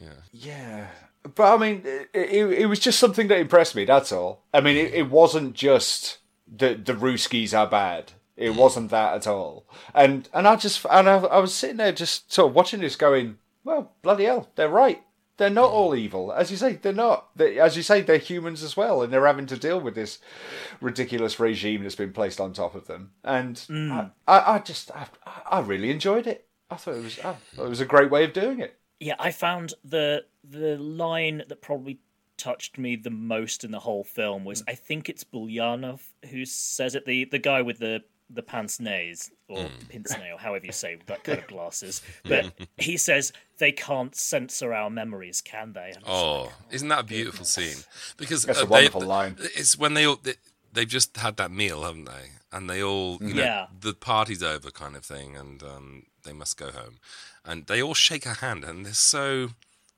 Yeah. 0.00 0.08
Yeah, 0.32 0.86
but 1.34 1.54
I 1.54 1.56
mean, 1.56 1.82
it, 1.84 2.08
it, 2.14 2.52
it 2.52 2.66
was 2.66 2.78
just 2.78 2.98
something 2.98 3.28
that 3.28 3.38
impressed 3.38 3.74
me. 3.74 3.84
That's 3.84 4.12
all. 4.12 4.42
I 4.54 4.60
mean, 4.60 4.76
it, 4.76 4.94
it 4.94 5.10
wasn't 5.10 5.54
just 5.54 6.18
the 6.50 6.74
the 6.74 6.94
Ruskies 6.94 7.56
are 7.56 7.66
bad. 7.66 8.12
It 8.36 8.54
wasn't 8.54 8.90
that 8.90 9.14
at 9.14 9.26
all. 9.26 9.66
And 9.94 10.28
and 10.32 10.46
I 10.46 10.56
just 10.56 10.86
and 10.90 11.08
I, 11.08 11.16
I 11.18 11.38
was 11.38 11.54
sitting 11.54 11.76
there 11.76 11.92
just 11.92 12.32
sort 12.32 12.50
of 12.50 12.54
watching 12.54 12.80
this, 12.80 12.96
going, 12.96 13.38
well, 13.64 13.92
bloody 14.02 14.24
hell, 14.24 14.48
they're 14.54 14.68
right. 14.68 15.02
They're 15.38 15.50
not 15.50 15.70
all 15.70 15.94
evil, 15.94 16.32
as 16.32 16.50
you 16.50 16.56
say. 16.56 16.74
They're 16.74 16.92
not. 16.92 17.28
They, 17.36 17.60
as 17.60 17.76
you 17.76 17.84
say, 17.84 18.00
they're 18.00 18.18
humans 18.18 18.64
as 18.64 18.76
well, 18.76 19.02
and 19.02 19.12
they're 19.12 19.26
having 19.26 19.46
to 19.46 19.56
deal 19.56 19.80
with 19.80 19.94
this 19.94 20.18
ridiculous 20.80 21.38
regime 21.38 21.82
that's 21.82 21.94
been 21.94 22.12
placed 22.12 22.40
on 22.40 22.52
top 22.52 22.74
of 22.74 22.88
them. 22.88 23.12
And 23.22 23.54
mm. 23.54 24.10
I, 24.26 24.32
I, 24.32 24.54
I 24.54 24.58
just, 24.58 24.90
I, 24.90 25.06
I 25.48 25.60
really 25.60 25.92
enjoyed 25.92 26.26
it. 26.26 26.48
I 26.70 26.74
thought 26.74 26.96
it 26.96 27.04
was, 27.04 27.18
I 27.20 27.34
thought 27.54 27.66
it 27.66 27.68
was 27.68 27.80
a 27.80 27.86
great 27.86 28.10
way 28.10 28.24
of 28.24 28.32
doing 28.32 28.58
it. 28.58 28.78
Yeah, 28.98 29.14
I 29.18 29.30
found 29.30 29.74
the 29.84 30.24
the 30.42 30.76
line 30.76 31.44
that 31.48 31.62
probably 31.62 32.00
touched 32.38 32.78
me 32.78 32.96
the 32.96 33.10
most 33.10 33.64
in 33.64 33.70
the 33.70 33.80
whole 33.80 34.04
film 34.04 34.44
was 34.44 34.62
I 34.66 34.74
think 34.74 35.08
it's 35.08 35.24
Buljanoff 35.24 36.00
who 36.30 36.44
says 36.46 36.94
it 36.94 37.04
the 37.04 37.24
the 37.24 37.38
guy 37.38 37.60
with 37.62 37.78
the 37.78 38.02
the 38.30 38.42
pince 38.42 38.78
nez 38.78 39.30
or 39.48 39.68
pince 39.88 40.10
nez 40.10 40.32
or 40.34 40.38
however 40.38 40.66
you 40.66 40.72
say 40.72 40.98
that 41.06 41.24
kind 41.24 41.38
of 41.38 41.46
glasses 41.54 42.02
but 42.24 42.52
he 42.76 42.96
says 42.98 43.32
they 43.58 43.72
can't 43.72 44.14
censor 44.14 44.72
our 44.74 44.90
memories 44.90 45.40
can 45.40 45.72
they 45.72 45.86
And 45.94 45.96
it's 45.96 46.06
Oh, 46.06 46.52
isn't 46.70 46.88
that 46.88 47.00
a 47.00 47.04
beautiful 47.04 47.44
scene? 47.46 47.82
Because 48.16 48.44
That's 48.44 48.60
uh, 48.62 48.66
a 48.66 48.66
wonderful 48.66 49.00
they, 49.00 49.06
line. 49.06 49.36
It's 49.56 49.78
when 49.78 49.94
they 49.94 50.06
all 50.06 50.16
they, 50.22 50.34
they've 50.72 50.86
just 50.88 51.16
had 51.16 51.36
that 51.38 51.50
meal, 51.50 51.82
haven't 51.84 52.04
they? 52.04 52.30
And 52.52 52.68
they 52.68 52.82
all, 52.82 53.18
you 53.20 53.34
know, 53.34 53.42
Yeah. 53.42 53.66
the 53.80 53.92
party's 53.94 54.42
over, 54.42 54.70
kind 54.70 54.94
of 54.96 55.04
thing, 55.04 55.36
and 55.36 55.62
um, 55.62 56.04
they 56.24 56.32
must 56.32 56.56
go 56.56 56.70
home, 56.70 56.98
and 57.44 57.66
they 57.66 57.82
all 57.82 57.94
shake 57.94 58.24
her 58.24 58.34
hand, 58.34 58.64
and 58.64 58.86
they're 58.86 58.92
so. 58.94 59.50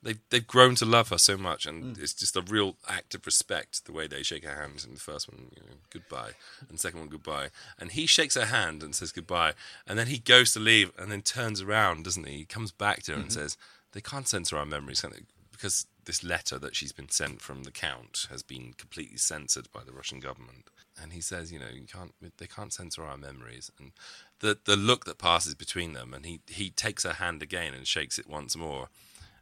They've, 0.03 0.19
they've 0.31 0.47
grown 0.47 0.73
to 0.75 0.85
love 0.85 1.09
her 1.09 1.17
so 1.19 1.37
much, 1.37 1.65
and 1.67 1.95
Mm. 1.95 2.01
it's 2.01 2.13
just 2.13 2.35
a 2.35 2.41
real 2.41 2.75
act 2.87 3.13
of 3.13 3.25
respect 3.25 3.85
the 3.85 3.91
way 3.91 4.07
they 4.07 4.23
shake 4.23 4.43
her 4.43 4.55
hand. 4.55 4.83
In 4.87 4.95
the 4.95 4.99
first 4.99 5.29
one, 5.31 5.51
you 5.55 5.61
know, 5.61 5.75
goodbye, 5.91 6.31
and 6.67 6.71
the 6.71 6.77
second 6.81 7.01
one, 7.01 7.09
goodbye. 7.09 7.49
And 7.77 7.91
he 7.91 8.05
shakes 8.07 8.33
her 8.35 8.45
hand 8.45 8.81
and 8.81 8.95
says 8.95 9.11
goodbye, 9.11 9.53
and 9.85 9.99
then 9.99 10.07
he 10.07 10.17
goes 10.17 10.53
to 10.53 10.59
leave, 10.59 10.91
and 10.97 11.11
then 11.11 11.21
turns 11.21 11.61
around, 11.61 12.05
doesn't 12.05 12.25
he? 12.27 12.37
He 12.37 12.45
comes 12.45 12.71
back 12.71 13.03
to 13.03 13.11
her 13.11 13.17
Mm-hmm. 13.17 13.23
and 13.25 13.33
says, 13.33 13.57
"They 13.91 14.01
can't 14.01 14.27
censor 14.27 14.57
our 14.57 14.65
memories, 14.65 15.01
can 15.01 15.11
they? 15.11 15.21
because 15.51 15.85
this 16.05 16.23
letter 16.23 16.57
that 16.57 16.75
she's 16.75 16.91
been 16.91 17.09
sent 17.09 17.39
from 17.39 17.61
the 17.65 17.69
count 17.71 18.25
has 18.31 18.41
been 18.41 18.73
completely 18.73 19.17
censored 19.17 19.71
by 19.71 19.83
the 19.83 19.91
Russian 19.91 20.19
government." 20.19 20.67
And 20.99 21.13
he 21.13 21.21
says, 21.21 21.51
"You 21.51 21.59
know, 21.59 21.69
you 21.69 21.85
can't. 21.85 22.13
They 22.37 22.47
can't 22.47 22.73
censor 22.73 23.03
our 23.03 23.17
memories." 23.17 23.69
And 23.77 23.91
the 24.39 24.57
the 24.65 24.75
look 24.75 25.05
that 25.05 25.19
passes 25.19 25.53
between 25.53 25.93
them, 25.93 26.11
and 26.15 26.25
he 26.25 26.41
he 26.47 26.71
takes 26.71 27.03
her 27.03 27.13
hand 27.13 27.43
again 27.43 27.75
and 27.75 27.87
shakes 27.87 28.17
it 28.17 28.25
once 28.27 28.55
more, 28.55 28.89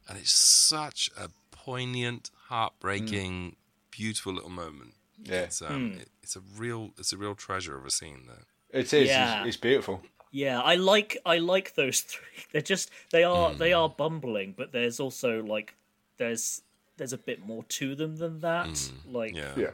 and 0.10 0.18
it's 0.18 0.32
such 0.32 1.10
a 1.16 1.30
poignant, 1.51 2.32
heartbreaking, 2.47 3.55
beautiful 3.91 4.34
little 4.34 4.49
moment. 4.49 4.95
Yeah. 5.24 5.41
It's 5.41 5.62
um, 5.62 5.93
it, 5.99 6.10
it's 6.24 6.36
a 6.36 6.41
real 6.57 6.91
it's 6.97 7.14
a 7.14 7.18
real 7.18 7.36
treasure 7.36 7.78
of 7.78 7.86
a 7.86 7.91
scene 7.91 8.24
there. 8.28 8.82
It 8.82 8.93
is. 8.93 9.07
Yeah. 9.07 9.39
It's, 9.41 9.47
it's 9.49 9.57
beautiful. 9.57 10.01
Yeah, 10.32 10.62
I 10.62 10.76
like 10.76 11.18
I 11.26 11.38
like 11.39 11.76
those 11.76 12.01
three. 12.01 12.43
They're 12.51 12.62
just 12.62 12.89
they 13.12 13.24
are 13.24 13.53
they 13.53 13.72
Hmm. 13.72 13.78
are 13.80 13.89
bumbling, 13.89 14.53
but 14.57 14.72
there's 14.72 14.99
also 14.99 15.41
like 15.43 15.76
there's 16.18 16.62
there's 16.97 17.14
a 17.14 17.18
bit 17.18 17.45
more 17.45 17.64
to 17.64 17.95
them 17.95 18.18
than 18.18 18.39
that. 18.39 18.91
Like 19.07 19.32
Hmm. 19.32 19.38
Yeah. 19.38 19.53
Yeah. 19.57 19.72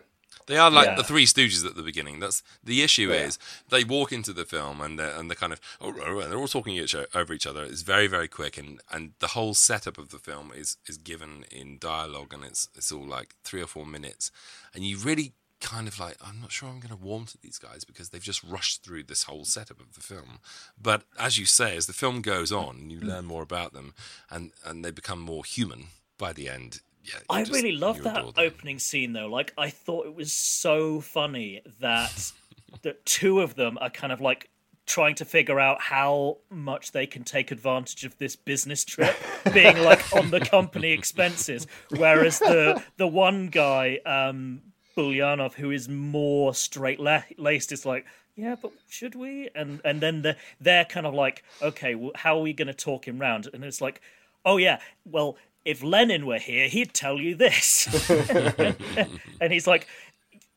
They 0.47 0.57
are 0.57 0.69
like 0.69 0.87
Yeah. 0.87 0.95
the 0.95 1.03
Three 1.03 1.25
Stooges 1.25 1.65
at 1.65 1.75
the 1.75 1.83
beginning. 1.83 2.19
That's 2.19 2.43
the 2.63 2.83
issue. 2.83 3.11
Is 3.11 3.39
they 3.69 3.83
walk 3.83 4.11
into 4.11 4.33
the 4.33 4.45
film 4.45 4.81
and 4.81 4.99
they're, 4.99 5.15
and 5.15 5.29
they're 5.29 5.35
kind 5.35 5.53
of 5.53 5.59
oh, 5.81 5.93
oh, 5.99 6.21
oh 6.21 6.27
they're 6.27 6.37
all 6.37 6.47
talking 6.47 6.75
each, 6.75 6.95
over 6.95 7.33
each 7.33 7.47
other. 7.47 7.63
It's 7.63 7.81
very 7.81 8.07
very 8.07 8.27
quick 8.27 8.57
and, 8.57 8.81
and 8.91 9.13
the 9.19 9.27
whole 9.27 9.53
setup 9.53 9.97
of 9.97 10.09
the 10.09 10.19
film 10.19 10.51
is 10.55 10.77
is 10.87 10.97
given 10.97 11.45
in 11.51 11.77
dialogue 11.79 12.33
and 12.33 12.43
it's 12.43 12.69
it's 12.75 12.91
all 12.91 13.05
like 13.05 13.35
three 13.43 13.61
or 13.61 13.67
four 13.67 13.85
minutes 13.85 14.31
and 14.73 14.83
you 14.83 14.97
really 14.97 15.33
kind 15.61 15.87
of 15.87 15.99
like 15.99 16.17
I'm 16.23 16.41
not 16.41 16.51
sure 16.51 16.69
I'm 16.69 16.79
going 16.79 16.95
to 16.95 17.03
warm 17.03 17.25
to 17.25 17.37
these 17.41 17.57
guys 17.57 17.83
because 17.83 18.09
they've 18.09 18.21
just 18.21 18.43
rushed 18.43 18.83
through 18.83 19.03
this 19.03 19.23
whole 19.23 19.45
setup 19.45 19.79
of 19.79 19.93
the 19.93 20.01
film. 20.01 20.39
But 20.81 21.03
as 21.19 21.37
you 21.37 21.45
say, 21.45 21.75
as 21.75 21.87
the 21.87 21.93
film 21.93 22.21
goes 22.21 22.51
on 22.51 22.77
and 22.77 22.91
you 22.91 22.99
mm. 22.99 23.07
learn 23.07 23.25
more 23.25 23.41
about 23.41 23.73
them 23.73 23.93
and 24.29 24.51
and 24.65 24.85
they 24.85 24.91
become 24.91 25.19
more 25.19 25.43
human 25.43 25.87
by 26.17 26.33
the 26.33 26.49
end. 26.49 26.81
Yeah, 27.05 27.19
I 27.29 27.41
just- 27.41 27.53
really 27.53 27.71
love 27.73 28.01
that 28.03 28.25
opening 28.37 28.79
scene 28.79 29.13
though. 29.13 29.27
Like 29.27 29.53
I 29.57 29.69
thought 29.69 30.07
it 30.07 30.15
was 30.15 30.31
so 30.33 31.01
funny 31.01 31.61
that 31.79 32.31
that 32.81 33.05
two 33.05 33.41
of 33.41 33.55
them 33.55 33.77
are 33.79 33.89
kind 33.89 34.11
of 34.11 34.21
like 34.21 34.49
trying 34.87 35.15
to 35.15 35.25
figure 35.25 35.59
out 35.59 35.81
how 35.81 36.37
much 36.51 36.91
they 36.91 37.07
can 37.07 37.23
take 37.23 37.49
advantage 37.51 38.03
of 38.05 38.15
this 38.19 38.35
business 38.35 38.85
trip 38.85 39.15
being 39.53 39.77
like 39.81 40.13
on 40.15 40.29
the 40.29 40.39
company 40.39 40.91
expenses. 40.91 41.65
Whereas 41.89 42.39
the 42.39 42.83
the 42.97 43.07
one 43.07 43.47
guy 43.47 43.99
um 44.05 44.61
Buljanoff 44.95 45.53
who 45.53 45.71
is 45.71 45.89
more 45.89 46.53
straight 46.53 46.99
laced 46.99 47.71
is 47.71 47.85
like 47.85 48.05
yeah 48.35 48.55
but 48.61 48.71
should 48.89 49.15
we? 49.15 49.49
And 49.55 49.81
and 49.83 50.01
then 50.01 50.21
the, 50.21 50.37
they're 50.61 50.85
kind 50.85 51.05
of 51.05 51.13
like 51.13 51.43
okay 51.61 51.95
well, 51.95 52.11
how 52.15 52.37
are 52.37 52.41
we 52.41 52.53
going 52.53 52.67
to 52.67 52.73
talk 52.73 53.07
him 53.07 53.19
round? 53.19 53.47
And 53.53 53.63
it's 53.63 53.81
like 53.81 54.01
oh 54.45 54.57
yeah 54.57 54.79
well 55.05 55.37
if 55.65 55.83
Lenin 55.83 56.25
were 56.25 56.39
here, 56.39 56.67
he'd 56.67 56.93
tell 56.93 57.19
you 57.19 57.35
this. 57.35 57.87
and 59.41 59.51
he's 59.51 59.67
like, 59.67 59.87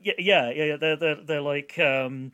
yeah, 0.00 0.12
yeah, 0.18 0.50
yeah. 0.50 0.76
They're 0.76 0.96
they're, 0.96 1.16
they're 1.16 1.40
like. 1.40 1.78
Um, 1.78 2.32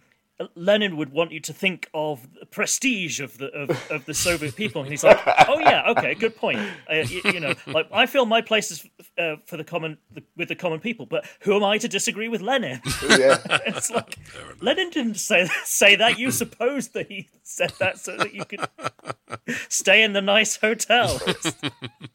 Lenin 0.56 0.96
would 0.96 1.12
want 1.12 1.30
you 1.30 1.38
to 1.40 1.52
think 1.52 1.88
of 1.94 2.26
the 2.40 2.46
prestige 2.46 3.20
of 3.20 3.38
the 3.38 3.46
of, 3.52 3.90
of 3.90 4.04
the 4.04 4.14
Soviet 4.14 4.56
people, 4.56 4.82
and 4.82 4.90
he's 4.90 5.04
like, 5.04 5.20
"Oh 5.48 5.60
yeah, 5.60 5.90
okay, 5.90 6.14
good 6.14 6.36
point. 6.36 6.58
Uh, 6.90 6.96
you, 6.96 7.20
you 7.26 7.38
know, 7.40 7.54
like 7.68 7.86
I 7.92 8.06
feel 8.06 8.26
my 8.26 8.40
place 8.40 8.72
is 8.72 8.84
uh, 9.16 9.36
for 9.46 9.56
the 9.56 9.62
common 9.62 9.96
with 10.36 10.48
the 10.48 10.56
common 10.56 10.80
people, 10.80 11.06
but 11.06 11.24
who 11.40 11.54
am 11.54 11.62
I 11.62 11.78
to 11.78 11.86
disagree 11.88 12.28
with 12.28 12.40
Lenin? 12.40 12.80
Yeah. 13.04 13.38
it's 13.66 13.90
like 13.90 14.18
Lenin 14.60 14.90
didn't 14.90 15.16
say 15.16 15.48
say 15.64 15.94
that. 15.96 16.18
You 16.18 16.30
supposed 16.30 16.94
that 16.94 17.08
he 17.08 17.28
said 17.42 17.72
that 17.78 17.98
so 17.98 18.16
that 18.16 18.34
you 18.34 18.44
could 18.44 18.66
stay 19.68 20.02
in 20.02 20.14
the 20.14 20.22
nice 20.22 20.56
hotel. 20.56 21.20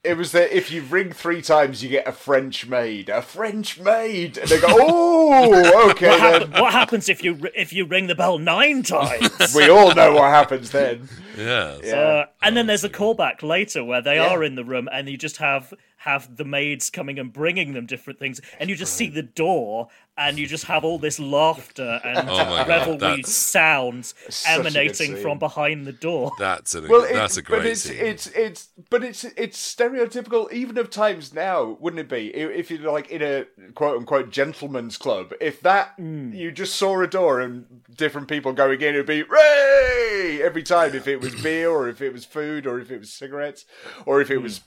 It, 0.03 0.17
was 0.17 0.31
that 0.33 0.55
if 0.55 0.71
you 0.71 0.81
ring 0.81 1.11
three 1.11 1.41
times, 1.41 1.83
you 1.83 1.89
get 1.89 2.07
a 2.07 2.11
French 2.11 2.67
maid, 2.67 3.07
a 3.07 3.21
French 3.21 3.79
maid, 3.79 4.37
and 4.37 4.49
they 4.49 4.59
go, 4.59 4.67
"Oh, 4.69 5.89
okay." 5.91 6.09
What, 6.09 6.19
happen- 6.19 6.51
what 6.51 6.71
happens 6.73 7.07
if 7.07 7.23
you 7.23 7.39
if 7.55 7.71
you 7.71 7.85
ring 7.85 8.08
the 8.09 8.15
bell 8.15 8.37
nine 8.37 8.83
times? 8.83 9.55
We 9.55 9.69
all 9.69 9.95
know 9.95 10.13
what 10.13 10.29
happens 10.29 10.71
then. 10.71 11.07
Yeah. 11.37 11.77
Yeah. 11.83 11.93
Uh, 11.95 12.25
and 12.41 12.57
then 12.57 12.67
there's 12.67 12.83
a 12.83 12.89
callback 12.89 13.41
later 13.41 13.83
where 13.83 14.01
they 14.01 14.15
Yeah. 14.15 14.27
are 14.29 14.43
in 14.43 14.55
the 14.55 14.63
room 14.65 14.89
and 14.91 15.07
you 15.07 15.17
just 15.17 15.37
have 15.37 15.73
have 15.99 16.37
the 16.37 16.45
maids 16.45 16.89
coming 16.89 17.19
and 17.19 17.31
bringing 17.33 17.73
them 17.73 17.85
different 17.85 18.19
things 18.19 18.41
and 18.59 18.69
you 18.69 18.75
just 18.75 18.93
see 18.93 19.09
the 19.09 19.21
door 19.21 19.87
and 20.19 20.37
you 20.37 20.45
just 20.45 20.65
have 20.65 20.83
all 20.83 20.99
this 20.99 21.19
laughter 21.19 22.01
and 22.03 22.29
Oh 22.29 22.45
my 22.45 22.65
God, 22.65 22.67
revelry 22.67 23.23
sounds 23.23 24.13
Such 24.29 24.51
a 24.51 24.57
good 24.57 24.65
emanating 24.65 25.15
from 25.15 25.39
behind 25.39 25.87
the 25.87 25.93
door. 25.93 26.31
That's 26.37 26.75
a 26.75 26.81
Well, 26.81 27.03
it- 27.03 27.13
that's 27.13 27.37
a 27.37 27.41
but 27.41 27.61
great 27.61 27.65
it's, 27.67 27.81
scene. 27.83 27.97
it's 27.97 28.27
it's 28.27 28.69
but 28.89 29.03
it's 29.03 29.23
it's 29.23 29.75
stereotypical 29.75 30.51
even 30.51 30.77
of 30.77 30.89
times 30.89 31.33
now, 31.33 31.77
wouldn't 31.79 32.01
it 32.01 32.09
be? 32.09 32.27
If 32.35 32.69
you're 32.69 32.91
like 32.91 33.09
in 33.09 33.21
a 33.21 33.45
quote 33.75 33.97
unquote 33.97 34.29
gentleman's 34.29 34.97
club, 34.97 35.33
if 35.39 35.61
that 35.61 35.97
mm. 35.97 36.35
you 36.35 36.51
just 36.51 36.75
saw 36.75 37.01
a 37.01 37.07
door 37.07 37.39
and 37.39 37.65
different 37.95 38.27
people 38.27 38.51
going 38.51 38.81
in, 38.81 38.95
it'd 38.95 39.05
be 39.05 39.23
Ray 39.23 40.41
every 40.43 40.63
time. 40.63 40.93
If 40.95 41.07
it 41.07 41.21
was 41.21 41.33
beer 41.43 41.69
or 41.69 41.87
if 41.87 42.01
it 42.01 42.11
was 42.11 42.25
food 42.25 42.67
or 42.67 42.79
if 42.79 42.91
it 42.91 42.99
was 42.99 43.11
cigarettes 43.11 43.65
or 44.05 44.21
if 44.21 44.29
it 44.29 44.37
hmm. 44.37 44.43
was 44.43 44.61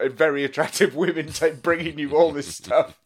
uh, 0.00 0.08
very 0.08 0.43
attractive 0.44 0.94
women 0.94 1.32
ta 1.32 1.50
bringing 1.50 1.98
you 1.98 2.16
all 2.16 2.32
this 2.32 2.54
stuff 2.56 2.98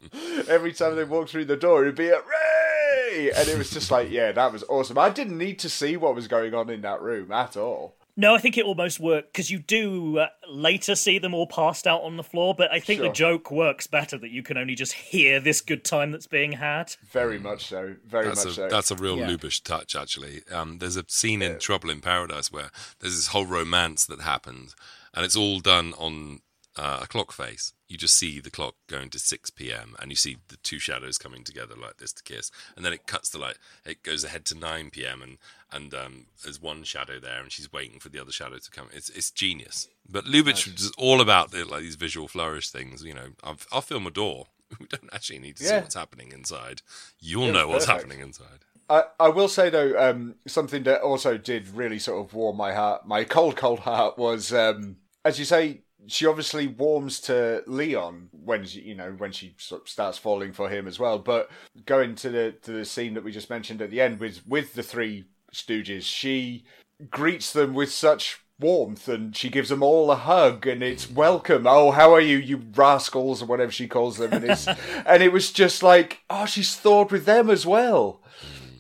every 0.49 0.73
time 0.73 0.97
they 0.97 1.05
walk 1.05 1.29
through 1.29 1.45
the 1.47 1.57
door, 1.57 1.83
it'd 1.83 1.95
be 1.95 2.09
a 2.09 2.19
Ray, 2.21 3.31
and 3.35 3.49
it 3.49 3.57
was 3.59 3.71
just 3.71 3.91
like, 3.91 4.11
yeah, 4.11 4.33
that 4.33 4.53
was 4.53 4.65
awesome. 4.69 4.99
I 4.99 5.11
didn't 5.11 5.39
need 5.39 5.59
to 5.61 5.69
see 5.69 5.97
what 5.97 6.15
was 6.15 6.29
going 6.29 6.55
on 6.55 6.71
in 6.71 6.83
that 6.83 7.01
room 7.01 7.33
at 7.33 7.57
all. 7.57 7.95
No, 8.21 8.35
I 8.35 8.39
think 8.39 8.59
it 8.59 8.65
almost 8.65 8.99
worked 8.99 9.33
because 9.33 9.49
you 9.49 9.61
do 9.61 10.19
uh, 10.19 10.27
later 10.49 10.97
see 10.97 11.21
them 11.21 11.35
all 11.35 11.47
passed 11.47 11.87
out 11.87 12.03
on 12.03 12.17
the 12.17 12.25
floor, 12.25 12.53
but 12.53 12.69
I 12.73 12.81
think 12.81 12.99
Sure. 12.99 13.07
the 13.09 13.15
joke 13.15 13.53
works 13.53 13.87
better 13.87 14.19
that 14.19 14.31
you 14.33 14.43
can 14.43 14.59
only 14.59 14.75
just 14.75 14.93
hear 14.93 15.39
this 15.39 15.61
good 15.61 15.85
time 15.85 16.11
that's 16.11 16.27
being 16.27 16.51
had. 16.51 16.97
Very 17.13 17.39
much 17.39 17.67
so. 17.67 17.95
Very 18.05 18.27
That's 18.27 18.45
much 18.45 18.53
a, 18.55 18.57
so. 18.57 18.69
that's 18.69 18.91
a 18.91 18.97
real 18.97 19.19
Yeah. 19.19 19.29
Lubitsch 19.29 19.63
touch, 19.63 19.95
actually. 19.95 20.43
Um, 20.51 20.79
there's 20.79 20.97
a 20.97 21.05
scene 21.07 21.43
in 21.43 21.61
Trouble 21.61 21.91
in 21.91 22.01
Paradise 22.01 22.51
where 22.51 22.73
there's 22.99 23.15
this 23.15 23.29
whole 23.29 23.47
romance 23.47 24.05
that 24.07 24.21
happens, 24.23 24.75
and 25.15 25.25
it's 25.25 25.37
all 25.37 25.61
done 25.61 25.93
on 25.97 26.41
uh, 26.79 27.01
a 27.03 27.07
clock 27.07 27.33
face. 27.33 27.73
You 27.89 27.99
just 27.99 28.15
see 28.15 28.39
the 28.39 28.51
clock 28.51 28.77
going 28.87 29.11
to 29.11 29.19
6 29.19 29.51
p.m., 29.51 29.97
and 29.99 30.11
you 30.11 30.17
see 30.17 30.37
the 30.49 30.57
two 30.59 30.79
shadows 30.79 31.19
coming 31.19 31.43
together 31.43 31.75
like 31.81 31.97
this 31.97 32.13
to 32.13 32.23
kiss, 32.23 32.51
and 32.77 32.85
then 32.85 32.93
it 32.93 33.07
cuts 33.07 33.29
to 33.31 33.39
like 33.39 33.59
it 33.85 34.03
goes 34.03 34.23
ahead 34.23 34.45
to 34.47 34.55
9 34.55 34.91
p.m. 34.91 35.23
and 35.23 35.39
and 35.71 35.93
um, 35.93 36.27
there's 36.45 36.63
one 36.63 36.85
shadow 36.85 37.19
there, 37.19 37.41
and 37.41 37.51
she's 37.51 37.73
waiting 37.73 37.99
for 37.99 38.09
the 38.09 38.21
other 38.21 38.33
shadow 38.33 38.59
to 38.59 38.71
come. 38.71 38.87
It's 38.93 39.09
it's 39.11 39.31
genius. 39.31 39.89
But 40.09 40.25
Lubitsch 40.25 40.75
is 40.79 40.93
all 40.97 41.21
about 41.21 41.51
the, 41.51 41.65
like 41.65 41.83
these 41.83 41.97
visual 41.97 42.29
flourish 42.29 42.71
things. 42.71 43.03
You 43.05 43.15
know, 43.15 43.29
I'll, 43.43 43.59
I'll 43.73 43.83
film 43.83 44.07
a 44.07 44.11
door. 44.11 44.47
We 44.79 44.85
don't 44.87 45.09
actually 45.15 45.39
need 45.39 45.57
to 45.57 45.65
see 45.65 45.75
what's 45.75 45.95
happening 45.95 46.31
inside. 46.31 46.83
You'll 47.21 47.51
know 47.53 47.69
what's 47.69 47.87
perfect. 47.87 48.03
happening 48.05 48.27
inside. 48.27 48.67
I, 48.91 49.05
I 49.19 49.29
will 49.31 49.49
say 49.49 49.71
though, 49.71 49.99
um, 49.99 50.35
something 50.47 50.83
that 50.83 51.01
also 51.01 51.39
did 51.39 51.69
really 51.69 51.99
sort 51.99 52.23
of 52.23 52.35
warm 52.35 52.59
my 52.59 52.75
heart, 52.75 53.07
my 53.07 53.25
cold, 53.25 53.57
cold 53.57 53.79
heart, 53.79 54.19
was 54.19 54.53
um, 54.53 54.97
as 55.25 55.39
you 55.39 55.47
say, 55.47 55.81
she 56.07 56.27
obviously 56.27 56.67
warms 56.67 57.21
to 57.21 57.63
Leon 57.67 58.29
when 58.33 58.65
she, 58.65 58.81
you 58.81 58.95
know, 58.95 59.13
when 59.19 59.33
she 59.33 59.55
sort 59.59 59.83
of 59.83 59.89
starts 59.89 60.17
falling 60.17 60.53
for 60.53 60.69
him 60.69 60.87
as 60.87 60.99
well. 60.99 61.19
But 61.19 61.51
going 61.87 62.15
to 62.17 62.31
the 62.31 62.55
to 62.63 62.73
the 62.73 62.85
scene 62.85 63.15
that 63.15 63.25
we 63.25 63.33
just 63.33 63.51
mentioned 63.51 63.83
at 63.83 63.91
the 63.91 64.01
end 64.01 64.21
with 64.21 64.47
with 64.47 64.75
the 64.75 64.83
three 64.83 65.25
Stooges, 65.53 66.03
she 66.03 66.65
greets 67.11 67.53
them 67.53 67.75
with 67.75 67.91
such 67.91 68.41
warmth 68.61 69.07
and 69.09 69.37
she 69.37 69.49
gives 69.49 69.69
them 69.69 69.85
all 69.85 70.11
a 70.11 70.17
hug 70.17 70.67
and 70.67 70.83
it's 70.83 71.11
welcome. 71.11 71.67
Oh 71.67 71.91
how 71.91 72.13
are 72.15 72.21
you 72.21 72.39
you 72.39 72.63
rascals 72.75 73.43
or 73.43 73.47
whatever 73.47 73.73
she 73.73 73.89
calls 73.89 74.19
them. 74.19 74.33
And 74.33 74.45
it's 74.45 74.67
and 75.07 75.23
it 75.23 75.33
was 75.33 75.53
just 75.53 75.83
like 75.83 76.21
oh 76.31 76.47
she's 76.47 76.77
thawed 76.77 77.11
with 77.11 77.25
them 77.25 77.51
as 77.51 77.67
well. 77.67 78.23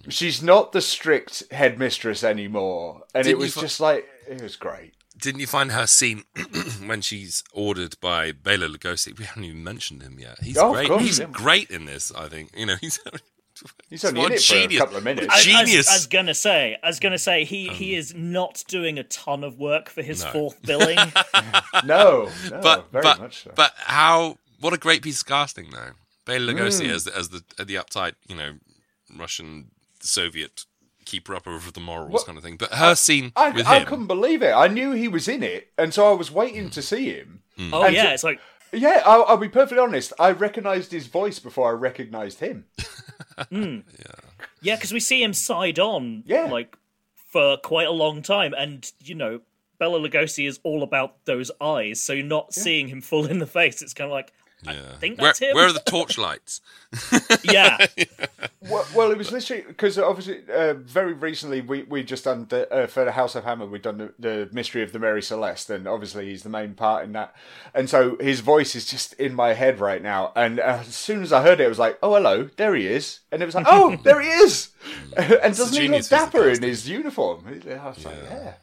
She's 0.08 0.42
not 0.42 0.72
the 0.72 0.80
strict 0.80 1.42
headmistress 1.50 2.24
anymore. 2.24 3.02
And 3.14 3.24
Didn't 3.24 3.40
it 3.40 3.42
was 3.42 3.54
just 3.54 3.80
like 3.80 4.08
it 4.26 4.40
was 4.40 4.56
great 4.56 4.94
Didn't 5.20 5.40
you 5.40 5.46
find 5.46 5.72
her 5.72 5.86
scene 5.86 6.24
when 6.86 7.00
she's 7.00 7.42
ordered 7.52 7.96
by 8.00 8.32
Bela 8.32 8.68
Lugosi? 8.68 9.18
We 9.18 9.24
haven't 9.24 9.44
even 9.44 9.64
mentioned 9.64 10.02
him 10.02 10.18
yet. 10.18 10.38
He's 10.42 10.56
Oh, 10.58 10.72
great. 10.72 10.88
course, 10.88 11.02
he's 11.02 11.18
yeah. 11.18 11.26
great 11.30 11.70
in 11.70 11.84
this. 11.86 12.12
I 12.14 12.28
think 12.28 12.50
you 12.56 12.66
know 12.66 12.76
he's. 12.80 13.00
he's 13.90 14.04
only 14.04 14.20
What 14.20 14.30
in 14.32 14.38
it 14.38 14.42
for 14.42 14.54
a 14.54 14.78
couple 14.78 14.96
of 14.98 15.04
minutes 15.04 15.26
I- 15.30 15.36
I- 15.38 15.42
Genius. 15.42 15.88
I, 15.90 15.94
was 15.94 16.06
gonna 16.06 16.34
say, 16.34 16.76
I 16.82 16.86
was 16.86 17.00
gonna 17.00 17.18
say, 17.18 17.44
he 17.44 17.68
he 17.68 17.94
is 17.96 18.14
not 18.14 18.62
doing 18.68 18.98
a 18.98 19.02
ton 19.04 19.42
of 19.42 19.58
work 19.58 19.88
for 19.88 20.02
his 20.02 20.22
No. 20.24 20.30
fourth 20.30 20.62
billing. 20.62 20.96
no, 21.84 22.30
no 22.50 22.60
but 22.62 22.92
very 22.92 23.02
but 23.02 23.18
much 23.20 23.42
so 23.44 23.52
but 23.54 23.72
how? 23.76 24.38
What 24.60 24.72
a 24.72 24.78
great 24.78 25.02
piece 25.02 25.20
of 25.20 25.26
casting 25.26 25.70
though. 25.70 25.92
Bela 26.24 26.52
Lugosi 26.52 26.86
Mm. 26.86 26.90
as 26.94 27.04
the, 27.04 27.16
as 27.16 27.28
the 27.30 27.42
the 27.64 27.74
uptight 27.74 28.14
you 28.28 28.36
know 28.36 28.54
Russian 29.16 29.70
Soviet 30.00 30.64
keeper 31.10 31.34
upper 31.34 31.54
of 31.54 31.72
the 31.72 31.80
morals 31.80 32.12
What- 32.12 32.26
kind 32.26 32.36
of 32.38 32.44
thing. 32.44 32.56
But 32.56 32.72
her 32.74 32.94
scene 32.94 33.32
I, 33.36 33.50
with 33.50 33.66
I 33.66 33.78
him. 33.80 33.86
couldn't 33.86 34.06
believe 34.06 34.42
it. 34.42 34.52
I 34.52 34.68
knew 34.68 34.92
he 34.92 35.08
was 35.08 35.26
in 35.28 35.42
it, 35.42 35.68
and 35.78 35.92
so 35.94 36.10
I 36.10 36.14
was 36.14 36.30
waiting 36.30 36.70
to 36.70 36.82
see 36.82 37.10
him. 37.10 37.42
Hmm. 37.56 37.74
oh 37.74 37.82
And 37.82 37.94
yeah, 37.94 38.04
to- 38.08 38.12
it's 38.14 38.24
like 38.24 38.40
Yeah, 38.72 39.02
I'll, 39.06 39.24
I'll 39.24 39.36
be 39.38 39.48
perfectly 39.48 39.78
honest. 39.82 40.12
I 40.18 40.30
recognised 40.32 40.92
his 40.92 41.06
voice 41.06 41.38
before 41.38 41.70
I 41.70 41.72
recognised 41.72 42.40
him. 42.40 42.66
Hmm. 43.50 43.78
yeah, 44.60 44.74
because 44.76 44.92
we 44.92 44.98
see 45.00 45.22
him 45.22 45.32
side 45.32 45.78
on, 45.78 46.24
Yeah. 46.26 46.46
like 46.50 46.76
for 47.14 47.56
quite 47.58 47.86
a 47.86 47.92
long 47.92 48.20
time, 48.22 48.52
and 48.56 48.90
you 49.00 49.14
know, 49.14 49.40
Bela 49.78 50.00
Lugosi 50.00 50.48
is 50.48 50.58
all 50.64 50.82
about 50.82 51.24
those 51.24 51.50
eyes, 51.60 52.02
so 52.02 52.12
you're 52.12 52.26
not 52.26 52.52
seeing 52.52 52.88
him 52.88 53.00
full 53.00 53.26
in 53.26 53.38
the 53.38 53.46
face. 53.46 53.80
It's 53.80 53.94
kind 53.94 54.10
of 54.10 54.12
like, 54.12 54.32
yeah. 54.62 54.96
think 54.98 55.20
where, 55.20 55.32
him. 55.32 55.54
where 55.54 55.66
are 55.66 55.72
the 55.72 55.80
torchlights? 55.86 56.60
yeah, 57.44 57.86
Well, 58.62 58.86
well, 58.94 59.10
it 59.10 59.18
was 59.18 59.30
literally 59.30 59.62
because 59.66 59.98
obviously 59.98 60.40
uh, 60.52 60.74
very 60.74 61.12
recently 61.12 61.60
we 61.60 61.82
we 61.82 62.02
just 62.02 62.24
done 62.24 62.46
the, 62.48 62.70
uh, 62.72 62.86
for 62.86 63.04
the 63.04 63.12
House 63.12 63.34
of 63.34 63.44
Hammer 63.44 63.66
we've 63.66 63.82
done 63.82 63.98
the, 63.98 64.12
the 64.18 64.48
Mystery 64.52 64.82
of 64.82 64.92
the 64.92 64.98
Mary 64.98 65.22
Celeste 65.22 65.70
and 65.70 65.86
obviously 65.86 66.26
he's 66.26 66.42
the 66.42 66.48
main 66.48 66.74
part 66.74 67.04
in 67.04 67.12
that. 67.12 67.34
And 67.74 67.88
so 67.90 68.16
his 68.20 68.40
voice 68.40 68.74
is 68.74 68.86
just 68.86 69.12
in 69.14 69.34
my 69.34 69.52
head 69.52 69.80
right 69.80 70.02
now. 70.02 70.32
And 70.34 70.60
uh, 70.60 70.78
as 70.80 70.94
soon 70.94 71.22
as 71.22 71.32
I 71.32 71.42
heard 71.42 71.60
it 71.60 71.64
I 71.64 71.68
was 71.68 71.78
like 71.78 71.98
oh 72.02 72.14
hello 72.14 72.48
there 72.56 72.74
he 72.74 72.86
is. 72.86 73.20
And 73.30 73.42
it 73.42 73.46
was 73.46 73.54
like 73.54 73.66
oh 73.68 73.96
there 74.02 74.20
he 74.20 74.28
is. 74.28 74.70
And 75.16 75.56
doesn't 75.56 75.74
he 75.74 75.88
look 75.88 76.06
genius 76.06 76.08
piece 76.08 76.18
of 76.18 76.32
dapper 76.32 76.48
in 76.48 76.62
his 76.62 76.88
uniform? 76.88 77.44
I 77.46 77.86
was 77.86 78.04
like 78.04 78.16
yeah. 78.24 78.54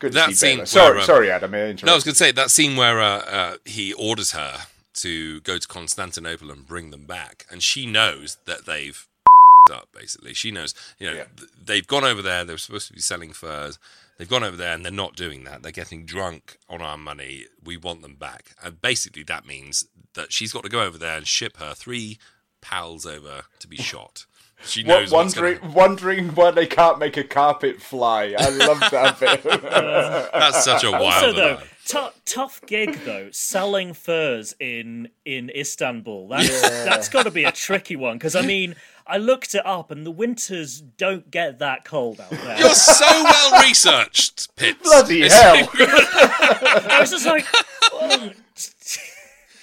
Good 0.00 0.14
That 0.14 0.30
see 0.30 0.34
scene 0.34 0.56
Bela. 0.56 0.66
sorry 0.66 0.90
where, 0.90 0.98
um, 1.00 1.04
sorry 1.04 1.30
Adam 1.30 1.54
I. 1.54 1.76
No, 1.84 1.92
I 1.92 1.94
was 1.94 2.04
going 2.04 2.14
to 2.14 2.18
say 2.18 2.32
that 2.32 2.50
scene 2.50 2.76
where 2.76 3.00
uh, 3.00 3.18
uh, 3.18 3.56
he 3.66 3.92
orders 3.92 4.32
her 4.32 4.66
to 5.02 5.40
go 5.42 5.58
to 5.58 5.68
Constantinople 5.68 6.50
and 6.50 6.66
bring 6.66 6.90
them 6.90 7.04
back, 7.06 7.46
and 7.50 7.62
she 7.62 7.86
knows 7.86 8.38
that 8.46 8.66
they've 8.66 9.06
up. 9.72 9.88
Basically, 9.92 10.34
she 10.34 10.50
knows. 10.50 10.74
You 10.98 11.10
know, 11.10 11.16
Yeah. 11.16 11.24
th- 11.36 11.50
they've 11.64 11.86
gone 11.86 12.04
over 12.04 12.22
there. 12.22 12.44
They 12.44 12.54
were 12.54 12.58
supposed 12.58 12.88
to 12.88 12.92
be 12.94 13.00
selling 13.00 13.32
furs. 13.32 13.78
They've 14.18 14.28
gone 14.28 14.44
over 14.44 14.56
there 14.56 14.74
and 14.74 14.84
they're 14.84 14.92
not 14.92 15.16
doing 15.16 15.44
that. 15.44 15.62
They're 15.62 15.72
getting 15.72 16.04
drunk 16.04 16.58
on 16.68 16.82
our 16.82 16.98
money. 16.98 17.46
We 17.64 17.76
want 17.78 18.02
them 18.02 18.16
back. 18.16 18.50
And 18.62 18.80
basically, 18.82 19.22
that 19.24 19.46
means 19.46 19.86
that 20.14 20.30
she's 20.32 20.52
got 20.52 20.62
to 20.64 20.68
go 20.68 20.82
over 20.82 20.98
there 20.98 21.16
and 21.16 21.26
ship 21.26 21.56
her 21.56 21.72
three 21.72 22.18
pals 22.60 23.06
over 23.06 23.44
to 23.60 23.68
be 23.68 23.76
shot. 23.90 24.26
She 24.64 24.82
knows 24.82 25.10
what's 25.10 25.34
wondering, 25.34 25.58
gonna, 25.60 25.72
wondering 25.72 26.28
why 26.34 26.50
they 26.50 26.66
can't 26.66 26.98
make 26.98 27.16
a 27.16 27.24
carpet 27.24 27.80
fly. 27.80 28.34
I 28.38 28.50
love 28.50 28.80
that 28.90 29.18
bit. 29.18 29.42
That's 30.32 30.64
such 30.64 30.84
a 30.84 30.90
wild. 30.90 31.04
Also, 31.04 31.32
though, 31.32 31.54
line. 31.54 31.64
tou- 31.86 32.20
tough 32.24 32.60
gig 32.66 33.00
though, 33.04 33.30
selling 33.32 33.94
furs 33.94 34.54
in 34.60 35.08
in 35.24 35.50
Istanbul. 35.50 36.28
That's 36.28 36.60
that's 36.60 37.08
got 37.08 37.24
to 37.24 37.30
be 37.30 37.44
a 37.44 37.52
tricky 37.52 37.96
one 37.96 38.18
because 38.18 38.36
I 38.36 38.42
mean, 38.42 38.76
I 39.06 39.16
looked 39.16 39.54
it 39.54 39.66
up, 39.66 39.90
and 39.90 40.06
the 40.06 40.10
winters 40.10 40.80
don't 40.80 41.30
get 41.30 41.58
that 41.58 41.84
cold 41.84 42.20
out 42.20 42.30
there. 42.30 42.58
You're 42.58 42.70
so 42.70 43.06
well 43.08 43.62
researched, 43.62 44.54
Pitts. 44.56 44.82
Bloody 44.82 45.22
It's 45.22 45.34
hell. 45.34 45.68
I 45.74 46.98
was 47.00 47.10
just 47.10 47.26
like, 47.26 47.44
well, 47.92 48.18
Pitt, 48.18 48.36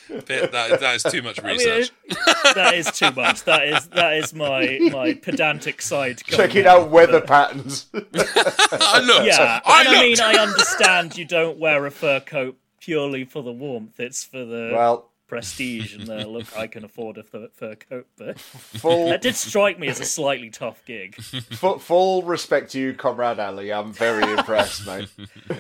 that, 0.10 0.52
that 0.52 0.96
is 0.96 1.04
too 1.04 1.22
much 1.22 1.40
I 1.40 1.48
mean, 1.48 1.58
research. 1.58 1.92
that 2.56 2.74
is 2.74 2.92
too 2.92 3.12
much. 3.12 3.44
That 3.44 3.68
is 3.68 3.88
that 3.90 4.14
is 4.14 4.34
my 4.34 4.80
my 4.92 5.14
pedantic 5.14 5.82
side. 5.82 6.22
Checking 6.26 6.66
out. 6.66 6.82
out 6.82 6.90
weather 6.90 7.22
patterns. 7.22 7.88
Uh, 8.20 8.78
I 8.82 9.00
looked. 9.00 9.26
Yeah, 9.26 9.62
I 9.66 9.82
and 9.82 9.90
I 9.90 10.02
mean. 10.02 10.20
I 10.20 10.34
understand 10.34 11.18
you 11.18 11.26
don't 11.26 11.58
wear 11.58 11.86
a 11.86 11.92
fur 11.92 12.20
coat 12.20 12.58
purely 12.80 13.24
for 13.24 13.42
the 13.42 13.52
warmth. 13.52 14.00
It's 14.00 14.24
for 14.24 14.44
the 14.44 14.72
well, 14.74 15.10
prestige 15.28 15.94
and 15.94 16.08
the 16.08 16.26
look. 16.28 16.46
I 16.58 16.68
can 16.68 16.84
afford 16.84 17.18
a 17.18 17.24
fur, 17.24 17.50
fur 17.54 17.76
coat, 17.76 18.08
but 18.18 18.40
full, 18.40 19.10
that 19.10 19.22
did 19.22 19.36
strike 19.36 19.80
me 19.80 19.88
as 19.88 20.00
a 20.00 20.06
slightly 20.06 20.50
tough 20.50 20.84
gig. 20.86 21.16
full, 21.52 21.80
full 21.80 22.24
respect 22.24 22.72
to 22.72 22.80
you, 22.80 22.94
Comrade 22.94 23.40
Ally. 23.40 23.72
I'm 23.72 23.94
very 23.94 24.32
impressed, 24.32 24.86
mate. 24.88 25.10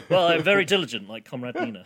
Well, 0.10 0.28
I'm 0.28 0.44
very 0.44 0.66
diligent, 0.66 1.10
like 1.10 1.26
Comrade 1.26 1.56
Nina. 1.56 1.86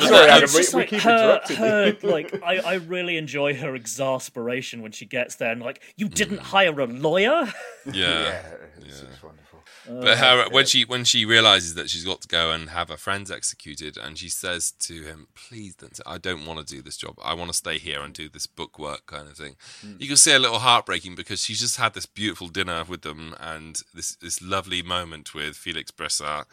Sorry, 0.00 0.30
Adam, 0.30 0.44
It's 0.44 0.54
we, 0.54 0.60
just 0.60 0.74
we 0.74 0.80
like 0.80 0.88
keep 0.90 1.00
her, 1.00 1.10
interrupting 1.10 1.56
her 1.56 1.86
you. 1.88 1.96
like 2.10 2.42
I, 2.42 2.58
I 2.58 2.74
really 2.74 3.16
enjoy 3.16 3.54
her 3.56 3.74
exasperation 3.74 4.82
when 4.82 4.92
she 4.92 5.06
gets 5.06 5.36
there 5.36 5.52
and 5.52 5.60
like 5.62 5.82
you 5.96 6.08
didn't 6.08 6.38
Mm. 6.38 6.42
hire 6.42 6.80
a 6.80 6.86
lawyer 6.86 7.52
Yeah. 7.86 7.92
Yeah, 7.94 8.42
it's, 8.78 9.00
it's 9.02 9.22
wonderful. 9.22 9.60
But 9.88 10.18
her, 10.18 10.48
when 10.50 10.66
she 10.66 10.84
when 10.84 11.04
she 11.04 11.24
realizes 11.24 11.74
that 11.74 11.90
she's 11.90 12.04
got 12.04 12.20
to 12.20 12.28
go 12.28 12.52
and 12.52 12.70
have 12.70 12.90
her 12.90 12.96
friends 12.96 13.30
executed, 13.30 13.96
and 13.96 14.16
she 14.16 14.28
says 14.28 14.70
to 14.72 15.02
him, 15.02 15.26
"Please 15.34 15.74
don't. 15.74 15.98
I 16.06 16.18
don't 16.18 16.44
want 16.46 16.64
to 16.64 16.74
do 16.74 16.80
this 16.80 16.96
job. 16.96 17.14
I 17.24 17.34
want 17.34 17.50
to 17.50 17.56
stay 17.56 17.78
here 17.78 18.00
and 18.00 18.14
do 18.14 18.28
this 18.28 18.46
book 18.46 18.78
work 18.78 19.06
kind 19.06 19.26
of 19.26 19.36
thing." 19.36 19.56
You 19.98 20.06
can 20.06 20.16
see 20.16 20.32
a 20.32 20.38
little 20.38 20.60
heartbreaking 20.60 21.16
because 21.16 21.42
she's 21.42 21.58
just 21.60 21.76
had 21.78 21.94
this 21.94 22.06
beautiful 22.06 22.46
dinner 22.48 22.84
with 22.86 23.02
them 23.02 23.34
and 23.40 23.80
this 23.92 24.14
this 24.16 24.40
lovely 24.40 24.82
moment 24.82 25.34
with 25.34 25.56
Felix 25.56 25.90
Bressart, 25.90 26.44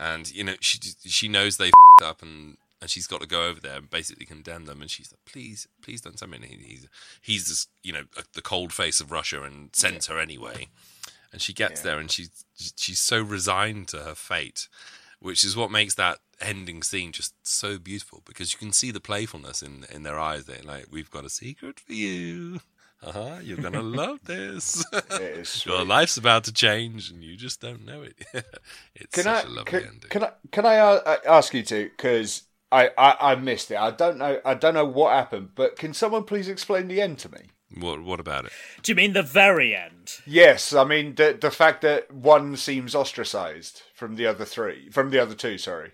and 0.00 0.32
you 0.32 0.42
know 0.42 0.54
she 0.60 0.80
she 1.04 1.28
knows 1.28 1.56
they 1.56 1.70
fed 2.00 2.08
up 2.08 2.22
and. 2.22 2.56
And 2.82 2.88
she's 2.88 3.06
got 3.06 3.20
to 3.20 3.26
go 3.26 3.46
over 3.46 3.60
there 3.60 3.76
and 3.76 3.90
basically 3.90 4.24
condemn 4.24 4.64
them. 4.64 4.80
And 4.80 4.90
she's 4.90 5.12
like, 5.12 5.20
"Please, 5.30 5.68
please 5.82 6.00
don't 6.00 6.18
send 6.18 6.32
me." 6.32 6.38
And 6.38 6.46
he's 6.46 6.88
he's 7.20 7.46
this, 7.46 7.66
you 7.82 7.92
know 7.92 8.04
the 8.32 8.40
cold 8.40 8.72
face 8.72 9.02
of 9.02 9.12
Russia 9.12 9.42
and 9.42 9.68
sends 9.74 10.06
her 10.06 10.18
anyway 10.18 10.70
and 11.32 11.40
she 11.40 11.52
gets 11.52 11.80
there 11.80 11.98
and 11.98 12.10
she's 12.10 12.44
she's 12.76 12.98
so 12.98 13.20
resigned 13.20 13.88
to 13.88 13.98
her 13.98 14.14
fate 14.14 14.68
which 15.20 15.44
is 15.44 15.56
what 15.56 15.70
makes 15.70 15.94
that 15.94 16.18
ending 16.40 16.82
scene 16.82 17.12
just 17.12 17.34
so 17.42 17.78
beautiful 17.78 18.22
because 18.24 18.52
you 18.52 18.58
can 18.58 18.72
see 18.72 18.90
the 18.90 19.00
playfulness 19.00 19.62
in 19.62 19.84
in 19.92 20.02
their 20.02 20.18
eyes 20.18 20.46
they're 20.46 20.62
like 20.62 20.86
we've 20.90 21.10
got 21.10 21.24
a 21.24 21.30
secret 21.30 21.78
for 21.78 21.92
you 21.92 22.60
uh-huh 23.02 23.38
you're 23.42 23.56
gonna 23.56 23.82
love 24.00 24.18
this 24.24 24.84
your 25.66 25.84
life's 25.84 26.16
about 26.16 26.44
to 26.44 26.52
change 26.52 27.10
and 27.10 27.22
you 27.24 27.36
just 27.36 27.60
don't 27.60 27.84
know 27.84 28.02
it 28.02 28.14
it's 28.94 29.14
Can 29.14 29.24
such 29.24 29.44
I 29.44 29.48
a 29.48 29.50
lovely 29.50 29.64
can, 29.64 29.82
ending 29.84 30.10
can 30.10 30.24
I 30.24 30.30
can 30.52 30.66
I 30.66 30.76
uh, 30.78 31.16
ask 31.26 31.54
you 31.54 31.62
to 31.64 31.84
because 31.96 32.42
I, 32.72 32.90
I 32.96 33.32
I 33.32 33.34
missed 33.34 33.70
it. 33.72 33.76
I 33.78 33.90
don't 33.90 34.18
know 34.18 34.40
I 34.44 34.54
don't 34.54 34.74
know 34.74 34.84
what 34.84 35.12
happened, 35.12 35.50
but 35.56 35.76
can 35.76 35.92
someone 35.92 36.22
please 36.24 36.48
explain 36.48 36.86
the 36.88 37.00
end 37.00 37.18
to 37.20 37.32
me? 37.32 37.40
what 37.78 38.02
what 38.02 38.18
about 38.18 38.44
it 38.44 38.50
do 38.82 38.90
you 38.90 38.96
mean 38.96 39.12
the 39.12 39.22
very 39.22 39.74
end 39.76 40.12
Yes, 40.26 40.72
I 40.72 40.82
mean 40.84 41.14
the 41.14 41.38
the 41.40 41.50
fact 41.52 41.82
that 41.82 42.12
one 42.12 42.56
seems 42.56 42.94
ostracized 42.96 43.82
from 43.94 44.16
the 44.16 44.26
other 44.26 44.44
three, 44.44 44.88
from 44.90 45.10
the 45.10 45.20
other 45.20 45.34
two. 45.36 45.56
Sorry. 45.56 45.92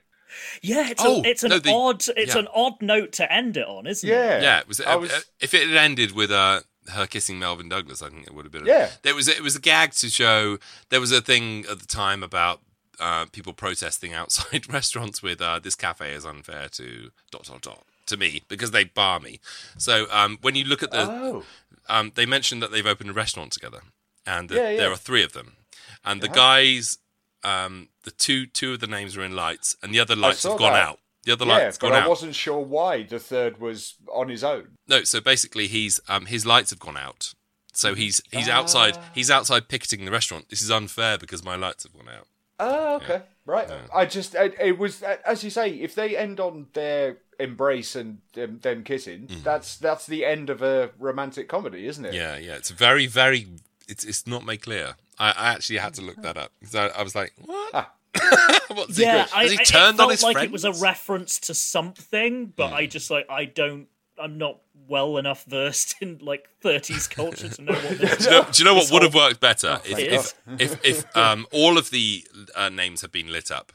yeah 0.62 0.88
it's, 0.90 1.02
Oh, 1.04 1.22
a, 1.22 1.28
it's 1.28 1.44
an 1.44 1.50
no, 1.50 1.58
the- 1.58 1.70
odd 1.72 2.02
it's 2.16 2.34
yeah. 2.34 2.40
an 2.40 2.48
odd 2.54 2.80
note 2.82 3.12
to 3.12 3.30
end 3.32 3.56
it 3.58 3.66
on 3.66 3.86
isn't 3.86 4.08
it 4.08 4.12
Yeah, 4.12 4.40
Yeah, 4.42 4.58
it 4.60 4.68
was, 4.68 4.80
I 4.80 4.96
was 4.96 5.26
if 5.40 5.52
it 5.54 5.68
had 5.68 5.76
ended 5.76 6.12
with 6.12 6.30
uh, 6.30 6.60
her 6.90 7.06
kissing 7.06 7.38
Melvyn 7.38 7.68
Douglas, 7.68 8.02
I 8.02 8.08
think 8.10 8.26
it 8.26 8.34
would 8.34 8.44
have 8.44 8.52
been. 8.52 8.66
Yeah. 8.66 8.90
there 9.02 9.14
was 9.14 9.28
it 9.28 9.40
was 9.42 9.56
a 9.56 9.60
gag 9.60 9.92
to 9.92 10.08
show. 10.08 10.58
There 10.90 11.00
was 11.00 11.12
a 11.12 11.20
thing 11.20 11.64
at 11.70 11.78
the 11.80 11.86
time 11.86 12.22
about 12.22 12.60
uh, 13.00 13.26
people 13.32 13.52
protesting 13.52 14.14
outside 14.14 14.72
restaurants 14.72 15.22
with 15.22 15.40
uh, 15.40 15.58
this 15.58 15.74
cafe 15.74 16.12
is 16.12 16.24
unfair 16.24 16.68
to 16.70 17.10
dot 17.30 17.44
dot 17.44 17.62
dot 17.62 17.84
to 18.06 18.16
me 18.16 18.42
because 18.48 18.70
they 18.70 18.84
bar 18.84 19.20
me. 19.20 19.40
So 19.78 20.06
um, 20.10 20.38
when 20.40 20.54
you 20.54 20.64
look 20.64 20.82
at 20.82 20.90
the, 20.92 21.02
Oh. 21.10 21.44
um, 21.88 22.12
they 22.14 22.24
mentioned 22.24 22.62
that 22.62 22.70
they've 22.70 22.86
opened 22.86 23.10
a 23.10 23.12
restaurant 23.12 23.52
together, 23.52 23.80
and 24.24 24.48
that 24.48 24.54
Yeah, 24.56 24.70
yeah. 24.70 24.76
there 24.78 24.90
are 24.92 24.96
three 24.96 25.22
of 25.24 25.32
them, 25.32 25.56
and 26.04 26.20
the 26.20 26.28
guys, 26.28 26.98
um, 27.44 27.88
the 28.04 28.10
two 28.12 28.46
two 28.46 28.74
of 28.74 28.80
the 28.80 28.86
names 28.86 29.16
are 29.16 29.22
in 29.24 29.34
lights, 29.36 29.76
and 29.82 29.92
the 29.92 30.00
other 30.00 30.16
lights 30.16 30.44
have 30.44 30.56
gone 30.58 30.72
that. 30.72 30.82
out. 30.82 30.98
The 31.26 31.32
other 31.32 31.44
yeah, 31.44 31.52
lights 31.58 31.76
but 31.78 31.88
gone 31.90 31.96
I 31.98 32.00
out. 32.04 32.08
wasn't 32.08 32.34
sure 32.34 32.60
why 32.60 33.02
the 33.02 33.18
third 33.18 33.60
was 33.60 33.96
on 34.10 34.28
his 34.30 34.42
own. 34.42 34.68
No, 34.88 35.04
so 35.04 35.20
basically 35.20 35.66
he's 35.66 36.00
um 36.08 36.24
his 36.26 36.46
lights 36.46 36.70
have 36.70 36.78
gone 36.80 36.96
out. 36.96 37.34
So 37.74 37.90
Mm-hmm. 37.92 38.00
he's 38.00 38.22
he's 38.32 38.48
Ah. 38.48 38.52
outside 38.58 38.96
he's 39.14 39.30
outside 39.30 39.68
picketing 39.68 40.04
the 40.06 40.10
restaurant. 40.12 40.48
This 40.48 40.62
is 40.62 40.70
unfair 40.70 41.18
because 41.18 41.44
my 41.44 41.56
lights 41.56 41.82
have 41.82 41.92
gone 41.92 42.08
out. 42.08 42.26
Oh, 42.58 42.96
okay, 42.96 43.20
right. 43.44 43.68
I 43.94 44.06
just 44.06 44.34
it, 44.34 44.54
it 44.58 44.78
was 44.78 45.02
as 45.02 45.44
you 45.44 45.50
say, 45.50 45.68
if 45.74 45.94
they 45.94 46.16
end 46.16 46.40
on 46.40 46.68
their 46.72 47.18
embrace 47.38 47.94
and 47.94 48.18
um, 48.38 48.60
them 48.60 48.82
kissing, 48.82 49.28
that's 49.44 49.76
that's 49.76 50.06
the 50.06 50.24
end 50.24 50.48
of 50.48 50.62
a 50.62 50.90
romantic 50.98 51.48
comedy, 51.48 51.86
isn't 51.86 52.04
it? 52.06 52.14
Mm-hmm. 52.14 52.16
Yeah, 52.16 52.38
yeah. 52.38 52.54
It's 52.56 52.70
very, 52.70 53.06
very 53.06 53.46
it's 53.88 54.04
it's 54.04 54.26
not 54.26 54.46
made 54.46 54.62
clear. 54.62 54.94
I, 55.18 55.32
I 55.32 55.48
actually 55.52 55.78
had 55.80 55.92
to 55.94 56.02
look 56.02 56.22
that 56.22 56.38
up. 56.38 56.52
So 56.64 56.78
I, 56.86 57.00
I 57.00 57.02
was 57.02 57.14
like, 57.14 57.34
what? 57.44 57.92
What's 58.68 58.98
yeah 58.98 59.26
he, 59.26 59.32
I, 59.34 59.44
he 59.48 59.58
I- 59.58 59.60
it 59.62 59.64
turned 59.66 59.96
felt 59.96 60.06
on 60.08 60.10
his 60.10 60.22
like 60.22 60.32
friends? 60.34 60.46
it 60.46 60.52
was 60.52 60.64
a 60.64 60.72
reference 60.72 61.38
to 61.40 61.54
something 61.54 62.52
but 62.56 62.72
i 62.72 62.86
just 62.86 63.10
like 63.10 63.26
i 63.30 63.44
don't 63.44 63.86
i'm 64.20 64.38
not 64.38 64.60
well 64.88 65.16
enough 65.18 65.44
versed 65.44 65.94
in 66.00 66.18
like 66.20 66.48
30s 66.62 67.08
culture 67.18 67.48
to 67.48 67.62
know 67.62 67.72
what 67.72 67.98
this 67.98 68.18
do 68.18 68.24
you 68.24 68.30
know, 68.30 68.46
do 68.50 68.58
you 68.62 68.64
know 68.64 68.74
what 68.74 68.90
would 68.90 69.02
have 69.02 69.14
worked 69.14 69.40
better 69.40 69.80
if, 69.84 69.98
if, 69.98 70.34
if 70.60 70.84
if 70.84 71.16
um 71.16 71.46
all 71.52 71.78
of 71.78 71.90
the 71.90 72.26
uh, 72.54 72.68
names 72.68 73.00
had 73.02 73.12
been 73.12 73.30
lit 73.32 73.50
up, 73.50 73.72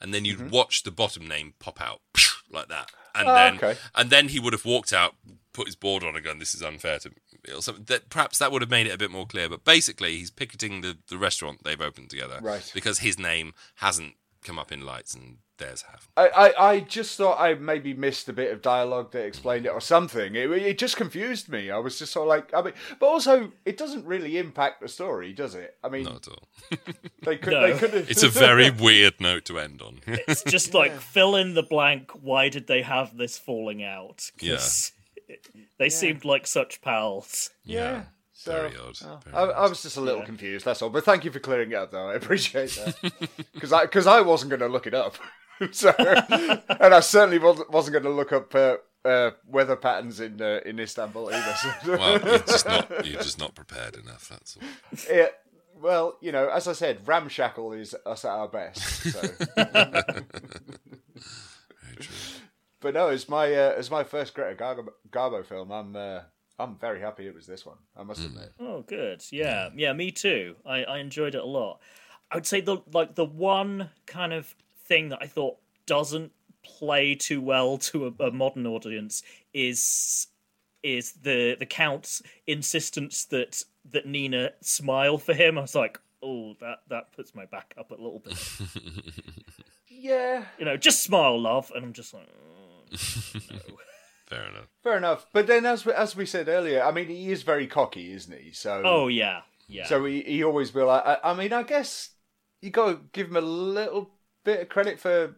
and 0.00 0.12
then 0.14 0.24
you'd 0.24 0.50
watch 0.50 0.82
the 0.82 0.90
bottom 0.90 1.26
name 1.28 1.54
pop 1.58 1.80
out 1.80 2.00
like 2.50 2.68
that, 2.68 2.90
and 3.14 3.28
Oh, 3.28 3.34
then 3.34 3.56
okay. 3.56 3.76
and 3.94 4.10
then 4.10 4.28
he 4.28 4.38
would 4.40 4.52
have 4.52 4.64
walked 4.64 4.92
out, 4.92 5.14
put 5.58 5.66
his 5.66 5.76
board 5.76 6.02
on, 6.04 6.14
and 6.16 6.24
gone, 6.24 6.38
"This 6.38 6.54
is 6.54 6.62
unfair 6.62 6.98
to." 7.00 7.10
me," 7.10 7.16
Or 7.54 7.62
something. 7.62 7.84
That 7.84 8.08
perhaps 8.10 8.38
that 8.38 8.50
would 8.52 8.62
have 8.62 8.70
made 8.70 8.86
it 8.86 8.90
a 8.94 8.98
bit 8.98 9.10
more 9.10 9.26
clear. 9.26 9.48
But 9.48 9.64
basically, 9.64 10.16
he's 10.16 10.30
picketing 10.30 10.80
the, 10.80 10.96
the 11.08 11.18
restaurant 11.18 11.62
they've 11.64 11.80
opened 11.80 12.10
together, 12.10 12.38
Right. 12.42 12.68
Because 12.74 12.98
his 13.00 13.18
name 13.18 13.52
hasn't 13.76 14.14
come 14.42 14.58
up 14.58 14.70
in 14.72 14.80
lights, 14.84 15.14
and 15.14 15.38
theirs 15.58 15.82
have. 15.90 16.08
I, 16.16 16.28
I, 16.28 16.70
I 16.72 16.80
just 16.80 17.16
thought 17.16 17.40
I 17.40 17.54
maybe 17.54 17.92
missed 17.94 18.28
a 18.28 18.32
bit 18.32 18.52
of 18.52 18.62
dialogue 18.62 19.10
that 19.12 19.24
explained 19.24 19.66
it 19.66 19.70
or 19.70 19.80
something. 19.80 20.34
It, 20.36 20.50
it 20.50 20.78
just 20.78 20.96
confused 20.96 21.48
me. 21.48 21.70
I 21.70 21.78
was 21.78 21.98
just 21.98 22.12
sort 22.12 22.24
of 22.24 22.28
like, 22.28 22.54
I 22.54 22.62
mean, 22.62 22.74
but 23.00 23.06
also 23.06 23.50
it 23.64 23.76
doesn't 23.76 24.04
really 24.06 24.38
impact 24.38 24.80
the 24.80 24.88
story, 24.88 25.32
does 25.32 25.54
it? 25.56 25.76
I 25.82 25.88
mean, 25.88 26.04
Not 26.04 26.28
at 26.28 26.28
all. 26.28 26.48
they 27.22 27.36
could, 27.38 27.52
No. 27.52 27.72
they 27.72 27.78
could 27.78 27.92
have. 27.94 28.10
It's 28.10 28.22
a 28.22 28.28
very 28.28 28.70
weird 28.86 29.20
note 29.20 29.44
to 29.46 29.58
end 29.58 29.82
on. 29.82 30.00
it's 30.06 30.42
just 30.44 30.74
like 30.80 30.92
fill 31.00 31.34
in 31.34 31.54
the 31.54 31.62
blank 31.64 32.10
why 32.22 32.48
did 32.48 32.66
they 32.68 32.82
have 32.82 33.16
this 33.16 33.36
falling 33.38 33.82
out 33.82 34.30
'Cause 34.40 34.92
they 35.78 35.88
seemed 35.88 36.24
like 36.24 36.46
such 36.46 36.80
pals 36.80 37.50
yeah. 37.64 38.04
So, 38.32 38.52
Very 38.52 38.76
odd. 38.76 38.96
Very 39.24 39.36
I, 39.36 39.42
I 39.46 39.68
was 39.68 39.82
just 39.82 39.96
a 39.96 40.00
little 40.00 40.22
confused. 40.22 40.64
That's 40.64 40.80
all. 40.80 40.90
But 40.90 41.04
thank 41.04 41.24
you 41.24 41.32
for 41.32 41.40
clearing 41.40 41.72
it 41.72 41.74
up, 41.74 41.90
though. 41.90 42.08
I 42.08 42.14
appreciate 42.14 42.70
that 42.70 43.20
because 43.52 43.72
I 43.72 43.82
because 43.82 44.06
I 44.06 44.20
wasn't 44.20 44.50
going 44.50 44.60
to 44.60 44.68
look 44.68 44.86
it 44.86 44.94
up. 44.94 45.16
so, 45.72 45.92
and 45.98 46.94
I 46.94 47.00
certainly 47.00 47.40
wasn't, 47.40 47.68
wasn't 47.68 47.94
going 47.94 48.04
to 48.04 48.10
look 48.10 48.32
up 48.32 48.54
uh, 48.54 48.76
uh, 49.04 49.32
weather 49.44 49.74
patterns 49.74 50.20
in 50.20 50.40
uh, 50.40 50.60
in 50.64 50.78
Istanbul 50.78 51.32
either. 51.32 51.54
So, 51.54 51.72
Well, 51.98 52.20
you're 52.24 52.38
just 52.38 52.66
not 52.66 53.06
you're 53.06 53.22
just 53.22 53.40
not 53.40 53.56
prepared 53.56 53.96
enough. 53.96 54.28
That's 54.28 54.56
all. 54.56 55.16
yeah, 55.16 55.26
well, 55.80 56.16
you 56.20 56.30
know, 56.30 56.48
as 56.48 56.68
I 56.68 56.74
said, 56.74 57.06
ramshackle 57.06 57.72
is 57.72 57.96
us 58.06 58.24
at 58.24 58.30
our 58.30 58.46
best. 58.46 58.80
So. 59.12 59.20
Very 62.80 62.92
true. 62.92 62.92
but 62.92 62.94
no, 62.94 63.08
it's 63.08 63.28
my 63.28 63.52
uh, 63.52 63.74
it's 63.78 63.90
my 63.90 64.04
first 64.04 64.34
Greta 64.34 64.54
Garbo, 64.54 64.88
Garbo 65.10 65.44
film. 65.44 65.70
I'm 65.70 65.94
uh, 65.96 66.20
I'm 66.58 66.76
very 66.76 67.00
happy 67.00 67.26
it 67.26 67.34
was 67.34 67.46
this 67.46 67.64
one. 67.64 67.76
I 67.96 68.02
must 68.02 68.24
admit. 68.24 68.52
Oh, 68.58 68.82
good. 68.82 69.22
Yeah, 69.30 69.70
yeah, 69.76 69.92
me 69.92 70.10
too. 70.10 70.56
I, 70.66 70.84
I 70.84 70.98
enjoyed 70.98 71.34
it 71.34 71.42
a 71.42 71.46
lot. 71.46 71.80
I 72.30 72.36
would 72.36 72.46
say 72.46 72.60
the 72.60 72.78
like 72.92 73.14
the 73.14 73.24
one 73.24 73.90
kind 74.06 74.32
of 74.32 74.54
thing 74.86 75.10
that 75.10 75.18
I 75.22 75.26
thought 75.26 75.58
doesn't 75.86 76.32
play 76.64 77.14
too 77.14 77.40
well 77.40 77.78
to 77.78 78.06
a, 78.18 78.24
a 78.24 78.30
modern 78.30 78.66
audience 78.66 79.22
is 79.54 80.26
is 80.82 81.12
the 81.22 81.56
the 81.58 81.66
count's 81.66 82.22
insistence 82.46 83.24
that 83.26 83.62
that 83.90 84.06
Nina 84.06 84.50
smile 84.60 85.16
for 85.18 85.32
him. 85.32 85.58
I 85.58 85.62
was 85.62 85.74
like, 85.74 85.98
oh, 86.22 86.54
that 86.60 86.80
that 86.88 87.12
puts 87.12 87.34
my 87.34 87.46
back 87.46 87.74
up 87.78 87.90
a 87.90 87.94
little 87.94 88.18
bit. 88.20 88.36
Yeah, 89.90 90.44
you 90.58 90.64
know, 90.64 90.76
just 90.76 91.02
smile, 91.02 91.40
love, 91.40 91.72
and 91.74 91.84
I'm 91.84 91.92
just 91.92 92.14
like, 92.14 92.28
oh, 92.28 92.57
no. 92.90 92.98
Fair 94.26 94.42
enough. 94.46 94.66
fair 94.82 94.96
enough. 94.98 95.26
But 95.32 95.46
then, 95.46 95.64
as 95.64 95.86
we, 95.86 95.92
as 95.94 96.14
we 96.14 96.26
said 96.26 96.48
earlier, 96.48 96.82
I 96.84 96.90
mean, 96.90 97.08
he 97.08 97.30
is 97.32 97.42
very 97.44 97.66
cocky, 97.66 98.12
isn't 98.12 98.38
he? 98.38 98.52
So 98.52 98.82
oh 98.84 99.08
yeah, 99.08 99.40
yeah. 99.68 99.86
So 99.86 100.04
he, 100.04 100.20
he 100.20 100.44
always 100.44 100.74
will. 100.74 100.90
I, 100.90 101.16
I 101.24 101.32
mean, 101.32 101.54
I 101.54 101.62
guess 101.62 102.10
you 102.60 102.68
got 102.68 102.86
to 102.90 103.00
give 103.12 103.28
him 103.28 103.36
a 103.36 103.40
little 103.40 104.10
bit 104.44 104.60
of 104.60 104.68
credit 104.68 105.00
for 105.00 105.34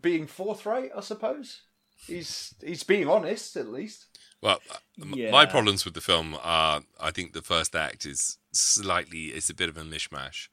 being 0.00 0.26
forthright. 0.26 0.90
I 0.96 1.00
suppose 1.00 1.62
he's 2.06 2.54
he's 2.64 2.82
being 2.82 3.08
honest 3.08 3.56
at 3.58 3.68
least. 3.70 4.06
Well, 4.40 4.62
uh, 4.70 4.76
Yeah. 5.14 5.30
my 5.30 5.44
problems 5.44 5.84
with 5.84 5.92
the 5.92 6.00
film 6.00 6.34
are 6.42 6.80
I 6.98 7.10
think 7.10 7.34
the 7.34 7.42
first 7.42 7.76
act 7.76 8.06
is 8.06 8.38
slightly 8.52 9.24
it's 9.36 9.50
a 9.50 9.54
bit 9.54 9.68
of 9.68 9.76
a 9.76 9.82
mishmash, 9.82 10.48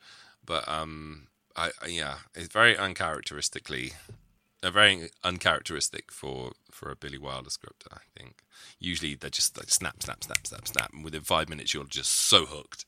but 0.46 0.68
um, 0.68 1.28
I, 1.56 1.72
I 1.82 1.88
yeah, 1.88 2.16
it's 2.36 2.52
very 2.52 2.76
uncharacteristically, 2.78 3.94
uh, 4.68 4.72
very 4.72 5.10
uncharacteristic 5.24 6.12
for 6.12 6.52
for 6.72 6.92
a 6.92 6.96
Billy 6.96 7.18
Wilder 7.18 7.50
script. 7.50 7.86
I 7.92 8.00
think 8.18 8.44
usually 8.80 9.16
they're 9.16 9.30
just 9.30 9.58
like 9.58 9.70
snap, 9.70 10.04
snap, 10.04 10.24
snap, 10.24 10.46
snap, 10.46 10.68
snap, 10.68 10.94
and 10.94 11.04
within 11.04 11.22
five 11.22 11.50
minutes 11.50 11.74
you're 11.74 11.86
just 11.86 12.12
so 12.12 12.46
hooked. 12.46 12.86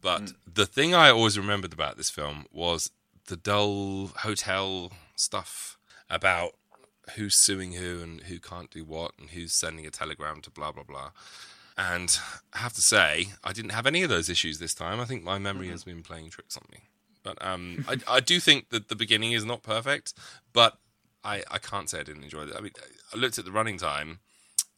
But 0.00 0.32
the 0.52 0.66
thing 0.66 0.94
I 0.94 1.10
always 1.10 1.38
remembered 1.38 1.72
about 1.72 1.96
this 1.96 2.10
film 2.10 2.46
was 2.52 2.90
the 3.26 3.36
dull 3.36 4.08
hotel 4.18 4.92
stuff 5.16 5.78
about 6.08 6.52
who's 7.16 7.34
suing 7.34 7.72
who 7.72 8.00
and 8.02 8.22
who 8.22 8.38
can't 8.38 8.70
do 8.70 8.84
what 8.84 9.12
and 9.18 9.30
who's 9.30 9.52
sending 9.52 9.86
a 9.86 9.90
telegram 9.90 10.40
to 10.42 10.50
blah 10.50 10.72
blah 10.72 10.84
blah. 10.84 11.10
And 11.76 12.18
I 12.52 12.58
have 12.58 12.72
to 12.72 12.82
say, 12.82 13.28
I 13.44 13.52
didn't 13.52 13.70
have 13.70 13.86
any 13.86 14.02
of 14.02 14.08
those 14.08 14.28
issues 14.28 14.58
this 14.58 14.74
time. 14.74 14.98
I 14.98 15.04
think 15.04 15.22
my 15.22 15.38
memory 15.38 15.68
has 15.68 15.84
been 15.84 16.02
playing 16.02 16.30
tricks 16.30 16.56
on 16.56 16.64
me. 16.72 16.88
But 17.22 17.38
um, 17.40 17.84
I, 17.88 18.16
I 18.16 18.20
do 18.20 18.40
think 18.40 18.70
that 18.70 18.88
the 18.88 18.96
beginning 18.96 19.32
is 19.32 19.44
not 19.44 19.62
perfect, 19.62 20.12
but 20.52 20.78
I, 21.24 21.42
I 21.50 21.58
can't 21.58 21.88
say 21.90 22.00
I 22.00 22.02
didn't 22.02 22.24
enjoy 22.24 22.42
it. 22.42 22.54
I 22.56 22.60
mean, 22.60 22.72
I 23.12 23.16
looked 23.16 23.38
at 23.38 23.44
the 23.44 23.52
running 23.52 23.78
time 23.78 24.20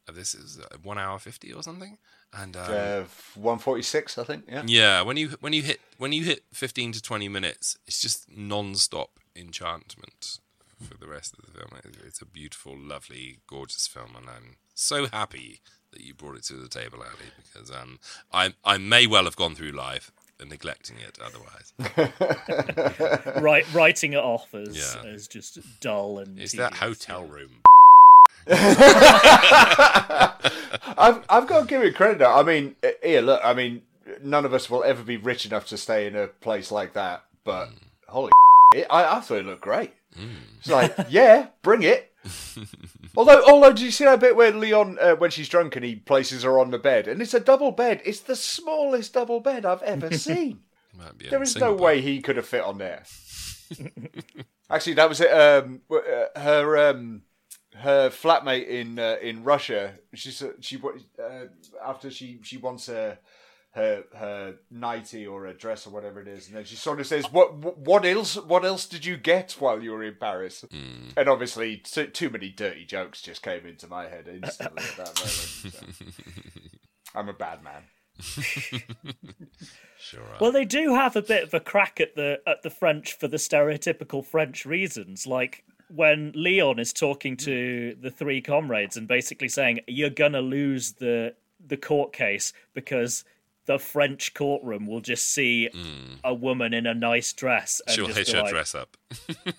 of 0.09 0.15
this 0.15 0.35
is 0.35 0.59
uh, 0.59 0.77
one 0.83 0.99
hour 0.99 1.19
fifty 1.19 1.53
or 1.53 1.63
something, 1.63 1.99
and 2.33 2.57
um, 2.57 2.63
Uh, 2.69 3.05
146, 3.35 4.19
I 4.19 4.25
think. 4.25 4.45
Yeah. 4.49 4.63
yeah, 4.67 5.03
when 5.03 5.17
you 5.17 5.31
when 5.41 5.53
you 5.53 5.63
hit 5.63 5.81
when 5.99 6.13
you 6.13 6.25
hit 6.25 6.45
fifteen 6.53 6.93
to 6.93 7.03
twenty 7.03 7.29
minutes, 7.29 7.77
it's 7.87 8.01
just 8.01 8.31
non-stop 8.31 9.11
enchantment 9.37 10.39
for 10.83 10.97
the 10.97 11.07
rest 11.07 11.35
of 11.39 11.45
the 11.45 11.59
film. 11.59 11.71
It's 12.07 12.23
a 12.23 12.27
beautiful, 12.27 12.77
lovely, 12.77 13.39
gorgeous 13.47 13.87
film, 13.87 14.17
and 14.17 14.29
I'm 14.29 14.57
so 14.75 15.07
happy 15.07 15.61
that 15.93 16.01
you 16.03 16.15
brought 16.15 16.37
it 16.37 16.45
to 16.45 16.55
the 16.55 16.69
table, 16.69 16.99
Ally, 17.03 17.31
because 17.53 17.71
um, 17.71 17.99
I 18.33 18.55
I 18.65 18.79
may 18.79 19.07
well 19.07 19.25
have 19.25 19.37
gone 19.37 19.55
through 19.55 19.73
life 19.73 20.11
neglecting 20.47 20.97
it 20.99 21.19
otherwise. 21.25 21.73
Right, 23.43 23.65
writing 23.73 24.13
it 24.13 24.19
off 24.19 24.55
as 24.55 24.77
Yeah. 24.77 25.03
as 25.11 25.27
just 25.29 25.59
dull 25.81 26.19
and. 26.19 26.39
It's 26.39 26.53
that 26.55 26.75
hotel 26.75 27.25
room. 27.25 27.51
I've 30.99 31.23
I've 31.29 31.47
got 31.47 31.61
to 31.61 31.67
give 31.67 31.83
it 31.83 31.95
credit. 31.95 32.19
Though. 32.19 32.33
I 32.35 32.43
mean, 32.43 32.77
here, 33.03 33.21
look. 33.21 33.41
I 33.45 33.55
mean, 33.55 33.83
none 34.23 34.45
of 34.45 34.53
us 34.55 34.69
will 34.71 34.83
ever 34.85 35.03
be 35.03 35.17
rich 35.17 35.47
enough 35.47 35.67
to 35.69 35.77
stay 35.77 36.07
in 36.07 36.17
a 36.17 36.27
place 36.27 36.71
like 36.71 36.95
that. 36.95 37.25
But 37.45 37.67
hmm. 37.67 37.75
holy, 38.09 38.33
it, 38.75 38.87
I 38.91 39.17
I 39.17 39.21
thought 39.21 39.39
it 39.39 39.47
looked 39.47 39.63
great. 39.63 39.93
Hmm. 40.17 40.29
It's 40.59 40.69
like, 40.69 40.95
yeah, 41.09 41.49
bring 41.63 41.83
it. 41.83 42.10
although, 43.17 43.43
although, 43.47 43.73
do 43.73 43.85
you 43.85 43.91
see 43.91 44.05
that 44.05 44.21
bit 44.21 44.37
where 44.37 44.53
Leon, 44.53 44.99
uh, 45.01 45.15
when 45.17 45.31
she's 45.31 45.49
drunk 45.49 45.77
and 45.77 45.85
he 45.85 45.97
places 45.97 46.43
her 46.43 46.59
on 46.59 46.71
the 46.71 46.79
bed, 46.79 47.09
and 47.09 47.23
it's 47.23 47.35
a 47.35 47.41
double 47.41 47.73
bed. 47.73 48.03
It's 48.05 48.21
the 48.21 48.37
smallest 48.37 49.15
double 49.15 49.41
bed 49.41 49.65
I've 49.65 49.83
ever 49.83 50.13
seen. 50.17 50.61
A 51.01 51.29
There 51.31 51.43
is 51.43 51.57
no 51.57 51.75
bed. 51.75 51.81
way 51.83 52.01
he 52.01 52.21
could 52.21 52.37
have 52.37 52.47
fit 52.47 52.63
on 52.63 52.79
there. 52.79 53.05
Actually, 54.71 54.95
that 54.95 55.09
was 55.09 55.21
it. 55.21 55.31
Um, 55.33 55.81
uh, 55.91 56.41
her 56.41 56.91
um, 56.91 57.23
her 57.77 58.11
flatmate 58.11 58.69
in 58.69 58.99
uh, 58.99 59.17
in 59.23 59.45
Russia. 59.45 59.95
She 60.15 60.31
said 60.31 60.55
she 60.61 60.81
uh, 61.19 61.47
after 61.85 62.11
she 62.11 62.41
she 62.43 62.57
wants 62.57 62.87
her 62.87 63.19
her 63.73 64.05
her 64.15 64.55
nightie 64.71 65.27
or 65.27 65.47
a 65.47 65.55
dress 65.55 65.87
or 65.87 65.91
whatever 65.91 66.21
it 66.21 66.29
is, 66.29 66.49
and 66.49 66.57
then 66.57 66.65
she 66.65 66.77
sort 66.77 67.01
of 67.01 67.07
says, 67.07 67.31
"What 67.33 67.55
what 67.79 68.05
else? 68.05 68.37
What 68.37 68.65
else 68.65 68.87
did 68.87 69.05
you 69.05 69.17
get 69.17 69.53
while 69.59 69.83
you 69.83 69.93
were 69.93 70.03
in 70.03 70.17
Paris?" 70.19 70.65
Mm. 70.73 71.13
And 71.17 71.29
obviously, 71.29 71.77
too, 71.77 72.07
too 72.09 72.31
many 72.31 72.51
dirty 72.51 72.85
jokes 72.85 73.23
just 73.23 73.43
came 73.43 73.67
into 73.67 73.87
my 73.87 74.09
head 74.09 74.29
instantly 74.29 74.83
at 74.83 74.97
that 74.97 75.17
moment. 75.19 75.75
so. 75.75 75.87
I'm 77.15 77.29
a 77.29 77.33
bad 77.33 77.63
man. 77.63 77.83
Sure. 80.01 80.23
are. 80.23 80.39
Well, 80.41 80.53
they 80.53 80.65
do 80.65 80.95
have 80.95 81.15
a 81.15 81.23
bit 81.23 81.45
of 81.45 81.53
a 81.53 81.61
crack 81.61 82.01
at 82.01 82.17
the 82.17 82.41
at 82.47 82.63
the 82.63 82.71
French 82.71 83.13
for 83.13 83.29
the 83.29 83.37
stereotypical 83.37 84.25
French 84.25 84.65
reasons, 84.65 85.27
like 85.27 85.63
when 85.89 86.33
Leon 86.35 86.79
is 86.79 86.93
talking 86.93 87.37
to 87.37 87.95
the 88.01 88.11
three 88.11 88.41
comrades 88.41 88.97
and 88.97 89.07
basically 89.07 89.49
saying 89.49 89.81
you're 89.87 90.09
gonna 90.09 90.41
lose 90.41 90.93
the 90.95 91.35
the 91.65 91.77
court 91.77 92.15
case 92.15 92.55
because 92.73 93.25
the 93.71 93.79
French 93.79 94.35
courtroom 94.35 94.85
will 94.85 95.01
just 95.01 95.31
see 95.31 95.69
mm. 95.73 96.19
a 96.25 96.35
woman 96.35 96.75
in 96.75 96.89
a 96.89 96.95
nice 96.95 97.33
dress 97.33 97.81
and 97.87 97.95
She'll 97.95 98.07
just 98.07 98.19
hitch 98.19 98.33
her 98.33 98.43
like, 98.43 98.51
dress 98.51 98.75
up. 98.75 98.97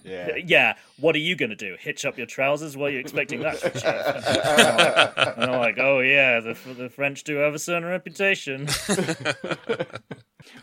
Yeah. 0.03 0.35
Yeah, 0.45 0.75
what 0.99 1.15
are 1.15 1.19
you 1.19 1.37
gonna 1.37 1.55
do? 1.55 1.77
Hitch 1.79 2.03
up 2.03 2.17
your 2.17 2.27
trousers? 2.27 2.75
What 2.75 2.89
are 2.89 2.93
you 2.93 2.99
expecting 2.99 3.39
that 3.41 3.59
to 3.59 3.67
achieve? 3.67 3.83
and 5.37 5.51
I'm 5.51 5.59
like, 5.59 5.77
oh 5.79 5.99
yeah, 5.99 6.41
the 6.41 6.57
the 6.73 6.89
French 6.89 7.23
do 7.23 7.37
have 7.37 7.53
a 7.53 7.59
certain 7.59 7.87
reputation. 7.87 8.67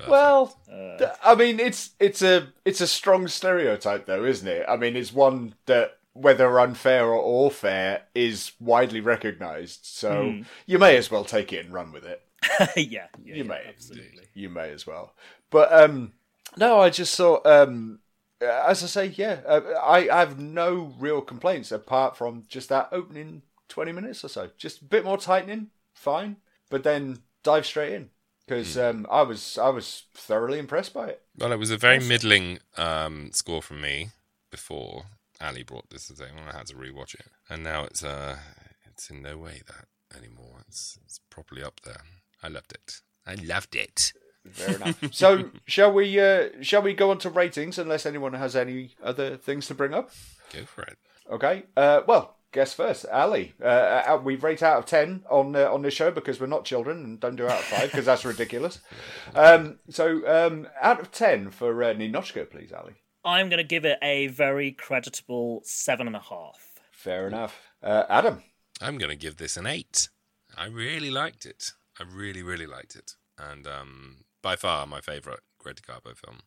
Well, 0.07 0.59
uh, 0.70 0.99
th- 0.99 1.11
I 1.24 1.34
mean, 1.34 1.59
it's 1.59 1.90
it's 1.99 2.20
a 2.20 2.49
it's 2.64 2.82
a 2.82 2.86
strong 2.86 3.28
stereotype, 3.28 4.05
though, 4.07 4.24
isn't 4.24 4.49
it? 4.49 4.66
I 4.68 4.76
mean, 4.76 4.96
it's 4.96 5.12
one 5.12 5.55
that, 5.66 5.99
whether 6.12 6.61
unfair 6.61 7.07
or, 7.07 7.14
or 7.14 7.51
fair, 7.51 8.03
is 8.14 8.53
widely 8.61 9.01
recognised. 9.01 9.80
So 9.84 10.32
hmm. 10.32 10.42
you 10.66 10.78
may 10.78 10.96
as 10.96 11.11
well 11.11 11.24
take 11.24 11.53
it 11.53 11.64
and 11.64 11.72
run 11.72 11.92
with 11.92 12.05
it. 12.05 12.22
yeah, 12.76 12.76
yeah, 12.76 13.07
You 13.24 13.34
yeah, 13.34 13.42
may, 13.42 13.62
absolutely. 13.68 14.24
you 14.34 14.49
may 14.49 14.70
as 14.70 14.86
well. 14.86 15.14
But 15.51 15.72
um, 15.72 16.12
no, 16.57 16.80
I 16.80 16.90
just 16.90 17.16
thought, 17.16 17.46
um, 17.46 18.01
as 18.40 18.82
I 18.82 18.86
say, 18.86 19.07
yeah, 19.07 19.40
uh, 19.46 19.61
I, 19.82 20.09
I 20.09 20.20
have 20.20 20.38
no 20.38 20.92
real 20.99 21.20
complaints 21.20 21.72
apart 21.72 22.16
from 22.16 22.44
just 22.49 22.68
that 22.68 22.88
opening 22.92 23.42
twenty 23.68 23.92
minutes 23.92 24.24
or 24.24 24.28
so. 24.28 24.51
Just 24.57 24.82
a 24.82 24.84
bit 24.84 25.05
more 25.05 25.18
tightening, 25.18 25.68
fine, 25.94 26.36
but 26.70 26.82
then 26.82 27.18
dive 27.42 27.66
straight 27.66 27.92
in 27.92 28.11
because 28.46 28.78
um, 28.78 29.07
I 29.11 29.22
was 29.22 29.59
I 29.59 29.68
was 29.68 30.05
thoroughly 30.14 30.59
impressed 30.59 30.94
by 30.94 31.09
it. 31.09 31.22
Well, 31.36 31.53
it 31.53 31.59
was 31.59 31.70
a 31.70 31.76
very 31.76 31.99
middling 31.99 32.59
um, 32.76 33.30
score 33.32 33.62
from 33.62 33.80
me 33.80 34.09
before 34.51 35.05
Ally 35.40 35.62
brought 35.62 35.90
this 35.90 36.11
as 36.11 36.20
a 36.20 36.24
when 36.24 36.49
I 36.49 36.57
had 36.57 36.66
to 36.68 36.74
rewatch 36.74 37.14
it, 37.14 37.26
and 37.51 37.62
now 37.62 37.84
it's 37.84 38.03
uh, 38.03 38.38
it's 38.86 39.11
in 39.11 39.22
no 39.22 39.36
way 39.36 39.62
that 39.66 40.16
anymore. 40.16 40.62
It's 40.66 40.99
it's 41.05 41.20
properly 41.30 41.62
up 41.62 41.80
there. 41.84 42.01
I 42.43 42.49
loved 42.49 42.72
it. 42.72 43.01
I 43.26 43.34
loved 43.34 43.74
it. 43.74 44.12
Fair 44.51 44.76
enough. 44.76 45.03
so 45.12 45.51
shall 45.66 45.93
we 45.93 46.18
uh, 46.18 46.49
shall 46.62 46.82
we 46.82 46.95
go 46.95 47.11
on 47.11 47.18
to 47.18 47.30
ratings 47.30 47.78
unless 47.78 48.07
anyone 48.07 48.34
has 48.34 48.57
any 48.57 48.95
other 49.03 49.36
things 49.36 49.66
to 49.66 49.74
bring 49.74 49.95
up? 49.95 50.11
Go 50.53 50.64
for 50.64 50.82
it. 50.82 50.99
Okay. 51.30 51.64
Uh, 51.76 52.01
well, 52.07 52.36
guess 52.53 52.72
first, 52.72 53.05
Ally. 53.11 53.49
Uh, 53.61 53.64
uh, 53.64 54.20
we 54.22 54.36
rate 54.36 54.62
out 54.62 54.78
of 54.78 54.86
ten 54.86 55.24
on 55.30 55.55
uh, 55.55 55.70
on 55.72 55.82
this 55.82 55.95
show 55.95 56.11
because 56.11 56.41
we're 56.41 56.47
not 56.47 56.64
children 56.64 57.05
and 57.05 57.20
don't 57.20 57.36
do 57.36 57.47
out 57.47 57.59
of 57.59 57.64
five 57.64 57.91
because 57.91 58.07
that's 58.07 58.24
ridiculous. 58.24 58.80
Um, 59.34 59.78
so 59.91 60.26
um, 60.26 60.66
out 60.80 61.01
of 61.01 61.12
ten 61.12 61.51
for 61.51 61.82
uh, 61.82 61.93
Ninotchka, 61.93 62.51
please, 62.51 62.72
Ally. 62.72 62.93
I'm 63.24 63.51
going 63.51 63.59
to 63.59 63.64
give 63.64 63.84
it 63.84 63.99
a 64.03 64.28
very 64.28 64.72
creditable 64.72 65.61
seven 65.64 66.07
and 66.07 66.16
a 66.16 66.20
half. 66.20 66.80
Fair 66.91 67.28
enough. 67.28 67.61
Uh, 67.82 68.05
Adam. 68.09 68.43
I'm 68.80 68.97
going 68.97 69.11
to 69.11 69.16
give 69.16 69.36
this 69.36 69.57
an 69.57 69.66
eight. 69.66 70.09
I 70.57 70.66
really 70.66 71.11
liked 71.11 71.45
it. 71.45 71.72
I 71.99 72.05
really, 72.05 72.42
really 72.42 72.66
liked 72.66 72.94
it, 72.96 73.14
and 73.38 73.66
um, 73.66 74.16
by 74.42 74.57
far 74.57 74.86
my 74.86 75.01
favourite 75.01 75.40
Greta 75.59 75.82
Garbo 75.82 76.16
film. 76.16 76.40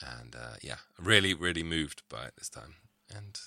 And 0.00 0.34
uh, 0.34 0.54
yeah, 0.62 0.76
really, 0.98 1.32
really 1.34 1.62
moved 1.62 2.02
by 2.08 2.24
it 2.26 2.34
this 2.36 2.48
time. 2.48 2.74
And 3.14 3.38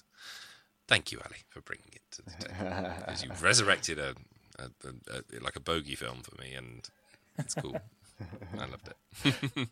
thank 0.88 1.12
you, 1.12 1.20
Ally, 1.20 1.38
for 1.50 1.62
bringing 1.62 1.92
it 1.94 2.02
to 2.12 2.22
the 2.22 2.32
table 2.32 2.94
because 3.00 3.24
you've 3.24 3.44
resurrected 3.44 4.00
a, 4.00 4.16
a, 4.58 4.70
a, 4.86 5.18
a 5.18 5.44
like 5.44 5.56
a 5.56 5.60
bogey 5.60 5.96
film 5.96 6.22
for 6.22 6.40
me, 6.42 6.54
and 6.54 6.88
it's 7.38 7.56
cool. 7.56 7.78
I 8.60 8.66
loved 8.66 8.90
it. 8.90 9.68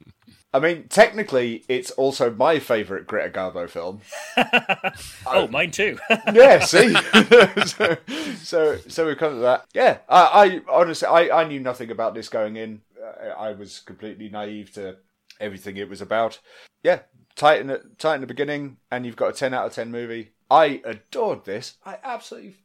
I 0.53 0.59
mean, 0.59 0.87
technically, 0.87 1.63
it's 1.67 1.91
also 1.91 2.31
my 2.31 2.59
favourite 2.59 3.07
Greta 3.07 3.29
Garbo 3.29 3.69
film. 3.69 4.01
Oh, 5.25 5.47
mine 5.47 5.71
too. 5.71 5.97
yeah, 6.33 6.59
see, 6.59 6.93
so, 7.65 7.97
so 8.35 8.77
so 8.87 9.07
we 9.07 9.15
come 9.15 9.33
to 9.33 9.39
that. 9.39 9.65
Yeah, 9.73 9.99
I, 10.07 10.61
I 10.67 10.71
honestly, 10.71 11.07
I, 11.07 11.41
I 11.41 11.43
knew 11.45 11.59
nothing 11.59 11.89
about 11.89 12.13
this 12.13 12.29
going 12.29 12.55
in. 12.55 12.81
Uh, 13.01 13.29
I 13.29 13.53
was 13.53 13.79
completely 13.79 14.29
naive 14.29 14.71
to 14.73 14.97
everything 15.39 15.77
it 15.77 15.89
was 15.89 16.01
about. 16.01 16.39
Yeah, 16.83 16.99
tighten 17.35 17.69
at 17.71 17.97
tighten 17.97 18.21
the 18.21 18.27
beginning, 18.27 18.77
and 18.91 19.05
you've 19.05 19.15
got 19.15 19.29
a 19.29 19.33
ten 19.33 19.53
out 19.53 19.65
of 19.65 19.73
ten 19.73 19.89
movie. 19.91 20.33
I 20.51 20.81
adored 20.85 21.45
this. 21.45 21.77
I 21.85 21.97
absolutely 22.03 22.57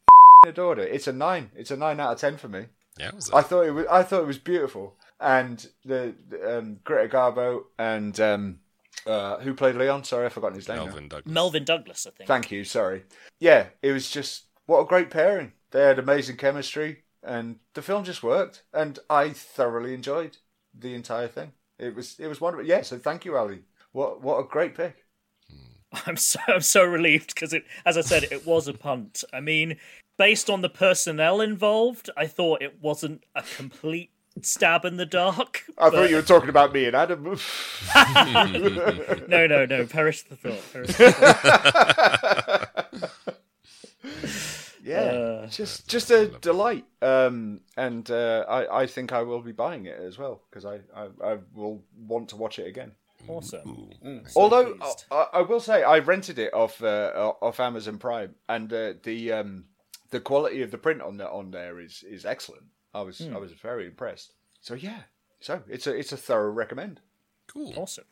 adored 0.47 0.79
it. 0.79 0.93
It's 0.93 1.07
a 1.07 1.13
nine. 1.13 1.51
It's 1.57 1.71
a 1.71 1.77
nine 1.77 2.01
out 2.01 2.13
of 2.13 2.19
ten 2.21 2.37
for 2.37 2.49
me. 2.49 2.67
Yeah, 2.99 3.09
it 3.09 3.15
was. 3.15 3.31
I 3.33 3.43
thought 3.43 3.63
it 3.63 3.73
was. 3.73 3.87
I 3.91 4.03
thought 4.03 4.23
it 4.23 4.27
was 4.27 4.39
beautiful, 4.39 4.97
and 5.21 5.67
the, 5.85 6.15
the 6.29 6.59
um, 6.59 6.79
Greta 6.85 7.15
Garbo 7.15 7.63
and 7.79 8.19
um, 8.21 8.59
uh, 9.07 9.39
who 9.39 9.55
played 9.55 9.77
Leon? 9.77 10.05
Sorry, 10.05 10.27
I've 10.27 10.33
forgotten 10.33 10.57
his 10.57 10.69
name. 10.69 10.79
now. 10.79 10.85
Melvyn 10.87 11.09
Douglas. 11.09 11.33
Melvyn 11.33 11.65
Douglas, 11.65 12.07
I 12.07 12.11
think. 12.11 12.29
Thank 12.29 12.51
you. 12.51 12.65
Sorry. 12.65 13.05
Yeah, 13.41 13.67
it 13.83 13.93
was 13.93 14.11
just 14.11 14.45
what 14.67 14.81
a 14.81 14.87
great 14.87 15.11
pairing. 15.11 15.53
They 15.71 15.83
had 15.83 15.99
amazing 15.99 16.37
chemistry, 16.37 17.05
and 17.23 17.57
the 17.75 17.83
film 17.83 18.05
just 18.05 18.23
worked. 18.23 18.63
And 18.73 18.99
I 19.11 19.31
thoroughly 19.31 19.95
enjoyed 19.95 20.37
the 20.79 20.95
entire 20.95 21.29
thing. 21.29 21.53
It 21.79 21.95
was 21.95 22.19
it 22.19 22.27
was 22.27 22.41
wonderful. 22.41 22.67
Yeah. 22.67 22.83
So 22.83 22.99
thank 22.99 23.25
you, 23.25 23.37
Ally. 23.37 23.59
What 23.93 24.23
what 24.23 24.39
a 24.39 24.45
great 24.45 24.75
pick. 24.75 25.05
I'm 26.07 26.17
so 26.17 26.41
I'm 26.49 26.61
so 26.61 26.85
relieved 26.85 27.35
because 27.35 27.53
it, 27.53 27.65
as 27.87 27.97
I 27.97 28.03
said, 28.03 28.25
it 28.25 28.47
was 28.47 28.69
a 28.69 28.75
punt. 28.75 29.25
I 29.33 29.41
mean, 29.41 29.77
based 30.19 30.51
on 30.51 30.61
the 30.61 30.69
personnel 30.69 31.41
involved, 31.41 32.11
I 32.17 32.27
thought 32.27 32.63
it 32.63 32.83
wasn't 32.83 33.25
a 33.35 33.43
complete 33.57 34.11
stab 34.47 34.85
in 34.85 34.97
the 34.97 35.07
dark. 35.07 35.65
I 35.77 35.91
but- 35.91 35.95
thought 35.95 36.11
you 36.11 36.17
were 36.17 36.23
talking 36.23 36.49
about 36.49 36.73
me 36.73 36.87
and 36.87 36.97
Adam. 36.97 37.25
No, 39.29 39.47
no, 39.47 39.67
no. 39.67 39.87
Perish 39.87 40.23
the 40.23 40.37
thought. 40.37 40.73
Perish 40.73 40.97
the 40.97 41.13
thought. 41.13 42.89
yeah, 44.85 45.01
Uh, 45.01 45.47
just 45.49 45.89
just 45.89 46.11
a 46.11 46.29
delight. 46.41 46.85
Um, 47.03 47.61
and 47.77 48.11
uh, 48.11 48.45
I 48.49 48.83
I 48.83 48.87
think 48.87 49.13
I 49.13 49.23
will 49.23 49.41
be 49.43 49.53
buying 49.53 49.87
it 49.87 49.99
as 49.99 50.19
well 50.19 50.43
because 50.51 50.65
I, 50.65 50.81
I 50.95 51.09
I 51.23 51.39
will 51.55 51.83
want 51.97 52.29
to 52.31 52.37
watch 52.37 52.59
it 52.59 52.67
again. 52.67 52.93
Awesome. 53.27 53.91
Although. 54.37 54.77
I, 55.11 55.27
I 55.35 55.41
will 55.43 55.61
say 55.61 55.83
I 55.83 55.99
rented 55.99 56.39
it 56.39 56.55
off 56.55 56.83
uh, 56.83 57.33
off 57.43 57.61
Amazon 57.61 57.99
Prime, 57.99 58.35
and 58.49 58.73
uh, 58.73 58.95
the 59.03 59.33
um, 59.33 59.65
the 60.11 60.21
quality 60.21 60.63
of 60.63 60.71
the 60.71 60.79
print 60.79 61.03
on 61.03 61.17
the, 61.19 61.29
on 61.29 61.51
there 61.51 61.81
is 61.81 62.05
is 62.09 62.25
excellent. 62.25 62.65
I 62.99 63.03
was 63.03 63.21
I 63.21 63.39
was 63.39 63.53
very 63.53 63.87
impressed. 63.87 64.35
So 64.61 64.75
yeah, 64.75 65.03
so 65.41 65.63
it's 65.69 65.87
a 65.87 65.95
it's 65.95 66.13
a 66.13 66.17
thorough 66.17 66.51
recommend. 66.51 67.01
Cool. 67.47 67.73
Awesome. 67.77 68.05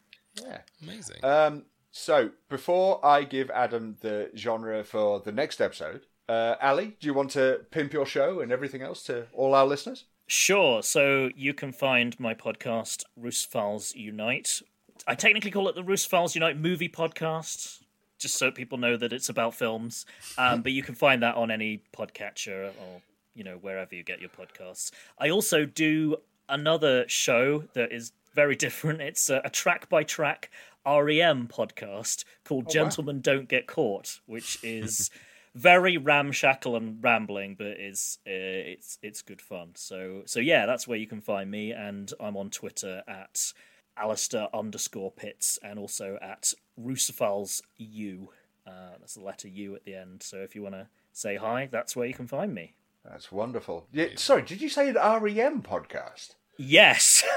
Yeah. 0.43 0.61
Amazing. 0.83 1.25
Um, 1.25 1.65
So 1.91 2.31
before 2.49 3.05
I 3.05 3.25
give 3.25 3.51
Adam 3.51 3.97
the 4.01 4.31
genre 4.37 4.85
for 4.85 5.21
the 5.21 5.33
next 5.33 5.61
episode, 5.61 6.03
uh, 6.29 6.55
Ally, 6.61 6.91
do 7.01 7.07
you 7.07 7.15
want 7.15 7.31
to 7.31 7.61
pimp 7.71 7.93
your 7.93 8.05
show 8.07 8.41
and 8.41 8.53
everything 8.53 8.83
else 8.83 9.03
to 9.05 9.27
all 9.33 9.55
our 9.55 9.67
listeners? 9.67 10.05
Sure. 10.27 10.83
So 10.83 11.31
you 11.35 11.55
can 11.55 11.73
find 11.73 12.19
my 12.21 12.35
podcast, 12.35 13.05
Russophiles 13.19 13.95
Unite. 13.95 14.61
I 15.07 15.15
technically 15.15 15.51
call 15.51 15.69
it 15.69 15.75
the 15.75 15.83
Russophiles 15.85 16.35
Unite 16.35 16.59
movie 16.59 16.89
podcast, 16.89 17.83
just 18.19 18.37
so 18.37 18.51
people 18.51 18.77
know 18.79 18.97
that 18.97 19.13
it's 19.13 19.29
about 19.31 19.55
films. 19.55 20.05
Um, 20.37 20.63
but 20.63 20.73
you 20.73 20.83
can 20.83 20.95
find 20.95 21.23
that 21.23 21.37
on 21.37 21.51
any 21.51 21.83
podcatcher 21.97 22.71
or 22.83 23.03
you 23.37 23.45
know 23.45 23.59
wherever 23.61 23.95
you 23.95 24.03
get 24.03 24.21
your 24.21 24.31
podcasts. 24.31 24.91
I 25.19 25.31
also 25.31 25.65
do 25.65 26.17
another 26.49 27.05
show 27.09 27.65
that 27.75 27.93
is 27.93 28.13
very 28.35 28.57
different. 28.67 29.01
It's 29.01 29.31
a, 29.31 29.43
a 29.45 29.51
track 29.51 29.89
by 29.89 30.03
track 30.03 30.51
REM 30.87 31.49
podcast 31.49 32.25
called 32.45 32.71
Gentlemen 32.71 33.21
Don't 33.21 33.49
Get 33.49 33.67
Caught, 33.67 34.21
which 34.27 34.59
is 34.63 35.11
very 35.55 35.97
ramshackle 35.97 36.77
and 36.77 37.03
rambling, 37.03 37.57
but 37.57 37.67
is 37.81 38.19
uh, 38.27 38.31
it's 38.31 38.99
it's 39.03 39.23
good 39.23 39.43
fun. 39.43 39.71
So 39.75 40.23
so 40.27 40.39
yeah, 40.39 40.67
that's 40.67 40.87
where 40.87 40.99
you 40.99 41.07
can 41.07 41.21
find 41.21 41.51
me, 41.51 41.73
and 41.73 42.13
I'm 42.21 42.37
on 42.37 42.51
Twitter 42.51 43.03
at 43.09 43.53
Alistair 43.97 44.49
underscore 44.55 45.11
Pitts, 45.11 45.59
and 45.63 45.79
also 45.79 46.19
at 46.23 46.53
Russophiles 46.81 47.63
U. 47.79 48.31
Uh, 48.67 48.97
that's 48.99 49.15
the 49.15 49.25
letter 49.25 49.49
U 49.49 49.75
at 49.75 49.85
the 49.85 49.95
end. 49.95 50.23
So 50.23 50.39
if 50.39 50.55
you 50.55 50.63
want 50.63 50.75
to 50.75 50.89
say 51.13 51.37
hi, 51.37 51.69
that's 51.71 51.97
where 51.97 52.07
you 52.07 52.15
can 52.15 52.27
find 52.27 52.55
me. 52.55 52.75
That's 53.11 53.31
wonderful. 53.31 53.87
Yeah, 53.93 54.09
sorry, 54.17 54.43
did 54.43 54.61
you 54.61 54.69
say 54.69 54.89
an 54.89 54.95
REM 54.97 55.63
podcast? 55.63 56.35
Yes. 56.59 57.23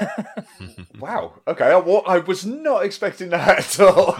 Wow. 0.98 1.40
Okay. 1.48 1.64
I, 1.64 1.76
wa- 1.76 2.02
I 2.06 2.18
was 2.18 2.44
not 2.44 2.84
expecting 2.84 3.30
that 3.30 3.58
at 3.80 3.80
all. 3.80 4.12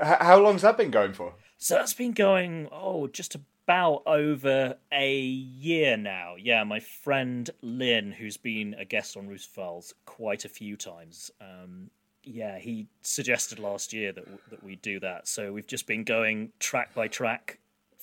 How 0.00 0.38
long's 0.40 0.62
that 0.62 0.76
been 0.76 0.90
going 0.90 1.12
for? 1.12 1.34
So 1.58 1.74
that's 1.74 1.94
been 1.94 2.12
going, 2.12 2.68
oh, 2.72 3.06
just 3.06 3.36
about 3.36 4.02
over 4.06 4.76
a 4.90 5.16
year 5.20 5.96
now. 5.96 6.34
Yeah, 6.36 6.64
my 6.64 6.80
friend 6.80 7.48
Lynn, 7.62 8.10
who's 8.10 8.36
been 8.36 8.74
a 8.74 8.84
guest 8.84 9.16
on 9.16 9.28
Russophiles 9.28 9.92
quite 10.06 10.44
a 10.44 10.48
few 10.48 10.76
times, 10.76 11.30
um, 11.40 11.90
yeah, 12.24 12.58
he 12.58 12.88
suggested 13.02 13.58
last 13.60 13.92
year 13.92 14.12
that 14.12 14.24
that 14.50 14.64
we 14.64 14.76
do 14.76 14.98
that. 15.00 15.28
So 15.28 15.52
we've 15.52 15.66
just 15.66 15.86
been 15.86 16.02
going 16.04 16.50
track 16.58 16.94
by 16.94 17.06
track 17.08 17.58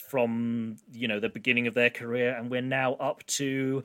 from 0.07 0.77
you 0.91 1.07
know 1.07 1.19
the 1.19 1.29
beginning 1.29 1.67
of 1.67 1.73
their 1.73 1.89
career, 1.89 2.35
and 2.35 2.49
we're 2.49 2.61
now 2.61 2.93
up 2.95 3.25
to 3.27 3.83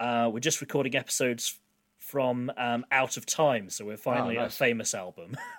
uh, 0.00 0.30
we're 0.32 0.40
just 0.40 0.60
recording 0.60 0.94
episodes 0.94 1.58
from 1.98 2.52
um, 2.56 2.84
Out 2.92 3.16
of 3.16 3.24
Time, 3.26 3.70
so 3.70 3.84
we're 3.86 3.96
finally 3.96 4.36
nice. 4.36 4.54
a 4.54 4.56
famous 4.56 4.94
album. 4.94 5.36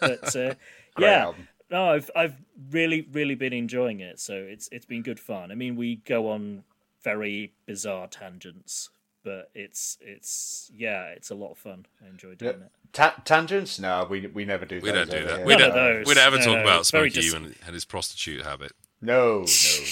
but 0.00 0.36
uh, 0.36 0.54
yeah, 0.98 1.24
album. 1.26 1.48
no, 1.70 1.90
I've 1.90 2.10
I've 2.16 2.34
really 2.70 3.06
really 3.12 3.36
been 3.36 3.52
enjoying 3.52 4.00
it. 4.00 4.18
So 4.20 4.34
it's 4.34 4.68
it's 4.72 4.86
been 4.86 5.02
good 5.02 5.20
fun. 5.20 5.52
I 5.52 5.54
mean, 5.54 5.76
we 5.76 5.96
go 5.96 6.30
on 6.30 6.64
very 7.02 7.52
bizarre 7.66 8.08
tangents, 8.08 8.90
but 9.22 9.50
it's 9.54 9.98
it's 10.00 10.70
yeah, 10.74 11.04
it's 11.10 11.30
a 11.30 11.34
lot 11.34 11.52
of 11.52 11.58
fun. 11.58 11.86
I 12.04 12.08
enjoy 12.08 12.34
doing 12.34 12.62
it. 12.62 12.72
Ta- 12.92 13.20
tangents? 13.24 13.78
No, 13.78 14.06
we 14.10 14.26
we 14.26 14.44
never 14.44 14.64
do. 14.64 14.80
We 14.80 14.90
those 14.90 15.08
don't 15.08 15.20
do 15.20 15.26
that. 15.26 15.36
here. 15.38 15.46
We 15.46 15.52
None 15.52 15.60
don't, 15.60 15.68
of 15.70 15.74
those. 15.74 16.06
we 16.06 16.14
don't 16.14 16.26
ever 16.26 16.38
No, 16.38 16.44
talk 16.44 16.54
no, 16.56 16.62
about 16.62 16.80
it's 16.80 16.90
very 16.90 17.10
Smokey 17.10 17.26
dis- 17.26 17.34
and, 17.34 17.54
and 17.66 17.74
his 17.74 17.84
prostitute 17.84 18.44
habit. 18.44 18.72
No, 19.00 19.40
no, 19.40 19.44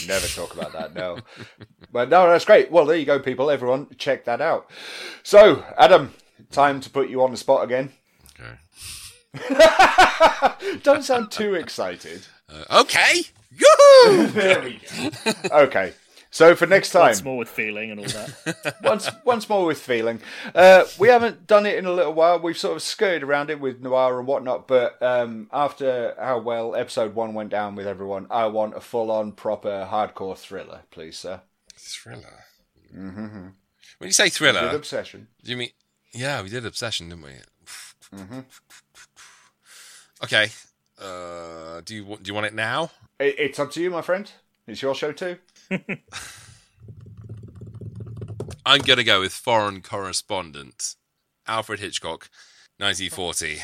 never 0.07 0.27
talk 0.27 0.55
about 0.55 0.73
that. 0.73 0.95
No, 0.95 1.19
but 1.93 2.09
no, 2.09 2.29
that's 2.29 2.45
great. 2.45 2.71
Well, 2.71 2.87
there 2.87 2.97
you 2.97 3.05
go, 3.05 3.19
people. 3.19 3.51
Everyone, 3.51 3.89
check 3.99 4.25
that 4.25 4.41
out. 4.41 4.71
So, 5.23 5.65
Adam, 5.77 6.15
time 6.51 6.81
to 6.81 6.91
put 6.91 7.11
you 7.11 7.23
on 7.23 7.31
the 7.31 7.37
spot 7.37 7.65
again. 7.65 7.93
Okay. 8.41 9.59
Don't 10.83 11.05
sound 11.05 11.31
too 11.31 11.55
excited. 11.55 12.27
Uh, 12.49 12.81
okay. 12.83 13.23
Yoo-hoo! 13.51 14.27
There 14.29 14.63
we 14.63 14.81
go. 14.81 15.33
Okay. 15.65 15.93
So 16.35 16.57
for 16.57 16.65
next 16.67 16.91
time, 16.93 17.03
Once 17.03 17.23
more 17.23 17.37
with 17.37 17.51
feeling 17.51 17.91
and 17.91 18.01
all 18.01 18.07
that. 18.07 18.77
once 18.83 19.11
once 19.23 19.47
more 19.51 19.67
with 19.67 19.79
feeling. 19.79 20.19
Uh, 20.55 20.85
we 20.99 21.09
haven't 21.09 21.47
done 21.47 21.67
it 21.67 21.77
in 21.77 21.85
a 21.85 21.93
little 21.93 22.15
while. 22.15 22.41
We've 22.41 22.57
sort 22.57 22.75
of 22.75 22.83
skirted 22.83 23.23
around 23.23 23.51
it 23.51 23.61
with 23.61 23.83
noir 23.83 24.19
and 24.19 24.27
whatnot. 24.27 24.67
But 24.67 25.01
um, 25.03 25.51
after 25.53 26.15
how 26.19 26.39
well 26.39 26.75
episode 26.75 27.15
one 27.15 27.35
went 27.35 27.51
down 27.51 27.75
with 27.75 27.87
everyone, 27.87 28.27
I 28.31 28.47
want 28.47 28.75
a 28.75 28.81
full-on 28.81 29.33
proper 29.33 29.87
hardcore 29.91 30.37
thriller, 30.39 30.81
please, 30.91 31.19
sir. 31.19 31.43
thriller. 31.77 32.45
Mm-hmm. 32.97 33.49
When 33.99 34.09
you 34.09 34.13
say 34.13 34.25
With 34.25 34.33
thriller, 34.33 34.69
obsession. 34.71 35.29
do 35.45 35.51
you 35.51 35.59
mean? 35.59 35.71
Yeah, 36.15 36.43
we 36.43 36.49
did 36.49 36.65
Obsession, 36.65 37.11
didn't 37.11 37.25
we? 37.25 37.33
Mm-hmm. 38.17 38.41
Okay. 40.25 40.49
Uh, 40.99 41.83
do 41.85 41.95
you 41.95 42.05
do 42.05 42.29
you 42.29 42.35
want 42.35 42.47
it 42.47 42.55
now? 42.55 42.91
It, 43.19 43.35
it's 43.39 43.59
up 43.59 43.71
to 43.73 43.83
you, 43.83 43.91
my 43.91 44.01
friend. 44.01 44.31
It's 44.67 44.81
your 44.81 44.95
show 44.95 45.13
too. 45.13 45.37
I'm 48.65 48.81
gonna 48.81 49.05
go 49.05 49.21
with 49.21 49.33
Foreign 49.33 49.83
Correspondent, 49.83 50.95
Alfred 51.47 51.81
Hitchcock, 51.81 52.29
1940. 52.79 53.59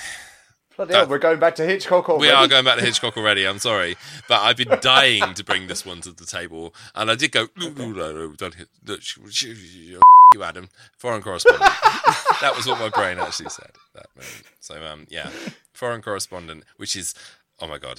Bloody 0.77 0.95
hell, 0.95 1.09
we're 1.09 1.19
going 1.19 1.41
back 1.41 1.57
to 1.57 1.65
Hitchcock 1.65 2.09
already. 2.09 2.29
We 2.29 2.31
are 2.31 2.47
going 2.47 2.65
back 2.65 2.79
to 2.79 2.85
Hitchcock 2.85 3.17
already. 3.17 3.45
I'm 3.47 3.59
sorry, 3.59 3.97
but 4.29 4.43
I've 4.43 4.57
been 4.57 4.79
dying 4.81 5.35
to 5.35 5.43
bring 5.43 5.67
this 5.67 5.85
one 5.85 6.01
to 6.03 6.13
the 6.13 6.25
table, 6.25 6.73
and 6.95 7.11
I 7.11 7.17
did 7.17 7.33
go. 7.33 7.49
"No, 7.57 7.69
no, 7.71 8.33
don't 8.33 8.55
hit 8.55 8.69
you, 9.43 10.01
Adam. 10.43 10.69
Foreign 10.97 11.23
correspondent. 11.23 11.63
that 12.41 12.53
was 12.57 12.67
what 12.67 12.79
my 12.79 12.91
brain 12.91 13.19
actually 13.19 13.51
said. 13.51 13.71
at 13.71 13.95
That 13.95 14.07
moment. 14.15 14.43
So, 14.61 14.85
um, 14.87 15.07
yeah, 15.09 15.31
foreign 15.73 16.03
correspondent, 16.03 16.63
which 16.77 16.95
is, 16.95 17.13
oh 17.61 17.67
my 17.67 17.79
god, 17.79 17.99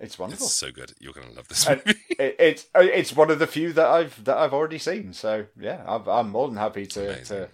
It's 0.00 0.18
wonderful. 0.18 0.46
It's 0.46 0.54
so 0.54 0.70
good. 0.70 0.92
You're 1.00 1.12
gonna 1.12 1.32
love 1.34 1.48
this 1.48 1.68
movie. 1.68 1.82
it, 2.10 2.36
it's 2.38 2.66
uh, 2.74 2.80
it's 2.80 3.14
one 3.14 3.30
of 3.30 3.38
the 3.38 3.46
few 3.46 3.72
that 3.72 3.86
I've 3.86 4.24
that 4.24 4.36
I've 4.36 4.52
already 4.52 4.78
seen. 4.78 5.12
So 5.12 5.46
yeah, 5.58 5.82
I'm, 5.86 6.06
I'm 6.08 6.30
more 6.30 6.48
than 6.48 6.56
happy 6.56 6.86
to, 6.86 7.24
to 7.24 7.48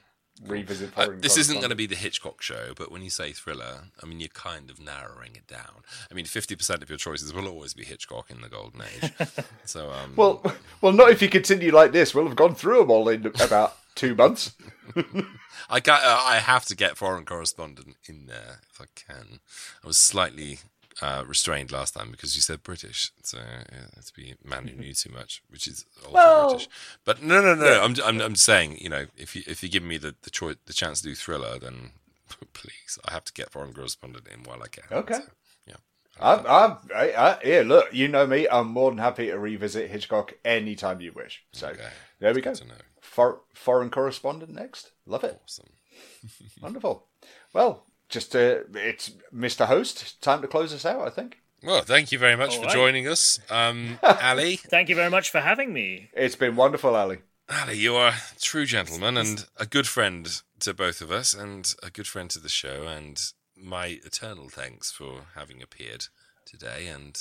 revisit. 0.46 0.90
Uh, 0.96 1.10
this 1.16 1.36
isn't 1.36 1.58
going 1.58 1.70
to 1.70 1.76
be 1.76 1.86
the 1.86 1.96
Hitchcock 1.96 2.42
show, 2.42 2.72
but 2.76 2.92
when 2.92 3.02
you 3.02 3.10
say 3.10 3.32
thriller, 3.32 3.84
I 4.02 4.06
mean 4.06 4.20
you're 4.20 4.28
kind 4.28 4.70
of 4.70 4.80
narrowing 4.80 5.34
it 5.34 5.46
down. 5.46 5.82
I 6.10 6.14
mean, 6.14 6.24
fifty 6.24 6.56
percent 6.56 6.82
of 6.82 6.88
your 6.88 6.98
choices 6.98 7.32
will 7.32 7.48
always 7.48 7.74
be 7.74 7.84
Hitchcock 7.84 8.30
in 8.30 8.40
the 8.40 8.48
golden 8.48 8.82
age. 8.82 9.12
so, 9.64 9.90
um, 9.90 10.14
Well, 10.16 10.42
well, 10.80 10.92
not 10.92 11.10
if 11.10 11.22
you 11.22 11.28
continue 11.28 11.72
like 11.72 11.92
this. 11.92 12.14
We'll 12.14 12.26
have 12.26 12.36
gone 12.36 12.54
through 12.54 12.80
them 12.80 12.90
all 12.90 13.08
in 13.08 13.26
about 13.40 13.76
two 13.94 14.14
months. 14.14 14.52
I 15.70 15.80
got, 15.80 16.02
uh, 16.04 16.20
I 16.24 16.36
have 16.36 16.64
to 16.66 16.76
get 16.76 16.96
foreign 16.96 17.24
correspondent 17.24 17.96
in 18.08 18.26
there 18.26 18.60
if 18.70 18.80
I 18.80 18.84
can. 18.94 19.40
I 19.82 19.86
was 19.86 19.98
slightly 19.98 20.60
uh, 21.01 21.24
restrained 21.26 21.70
last 21.72 21.94
time 21.94 22.11
because 22.11 22.34
you 22.34 22.42
said 22.42 22.62
British, 22.62 23.12
so 23.22 23.38
yeah, 23.38 24.03
to 24.05 24.12
be 24.14 24.34
a 24.44 24.49
man 24.49 24.66
who 24.66 24.76
knew 24.76 24.92
too 24.94 25.11
much, 25.12 25.42
which 25.49 25.66
is 25.68 25.84
also 26.03 26.12
Well, 26.14 26.49
British. 26.49 26.68
But 27.05 27.22
no, 27.22 27.40
no, 27.40 27.55
no. 27.55 27.82
I'm, 27.82 27.94
I'm, 28.05 28.20
I'm 28.20 28.36
saying, 28.36 28.78
you 28.78 28.88
know, 28.88 29.07
if 29.16 29.36
you 29.36 29.42
if 29.46 29.62
you 29.62 29.68
give 29.68 29.82
me 29.82 29.96
the 29.99 30.14
the 30.22 30.30
choice, 30.30 30.57
the 30.66 30.72
chance 30.72 31.01
to 31.03 31.09
do 31.09 31.14
thriller, 31.14 31.59
then 31.59 31.92
please, 32.53 32.99
I 33.07 33.12
have 33.12 33.24
to 33.24 33.32
get 33.32 33.51
foreign 33.51 33.72
correspondent 33.72 34.26
in 34.32 34.42
while 34.42 34.62
I 34.62 34.68
can. 34.68 34.84
Okay. 34.90 35.14
So, 35.14 35.22
yeah. 35.66 35.74
I'm, 36.20 36.40
I'm, 36.46 36.76
I, 36.94 37.12
I, 37.12 37.38
yeah, 37.44 37.62
look, 37.64 37.92
you 37.92 38.09
know 38.09 38.26
me. 38.26 38.49
I'm 38.51 38.68
more 38.68 38.90
than 38.90 38.99
happy 38.99 39.26
to 39.26 39.38
revisit 39.38 39.90
Hitchcock 39.90 40.32
anytime 40.44 41.01
you 41.01 41.12
wish. 41.12 41.44
So 41.53 41.68
Okay. 41.68 41.88
there 42.18 42.34
we 42.34 42.40
go. 42.40 42.51
Good 42.51 42.62
to 42.62 42.68
know. 42.68 42.74
For, 43.01 43.40
foreign 43.55 43.90
correspondent 43.90 44.53
next. 44.53 44.90
Love 45.07 45.22
it. 45.24 45.40
Awesome. 45.44 45.70
Wonderful. 46.61 47.07
Well, 47.53 47.84
just 48.09 48.34
uh, 48.34 48.61
it's 48.74 49.12
Mr. 49.34 49.66
Host. 49.66 50.20
Time 50.22 50.42
to 50.42 50.48
close 50.48 50.72
us 50.72 50.84
out. 50.84 51.06
I 51.06 51.11
think 51.11 51.38
Well, 51.62 51.82
thank 51.82 52.12
you 52.12 52.18
very 52.18 52.36
much 52.36 52.54
All 52.54 52.61
for 52.61 52.66
right. 52.66 52.74
joining 52.74 53.06
us, 53.09 53.38
um, 53.50 53.98
Ally. 54.02 54.56
Thank 54.56 54.88
you 54.88 54.94
very 54.94 55.11
much 55.11 55.30
for 55.30 55.40
having 55.40 55.72
me. 55.72 56.11
it's 56.14 56.36
been 56.36 56.56
wonderful, 56.56 56.96
Ally. 56.96 57.16
Ally, 57.50 57.72
you 57.72 57.96
are 57.96 58.11
a 58.11 58.40
true 58.40 58.66
gentleman 58.66 59.16
and 59.16 59.46
a 59.56 59.64
good 59.64 59.86
friend 59.86 60.42
to 60.61 60.74
both 60.74 61.00
of 61.00 61.11
us, 61.11 61.32
and 61.32 61.74
a 61.82 61.90
good 61.90 62.06
friend 62.06 62.28
to 62.30 62.38
the 62.38 62.48
show. 62.48 62.86
And 62.86 63.20
my 63.56 64.00
eternal 64.04 64.48
thanks 64.48 64.90
for 64.90 65.22
having 65.34 65.62
appeared 65.62 66.06
today. 66.44 66.88
And 66.88 67.18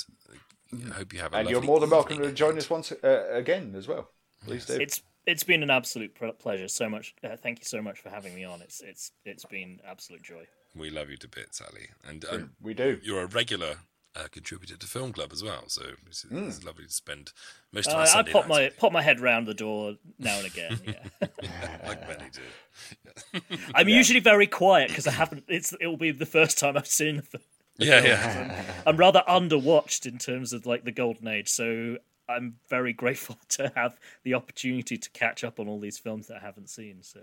I 0.90 0.94
hope 0.94 1.12
you 1.12 1.20
have 1.20 1.32
a 1.32 1.38
And 1.38 1.50
you're 1.50 1.62
more 1.62 1.80
than 1.80 1.90
welcome 1.90 2.18
to 2.18 2.32
join 2.32 2.58
us 2.58 2.68
once 2.68 2.92
uh, 2.92 3.24
again 3.32 3.74
as 3.76 3.88
well. 3.88 4.10
Please 4.44 4.66
do. 4.66 4.74
It's 4.74 5.02
it's 5.26 5.44
been 5.44 5.62
an 5.62 5.70
absolute 5.70 6.14
pleasure. 6.38 6.68
So 6.68 6.88
much. 6.88 7.14
Uh, 7.22 7.36
thank 7.36 7.58
you 7.58 7.64
so 7.64 7.82
much 7.82 7.98
for 7.98 8.08
having 8.10 8.34
me 8.34 8.44
on. 8.44 8.60
It's 8.62 8.80
it's 8.80 9.12
it's 9.24 9.44
been 9.46 9.80
absolute 9.86 10.22
joy. 10.22 10.46
We 10.78 10.90
love 10.90 11.10
you 11.10 11.16
to 11.18 11.28
bits, 11.28 11.60
Ally, 11.60 11.86
and 12.08 12.24
um, 12.30 12.50
we 12.62 12.74
do. 12.74 13.00
you're 13.02 13.22
a 13.22 13.26
regular 13.26 13.76
uh, 14.16 14.28
contributor 14.30 14.76
to 14.76 14.86
Film 14.86 15.12
Club 15.12 15.30
as 15.32 15.42
well. 15.42 15.64
So 15.68 15.82
it's, 16.06 16.24
it's 16.30 16.64
lovely 16.64 16.84
to 16.86 16.92
spend 16.92 17.32
most 17.72 17.88
of 17.88 17.94
Uh, 17.94 17.98
our 17.98 18.06
I 18.06 18.22
pop 18.22 18.48
nights 18.48 18.48
my 18.48 18.70
pop 18.78 18.92
my 18.92 19.02
head 19.02 19.20
round 19.20 19.46
the 19.46 19.54
door 19.54 19.94
now 20.18 20.36
and 20.38 20.46
again. 20.46 20.80
Yeah. 20.86 21.28
you, 21.42 21.88
like 21.88 22.08
many 22.08 22.30
do. 22.32 23.40
I'm 23.74 23.88
usually 23.88 24.20
very 24.20 24.46
quiet 24.46 24.88
because 24.88 25.06
I 25.06 25.12
haven't. 25.12 25.44
It's 25.48 25.72
it 25.80 25.86
will 25.86 25.96
be 25.96 26.10
the 26.10 26.26
first 26.26 26.58
time 26.58 26.76
I've 26.76 26.86
seen 26.86 27.16
the 27.16 27.22
film. 27.22 27.42
Yeah, 27.80 28.02
yeah. 28.02 28.62
I'm 28.88 28.96
rather 28.96 29.22
underwatched 29.28 30.04
in 30.04 30.18
terms 30.18 30.52
of 30.52 30.66
like 30.66 30.82
the 30.84 30.90
golden 30.90 31.28
age, 31.28 31.48
so 31.48 31.98
I'm 32.28 32.56
very 32.68 32.92
grateful 32.92 33.38
to 33.50 33.70
have 33.76 34.00
the 34.24 34.34
opportunity 34.34 34.98
to 34.98 35.10
catch 35.10 35.44
up 35.44 35.60
on 35.60 35.68
all 35.68 35.78
these 35.78 35.96
films 35.96 36.26
that 36.26 36.38
I 36.38 36.40
haven't 36.40 36.70
seen. 36.70 37.02
So 37.02 37.20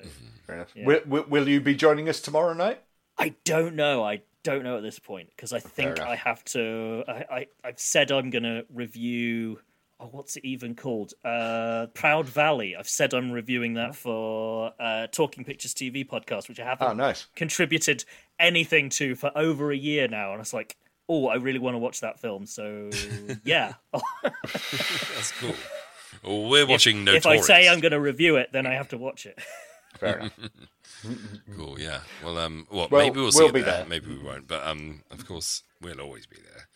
Fair 0.47 0.55
enough. 0.55 0.73
Will, 0.77 1.01
will, 1.05 1.25
will 1.27 1.49
you 1.49 1.59
be 1.59 1.75
joining 1.75 2.07
us 2.07 2.21
tomorrow 2.21 2.53
night? 2.53 2.81
I 3.17 3.35
don't 3.45 3.75
know. 3.75 4.03
I 4.03 4.21
don't 4.43 4.63
know 4.63 4.77
at 4.77 4.83
this 4.83 4.99
point 4.99 5.29
because 5.35 5.53
I 5.53 5.59
think. 5.59 5.99
I 5.99 6.15
have 6.15 6.43
to. 6.45 7.03
I, 7.07 7.11
I 7.31 7.47
I've 7.63 7.79
said 7.79 8.11
I'm 8.11 8.29
gonna 8.29 8.63
review. 8.73 9.59
Oh, 9.99 10.07
what's 10.11 10.35
it 10.35 10.43
even 10.43 10.75
called? 10.75 11.13
Uh, 11.23 11.87
Proud 11.93 12.25
Valley. 12.27 12.75
I've 12.75 12.89
said 12.89 13.13
I'm 13.13 13.31
reviewing 13.31 13.75
that 13.75 13.95
for 13.95 14.73
uh, 14.77 15.07
Talking 15.07 15.45
Pictures 15.45 15.73
TV 15.73 16.05
podcast, 16.05 16.49
which 16.49 16.59
I 16.59 16.65
haven't 16.65 16.87
Oh, 16.89 16.93
nice. 16.93 17.27
contributed 17.37 18.03
anything 18.37 18.89
to 18.89 19.15
for 19.15 19.31
over 19.37 19.71
a 19.71 19.77
year 19.77 20.09
now, 20.09 20.33
and 20.33 20.41
it's 20.41 20.53
like, 20.53 20.75
oh, 21.07 21.27
I 21.29 21.35
really 21.35 21.59
want 21.59 21.75
to 21.75 21.79
watch 21.79 22.01
that 22.01 22.19
film. 22.19 22.45
So 22.45 22.89
yeah, 23.45 23.75
That's 24.21 25.31
cool. 25.39 25.55
Well, 26.23 26.43
we're 26.49 26.67
watching 26.67 27.05
No. 27.05 27.13
if 27.13 27.23
Notorious. 27.23 27.49
I 27.49 27.61
say 27.63 27.69
I'm 27.69 27.79
going 27.79 27.93
to 27.93 27.99
review 28.01 28.35
it, 28.35 28.49
then 28.51 28.65
I 28.67 28.73
have 28.73 28.89
to 28.89 28.97
watch 28.97 29.25
it. 29.25 29.39
Fair 29.97 30.17
enough. 30.17 30.37
Cool, 31.55 31.79
yeah. 31.79 31.99
Well, 32.23 32.37
um, 32.37 32.67
well, 32.71 32.87
Well, 32.91 33.01
maybe 33.03 33.19
we'll 33.19 33.31
see 33.31 33.39
we'll 33.39 33.49
it 33.49 33.53
be 33.53 33.61
there. 33.61 33.77
there. 33.77 33.85
Maybe 33.85 34.07
we 34.07 34.23
won't. 34.23 34.47
But 34.47 34.65
um, 34.65 35.03
of 35.11 35.25
course, 35.27 35.63
we'll 35.81 36.01
always 36.01 36.25
be 36.25 36.37
there, 36.37 36.67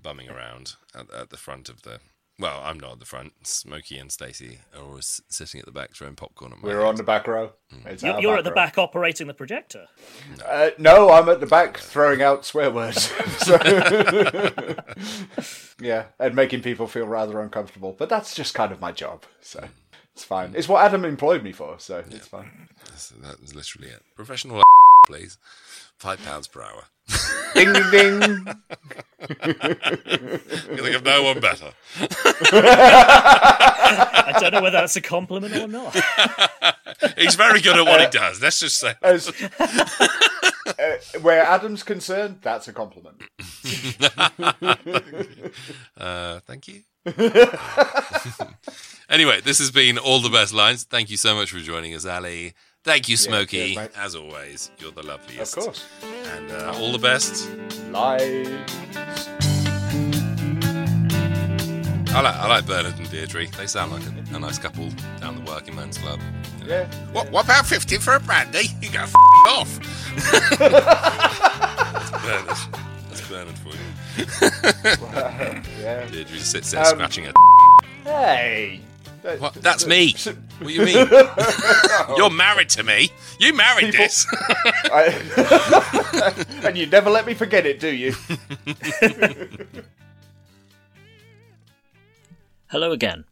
bumming 0.00 0.30
around 0.30 0.74
at, 0.94 1.12
at 1.12 1.30
the 1.30 1.36
front 1.36 1.68
of 1.68 1.82
the. 1.82 2.00
Well, 2.36 2.62
I'm 2.64 2.80
not 2.80 2.94
at 2.94 2.98
the 2.98 3.06
front. 3.06 3.46
Smokey 3.46 3.96
and 3.96 4.10
Stacey 4.10 4.58
are 4.76 4.82
always 4.82 5.20
sitting 5.28 5.60
at 5.60 5.66
the 5.66 5.72
back 5.72 5.94
throwing 5.94 6.16
popcorn 6.16 6.50
at 6.52 6.58
my 6.60 6.68
We're 6.68 6.80
head. 6.80 6.86
on 6.88 6.96
the 6.96 7.04
back 7.04 7.28
row. 7.28 7.52
It's 7.86 8.02
You're, 8.02 8.18
you're 8.20 8.36
at 8.38 8.42
the 8.42 8.50
row. 8.50 8.56
back 8.56 8.76
operating 8.76 9.28
the 9.28 9.34
projector. 9.34 9.86
Uh, 10.44 10.70
no, 10.76 11.12
I'm 11.12 11.28
at 11.28 11.38
the 11.38 11.46
back 11.46 11.78
throwing 11.78 12.22
out 12.22 12.44
swear 12.44 12.72
words. 12.72 13.12
yeah, 15.80 16.06
and 16.18 16.34
making 16.34 16.62
people 16.62 16.88
feel 16.88 17.06
rather 17.06 17.40
uncomfortable. 17.40 17.94
But 17.96 18.08
that's 18.08 18.34
just 18.34 18.52
kind 18.54 18.72
of 18.72 18.80
my 18.80 18.90
job, 18.90 19.22
so 19.40 19.68
it's 20.14 20.24
fine. 20.24 20.52
It's 20.54 20.68
what 20.68 20.84
Adam 20.84 21.04
employed 21.04 21.42
me 21.42 21.52
for, 21.52 21.78
so 21.78 22.04
it's 22.08 22.28
fine. 22.28 22.68
That's, 22.86 23.08
that 23.08 23.40
was 23.40 23.54
literally 23.54 23.88
it. 23.88 24.02
Professional, 24.14 24.62
please. 25.06 25.38
Five 25.98 26.22
pounds 26.24 26.46
per 26.48 26.62
hour. 26.62 26.84
Ding 27.54 27.72
ding 27.72 27.90
ding. 27.90 28.20
You 29.20 29.36
think 30.82 30.96
of 30.96 31.04
no 31.04 31.22
one 31.22 31.38
better. 31.40 31.72
I 34.26 34.36
don't 34.40 34.52
know 34.52 34.62
whether 34.62 34.78
that's 34.78 34.96
a 34.96 35.00
compliment 35.00 35.54
or 35.54 35.68
not. 35.68 35.94
He's 37.16 37.36
very 37.36 37.60
good 37.60 37.76
at 37.76 37.84
what 37.84 38.00
he 38.00 38.06
does. 38.08 38.42
Let's 38.42 38.58
just 38.58 38.80
say. 38.80 38.94
As, 39.02 39.28
uh, 39.58 40.96
where 41.20 41.42
Adam's 41.42 41.82
concerned, 41.84 42.38
that's 42.42 42.66
a 42.68 42.72
compliment. 42.72 43.22
Uh, 45.96 46.40
thank 46.40 46.68
you. 46.68 46.82
Anyway, 49.08 49.40
this 49.42 49.58
has 49.58 49.70
been 49.70 49.98
all 49.98 50.20
the 50.20 50.30
best 50.30 50.52
lines. 50.54 50.84
Thank 50.84 51.10
you 51.10 51.16
so 51.16 51.34
much 51.34 51.50
for 51.50 51.58
joining 51.58 51.94
us, 51.94 52.06
Ally. 52.06 52.50
Thank 52.84 53.08
you, 53.08 53.16
Smokey. 53.16 53.74
cheers, 53.74 53.76
mate. 53.76 53.90
As 53.96 54.14
always, 54.14 54.70
you're 54.78 54.92
the 54.92 55.02
loveliest. 55.02 55.56
Of 55.56 55.64
course. 55.64 55.86
And 56.34 56.50
uh, 56.50 56.72
all 56.76 56.92
the 56.92 56.98
best. 56.98 57.50
Lies. 57.90 58.48
I 62.16 62.20
like, 62.20 62.34
I 62.36 62.46
like 62.48 62.66
Bernard 62.66 62.96
and 62.98 63.10
Deirdre. 63.10 63.46
They 63.56 63.66
sound 63.66 63.92
like 63.92 64.02
a, 64.02 64.36
a 64.36 64.38
nice 64.38 64.58
couple 64.58 64.88
down 65.18 65.42
the 65.44 65.50
working 65.50 65.74
man's 65.74 65.98
club. 65.98 66.20
Yeah. 66.64 66.86
What, 67.12 67.30
what 67.30 67.44
about 67.44 67.66
50 67.66 67.96
for 67.98 68.14
a 68.14 68.20
brandy? 68.20 68.68
You 68.80 68.90
go 68.90 69.00
f- 69.00 69.14
off. 69.48 69.78
Bernard. 72.22 72.56
That's 73.08 73.28
Bernard 73.28 73.58
for 73.58 73.70
you. 73.70 73.80
Yeah. 75.80 76.06
Deirdre 76.10 76.38
sits 76.38 76.70
there 76.70 76.80
Um, 76.82 76.86
scratching 76.86 77.24
her. 77.24 77.32
Hey. 78.04 78.80
That- 79.24 79.40
What? 79.40 79.54
That's 79.54 79.86
me. 79.86 80.12
What 80.58 80.68
do 80.68 80.72
you 80.72 80.84
mean? 80.84 81.08
You're 82.16 82.28
married 82.30 82.68
to 82.70 82.82
me. 82.82 83.10
You 83.40 83.54
married 83.54 83.86
People- 83.92 84.04
this. 84.04 84.26
I- 84.92 86.44
and 86.64 86.76
you 86.76 86.84
never 86.86 87.08
let 87.08 87.26
me 87.26 87.32
forget 87.32 87.64
it, 87.64 87.80
do 87.80 87.88
you? 87.88 88.14
Hello 92.66 92.92
again. 92.92 93.24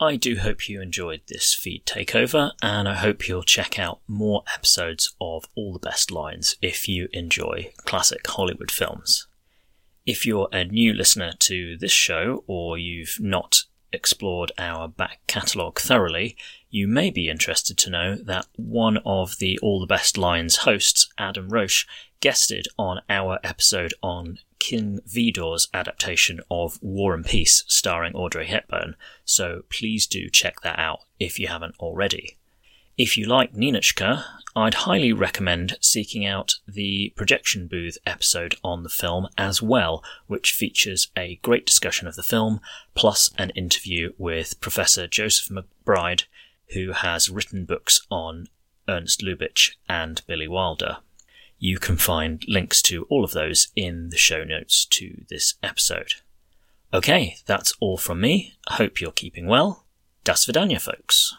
I 0.00 0.16
do 0.16 0.36
hope 0.36 0.68
you 0.68 0.80
enjoyed 0.80 1.22
this 1.28 1.54
feed 1.54 1.84
takeover, 1.86 2.52
and 2.62 2.88
I 2.88 2.94
hope 2.94 3.26
you'll 3.26 3.42
check 3.42 3.78
out 3.78 4.00
more 4.06 4.44
episodes 4.54 5.14
of 5.20 5.46
All 5.56 5.72
the 5.72 5.78
Best 5.80 6.10
Lines 6.12 6.56
if 6.62 6.86
you 6.88 7.08
enjoy 7.12 7.72
classic 7.84 8.24
Hollywood 8.26 8.70
films. 8.70 9.26
If 10.06 10.24
you're 10.24 10.48
a 10.52 10.64
new 10.64 10.92
listener 10.92 11.32
to 11.40 11.76
this 11.78 11.90
show, 11.92 12.44
or 12.46 12.78
you've 12.78 13.16
not 13.18 13.64
explored 13.92 14.52
our 14.58 14.88
back 14.88 15.20
catalogue 15.26 15.78
thoroughly, 15.78 16.36
you 16.70 16.86
may 16.86 17.10
be 17.10 17.28
interested 17.28 17.76
to 17.78 17.90
know 17.90 18.14
that 18.16 18.46
one 18.56 18.98
of 19.04 19.38
the 19.38 19.58
All 19.60 19.80
the 19.80 19.86
Best 19.86 20.18
Lines 20.18 20.58
hosts, 20.58 21.08
Adam 21.18 21.48
Roche, 21.48 21.86
guested 22.20 22.66
on 22.78 23.00
our 23.08 23.38
episode 23.44 23.94
on 24.02 24.38
King 24.58 25.00
Vidor's 25.06 25.68
adaptation 25.72 26.40
of 26.50 26.78
War 26.82 27.14
and 27.14 27.24
Peace 27.24 27.64
starring 27.68 28.14
Audrey 28.14 28.46
Hepburn, 28.46 28.96
so 29.24 29.62
please 29.70 30.06
do 30.06 30.28
check 30.28 30.60
that 30.62 30.78
out 30.78 31.00
if 31.20 31.38
you 31.38 31.46
haven't 31.46 31.76
already. 31.78 32.37
If 32.98 33.16
you 33.16 33.26
like 33.26 33.54
Ninotchka, 33.54 34.24
I'd 34.56 34.74
highly 34.74 35.12
recommend 35.12 35.78
seeking 35.80 36.26
out 36.26 36.56
the 36.66 37.12
Projection 37.14 37.68
Booth 37.68 37.96
episode 38.04 38.56
on 38.64 38.82
the 38.82 38.88
film 38.88 39.28
as 39.38 39.62
well, 39.62 40.02
which 40.26 40.50
features 40.50 41.06
a 41.16 41.38
great 41.44 41.64
discussion 41.64 42.08
of 42.08 42.16
the 42.16 42.24
film, 42.24 42.60
plus 42.96 43.30
an 43.38 43.50
interview 43.50 44.14
with 44.18 44.60
Professor 44.60 45.06
Joseph 45.06 45.48
McBride, 45.48 46.24
who 46.74 46.90
has 46.90 47.30
written 47.30 47.64
books 47.64 48.04
on 48.10 48.48
Ernst 48.88 49.22
Lubitsch 49.22 49.76
and 49.88 50.22
Billy 50.26 50.48
Wilder. 50.48 50.96
You 51.56 51.78
can 51.78 51.98
find 51.98 52.44
links 52.48 52.82
to 52.82 53.04
all 53.04 53.22
of 53.22 53.30
those 53.30 53.68
in 53.76 54.08
the 54.08 54.16
show 54.16 54.42
notes 54.42 54.84
to 54.86 55.24
this 55.30 55.54
episode. 55.62 56.14
Okay, 56.92 57.36
that's 57.46 57.74
all 57.78 57.96
from 57.96 58.20
me. 58.20 58.54
Hope 58.70 59.00
you're 59.00 59.12
keeping 59.12 59.46
well. 59.46 59.84
Das 60.24 60.44
Vidania, 60.46 60.80
folks. 60.80 61.36